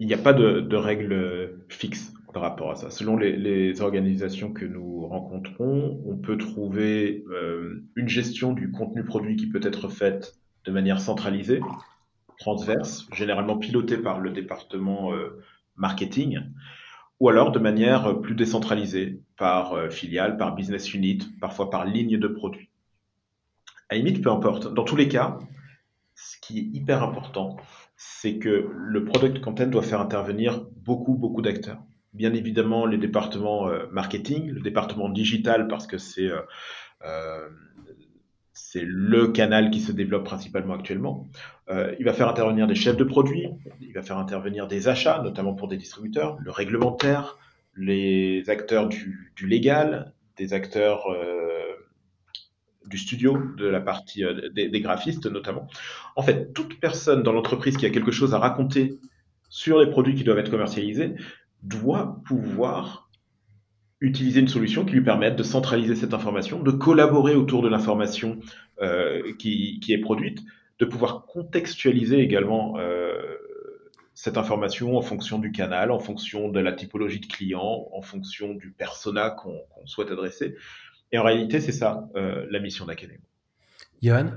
il 0.00 0.06
n'y 0.06 0.14
a 0.14 0.18
pas 0.18 0.32
de, 0.32 0.76
règles 0.76 1.62
fixes 1.68 2.12
par 2.32 2.42
rapport 2.42 2.70
à 2.70 2.74
ça. 2.74 2.90
Selon 2.90 3.16
les, 3.16 3.80
organisations 3.82 4.52
que 4.52 4.64
nous 4.64 5.06
rencontrons, 5.06 6.02
on 6.06 6.16
peut 6.16 6.38
trouver 6.38 7.24
euh, 7.30 7.84
une 7.96 8.08
gestion 8.08 8.52
du 8.52 8.70
contenu 8.70 9.04
produit 9.04 9.36
qui 9.36 9.46
peut 9.46 9.60
être 9.62 9.88
faite 9.88 10.36
de 10.64 10.72
manière 10.72 11.00
centralisée, 11.00 11.60
transverse, 12.38 13.06
généralement 13.12 13.58
pilotée 13.58 13.98
par 13.98 14.20
le 14.20 14.30
département 14.30 15.12
euh, 15.12 15.42
marketing, 15.76 16.40
ou 17.20 17.28
alors 17.28 17.52
de 17.52 17.58
manière 17.58 18.20
plus 18.20 18.34
décentralisée, 18.34 19.20
par 19.36 19.74
euh, 19.74 19.90
filiale, 19.90 20.38
par 20.38 20.54
business 20.54 20.94
unit, 20.94 21.18
parfois 21.42 21.68
par 21.68 21.84
ligne 21.84 22.18
de 22.18 22.28
produit. 22.28 22.70
À 23.90 23.96
limite, 23.96 24.22
peu 24.22 24.30
importe. 24.30 24.72
Dans 24.72 24.84
tous 24.84 24.96
les 24.96 25.08
cas, 25.08 25.38
ce 26.22 26.36
qui 26.40 26.58
est 26.58 26.76
hyper 26.76 27.02
important, 27.02 27.56
c'est 27.96 28.38
que 28.38 28.70
le 28.74 29.04
product 29.04 29.40
content 29.40 29.66
doit 29.66 29.82
faire 29.82 30.00
intervenir 30.00 30.66
beaucoup, 30.76 31.14
beaucoup 31.14 31.42
d'acteurs. 31.42 31.82
Bien 32.12 32.34
évidemment, 32.34 32.86
les 32.86 32.98
départements 32.98 33.68
euh, 33.68 33.86
marketing, 33.92 34.50
le 34.50 34.60
département 34.60 35.08
digital, 35.08 35.68
parce 35.68 35.86
que 35.86 35.96
c'est 35.96 36.28
euh, 36.28 36.40
euh, 37.06 37.48
c'est 38.52 38.84
le 38.84 39.28
canal 39.28 39.70
qui 39.70 39.80
se 39.80 39.92
développe 39.92 40.24
principalement 40.24 40.74
actuellement. 40.74 41.28
il 41.98 42.04
va 42.04 42.12
faire 42.12 42.28
intervenir 42.28 42.66
des 42.66 42.74
chefs 42.74 42.96
de 42.96 43.04
produits, 43.04 43.48
il 43.80 43.92
va 43.94 44.02
faire 44.02 44.18
intervenir 44.18 44.66
des 44.66 44.88
achats, 44.88 45.22
notamment 45.22 45.54
pour 45.54 45.68
des 45.68 45.78
distributeurs, 45.78 46.36
le 46.40 46.50
réglementaire, 46.50 47.38
les 47.74 48.50
acteurs 48.50 48.88
du 48.88 49.46
légal, 49.46 50.12
des 50.36 50.52
acteurs 50.52 51.06
du 52.90 52.98
studio, 52.98 53.38
de 53.56 53.66
la 53.66 53.80
partie 53.80 54.24
euh, 54.24 54.50
des, 54.50 54.80
graphistes 54.80 55.26
notamment. 55.26 55.68
En 56.16 56.22
fait, 56.22 56.52
toute 56.52 56.78
personne 56.80 57.22
dans 57.22 57.32
l'entreprise 57.32 57.76
qui 57.76 57.86
a 57.86 57.90
quelque 57.90 58.10
chose 58.10 58.34
à 58.34 58.38
raconter 58.38 58.98
sur 59.48 59.80
les 59.80 59.90
produits 59.90 60.14
qui 60.14 60.24
doivent 60.24 60.38
être 60.38 60.50
commercialisés 60.50 61.14
doit 61.62 62.20
pouvoir 62.26 63.08
utiliser 64.00 64.40
une 64.40 64.48
solution 64.48 64.84
qui 64.84 64.92
lui 64.92 65.04
permette 65.04 65.36
de 65.36 65.42
centraliser 65.42 65.94
cette 65.94 66.14
information, 66.14 66.62
de 66.62 66.70
collaborer 66.70 67.34
autour 67.34 67.62
de 67.62 67.68
l'information 67.68 68.38
euh, 68.80 69.34
qui, 69.38 69.80
est 69.88 69.98
produite, 69.98 70.40
de 70.78 70.84
pouvoir 70.86 71.26
contextualiser 71.26 72.18
également 72.18 72.78
euh, 72.78 73.12
cette 74.14 74.38
information 74.38 74.96
en 74.96 75.02
fonction 75.02 75.38
du 75.38 75.52
canal, 75.52 75.90
en 75.90 75.98
fonction 75.98 76.48
de 76.48 76.60
la 76.60 76.72
typologie 76.72 77.20
de 77.20 77.26
client, 77.26 77.88
en 77.92 78.02
fonction 78.02 78.54
du 78.54 78.70
persona 78.70 79.30
qu'on 79.30 79.60
souhaite 79.84 80.10
adresser, 80.10 80.56
et 81.12 81.18
en 81.18 81.24
réalité, 81.24 81.60
c'est 81.60 81.72
ça 81.72 82.08
euh, 82.16 82.46
la 82.50 82.60
mission 82.60 82.86
d'Academy. 82.86 83.18
Johan? 84.02 84.30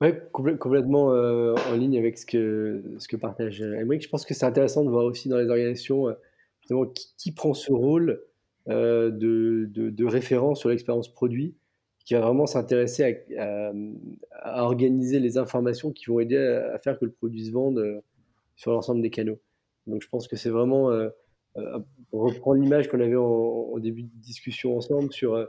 Oui, 0.00 0.08
complètement 0.32 1.12
euh, 1.12 1.54
en 1.70 1.76
ligne 1.76 1.96
avec 1.96 2.18
ce 2.18 2.26
que, 2.26 2.82
ce 2.98 3.06
que 3.06 3.16
partage 3.16 3.60
Emmerich. 3.60 4.02
Je 4.02 4.08
pense 4.08 4.24
que 4.24 4.34
c'est 4.34 4.46
intéressant 4.46 4.84
de 4.84 4.90
voir 4.90 5.04
aussi 5.04 5.28
dans 5.28 5.38
les 5.38 5.48
organisations 5.48 6.08
euh, 6.08 6.14
justement, 6.60 6.86
qui, 6.86 7.32
prend 7.32 7.54
ce 7.54 7.72
rôle 7.72 8.22
de, 8.66 9.68
de, 9.68 10.04
référent 10.04 10.54
sur 10.54 10.68
l'expérience 10.68 11.12
produit, 11.12 11.54
qui 12.04 12.14
va 12.14 12.20
vraiment 12.20 12.46
s'intéresser 12.46 13.26
à, 13.38 13.72
à, 14.32 14.64
organiser 14.64 15.20
les 15.20 15.38
informations 15.38 15.92
qui 15.92 16.06
vont 16.06 16.18
aider 16.20 16.36
à, 16.36 16.78
faire 16.78 16.98
que 16.98 17.04
le 17.04 17.12
produit 17.12 17.46
se 17.46 17.52
vende 17.52 18.02
sur 18.56 18.72
l'ensemble 18.72 19.02
des 19.02 19.10
canaux. 19.10 19.40
Donc 19.86 20.02
je 20.02 20.08
pense 20.08 20.26
que 20.26 20.36
c'est 20.36 20.50
vraiment, 20.50 20.90
reprendre 22.12 22.60
l'image 22.60 22.88
qu'on 22.88 23.00
avait 23.00 23.16
en, 23.16 23.78
début 23.78 24.02
de 24.02 24.10
discussion 24.16 24.76
ensemble 24.76 25.12
sur 25.12 25.48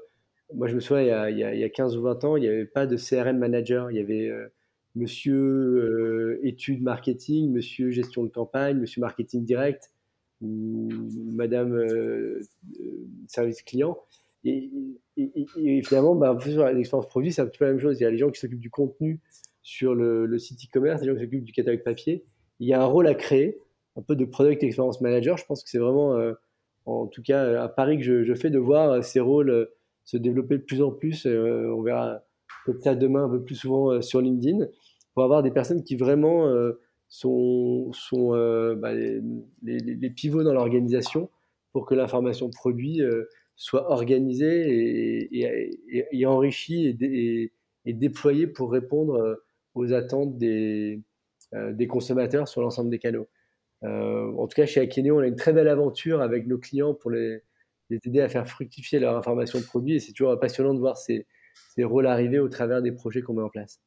moi, 0.55 0.67
je 0.67 0.75
me 0.75 0.79
souviens, 0.79 1.29
il 1.29 1.37
y, 1.37 1.43
a, 1.43 1.53
il 1.53 1.59
y 1.59 1.63
a 1.63 1.69
15 1.69 1.97
ou 1.97 2.01
20 2.01 2.23
ans, 2.23 2.37
il 2.37 2.41
n'y 2.41 2.47
avait 2.47 2.65
pas 2.65 2.85
de 2.85 2.97
CRM 2.97 3.37
manager. 3.37 3.91
Il 3.91 3.97
y 3.97 3.99
avait 3.99 4.27
euh, 4.27 4.47
monsieur 4.95 5.35
euh, 5.35 6.39
études 6.43 6.81
marketing, 6.81 7.51
monsieur 7.51 7.91
gestion 7.91 8.23
de 8.23 8.29
campagne, 8.29 8.77
monsieur 8.77 9.01
marketing 9.01 9.45
direct, 9.45 9.91
ou 10.41 10.89
madame 11.31 11.73
euh, 11.73 12.41
service 13.27 13.61
client. 13.61 13.97
et, 14.43 14.69
finalement, 15.83 16.15
bah, 16.15 16.37
l'expérience 16.73 17.07
produit, 17.07 17.31
c'est 17.31 17.41
un 17.41 17.47
petit 17.47 17.59
peu 17.59 17.65
la 17.65 17.71
même 17.71 17.79
chose. 17.79 17.99
Il 17.99 18.03
y 18.03 18.05
a 18.05 18.11
les 18.11 18.17
gens 18.17 18.29
qui 18.29 18.39
s'occupent 18.39 18.59
du 18.59 18.69
contenu 18.69 19.21
sur 19.61 19.95
le, 19.95 20.37
site 20.37 20.59
e-commerce, 20.65 21.01
les 21.01 21.07
gens 21.07 21.15
qui 21.15 21.21
s'occupent 21.21 21.45
du 21.45 21.53
catalogue 21.53 21.83
papier. 21.83 22.25
Il 22.59 22.67
y 22.67 22.73
a 22.73 22.81
un 22.81 22.85
rôle 22.85 23.07
à 23.07 23.15
créer, 23.15 23.57
un 23.95 24.01
peu 24.01 24.15
de 24.15 24.25
product 24.25 24.63
experience 24.63 25.01
manager. 25.01 25.37
Je 25.37 25.45
pense 25.45 25.63
que 25.63 25.69
c'est 25.69 25.79
vraiment, 25.79 26.19
en 26.85 27.07
tout 27.07 27.21
cas, 27.21 27.63
un 27.63 27.67
pari 27.69 27.97
que 27.97 28.23
je, 28.23 28.35
fais 28.35 28.49
de 28.49 28.59
voir 28.59 29.03
ces 29.03 29.19
rôles 29.19 29.69
se 30.05 30.17
développer 30.17 30.57
de 30.57 30.63
plus 30.63 30.81
en 30.81 30.91
plus. 30.91 31.25
on 31.25 31.81
verra 31.81 32.21
peut-être 32.65 32.99
demain 32.99 33.25
un 33.25 33.29
peu 33.29 33.43
plus 33.43 33.55
souvent 33.55 34.01
sur 34.01 34.21
LinkedIn 34.21 34.65
pour 35.13 35.23
avoir 35.23 35.43
des 35.43 35.51
personnes 35.51 35.83
qui 35.83 35.95
vraiment 35.95 36.47
sont, 37.13 37.91
sont 37.93 38.33
euh, 38.33 38.73
bah, 38.73 38.91
les, 38.91 40.09
pivots 40.09 40.43
dans 40.43 40.53
l'organisation 40.53 41.29
pour 41.71 41.85
que 41.85 41.93
l'information 41.93 42.49
produit 42.49 43.03
euh, 43.03 43.25
soit 43.55 43.91
organisée 43.91 45.29
et, 45.31 46.25
enrichie 46.25 46.97
et, 47.85 47.93
déployée 47.93 48.47
pour 48.47 48.71
répondre 48.71 49.15
euh, 49.15 49.35
aux 49.75 49.93
attentes 49.93 50.39
des, 50.39 51.01
des 51.53 51.85
consommateurs 51.85 52.47
sur 52.47 52.61
l'ensemble 52.61 52.89
des 52.89 52.97
canaux. 52.97 53.27
en 53.83 54.47
tout 54.47 54.55
cas, 54.55 54.65
chez 54.65 54.81
Akeneo, 54.81 55.17
on 55.17 55.19
a 55.19 55.27
une 55.27 55.35
très 55.35 55.53
belle 55.53 55.67
aventure 55.67 56.21
avec 56.21 56.47
nos 56.47 56.57
clients 56.57 56.95
pour 56.95 57.11
les, 57.11 57.43
aider 57.89 58.21
à 58.21 58.29
faire 58.29 58.47
fructifier 58.47 58.99
leur 58.99 59.15
information 59.15 59.59
de 59.59 59.65
produit 59.65 59.95
et 59.95 59.99
c'est 59.99 60.13
toujours 60.13 60.39
passionnant 60.39 60.73
de 60.73 60.79
voir 60.79 60.97
ces, 60.97 61.27
ces 61.75 61.83
rôles 61.83 62.07
arriver 62.07 62.39
au 62.39 62.49
travers 62.49 62.81
des 62.81 62.91
projets 62.91 63.21
qu'on 63.21 63.33
met 63.33 63.43
en 63.43 63.49
place. 63.49 63.79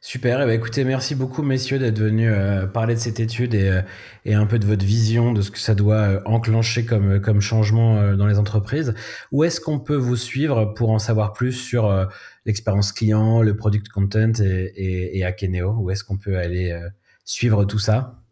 Super, 0.00 0.40
eh 0.40 0.46
ben, 0.46 0.52
écoutez, 0.52 0.84
merci 0.84 1.16
beaucoup 1.16 1.42
messieurs 1.42 1.80
d'être 1.80 1.98
venus 1.98 2.30
euh, 2.32 2.66
parler 2.68 2.94
de 2.94 3.00
cette 3.00 3.18
étude 3.18 3.52
et, 3.52 3.68
euh, 3.68 3.82
et, 4.24 4.34
un 4.34 4.46
peu 4.46 4.60
de 4.60 4.64
votre 4.64 4.84
vision 4.84 5.32
de 5.32 5.42
ce 5.42 5.50
que 5.50 5.58
ça 5.58 5.74
doit 5.74 5.96
euh, 5.96 6.20
enclencher 6.24 6.86
comme, 6.86 7.20
comme 7.20 7.40
changement 7.40 8.14
dans 8.14 8.28
les 8.28 8.38
entreprises. 8.38 8.94
Où 9.32 9.42
est-ce 9.42 9.60
qu'on 9.60 9.80
peut 9.80 9.96
vous 9.96 10.14
suivre 10.14 10.66
pour 10.66 10.90
en 10.90 11.00
savoir 11.00 11.32
plus 11.32 11.52
sur 11.52 12.08
l'expérience 12.46 12.92
client, 12.92 13.42
le 13.42 13.56
product 13.56 13.88
content 13.88 14.32
et, 14.40 14.72
et, 14.76 15.18
et 15.18 15.24
Akeneo? 15.24 15.72
Où 15.72 15.90
est-ce 15.90 16.04
qu'on 16.04 16.16
peut 16.16 16.38
aller 16.38 16.80
suivre 17.24 17.64
tout 17.64 17.80
ça? 17.80 18.22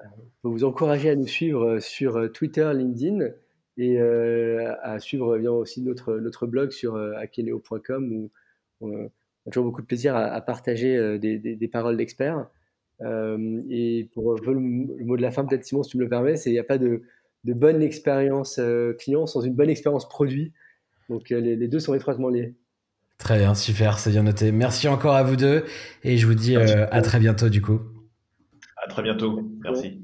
On 0.00 0.48
peut 0.48 0.48
vous 0.48 0.64
encourager 0.64 1.10
à 1.10 1.14
nous 1.14 1.26
suivre 1.26 1.78
sur 1.78 2.32
Twitter, 2.32 2.72
LinkedIn 2.74 3.28
et 3.78 3.98
à 4.00 4.98
suivre 4.98 5.38
bien 5.38 5.50
aussi 5.50 5.82
notre, 5.82 6.18
notre 6.18 6.46
blog 6.46 6.70
sur 6.70 6.96
akeneo.com 6.96 8.12
où 8.12 8.30
a 9.46 9.50
toujours 9.50 9.66
beaucoup 9.66 9.82
de 9.82 9.86
plaisir 9.86 10.16
à, 10.16 10.40
partager 10.40 10.96
euh, 10.96 11.18
des, 11.18 11.68
paroles 11.68 11.96
d'experts. 11.96 12.46
Euh, 13.00 13.62
et 13.68 14.08
pour 14.14 14.34
le, 14.34 14.60
mot 14.60 15.16
de 15.16 15.22
la 15.22 15.30
fin, 15.30 15.44
peut-être 15.44 15.64
Simon, 15.64 15.82
si 15.82 15.90
tu 15.90 15.96
me 15.96 16.02
le 16.02 16.08
permets, 16.08 16.36
c'est 16.36 16.50
il 16.50 16.54
n'y 16.54 16.58
a 16.58 16.64
pas 16.64 16.78
de, 16.78 17.02
bonne 17.44 17.82
expérience 17.82 18.58
euh, 18.58 18.92
client 18.94 19.26
sans 19.26 19.40
une 19.40 19.54
bonne 19.54 19.70
expérience 19.70 20.08
produit. 20.08 20.52
Donc 21.08 21.30
les, 21.30 21.68
deux 21.68 21.80
sont 21.80 21.94
étroitement 21.94 22.28
liés. 22.28 22.54
Très 23.18 23.38
bien, 23.38 23.54
super, 23.54 23.98
c'est 23.98 24.10
bien 24.10 24.22
noté. 24.22 24.52
Merci 24.52 24.88
encore 24.88 25.14
à 25.14 25.22
vous 25.22 25.36
deux 25.36 25.64
et 26.02 26.16
je 26.16 26.26
vous 26.26 26.34
dis 26.34 26.56
à 26.56 27.02
très 27.02 27.18
bientôt 27.18 27.48
du 27.48 27.60
coup. 27.60 27.80
À 28.76 28.88
très 28.88 29.02
bientôt, 29.02 29.42
merci. 29.62 30.01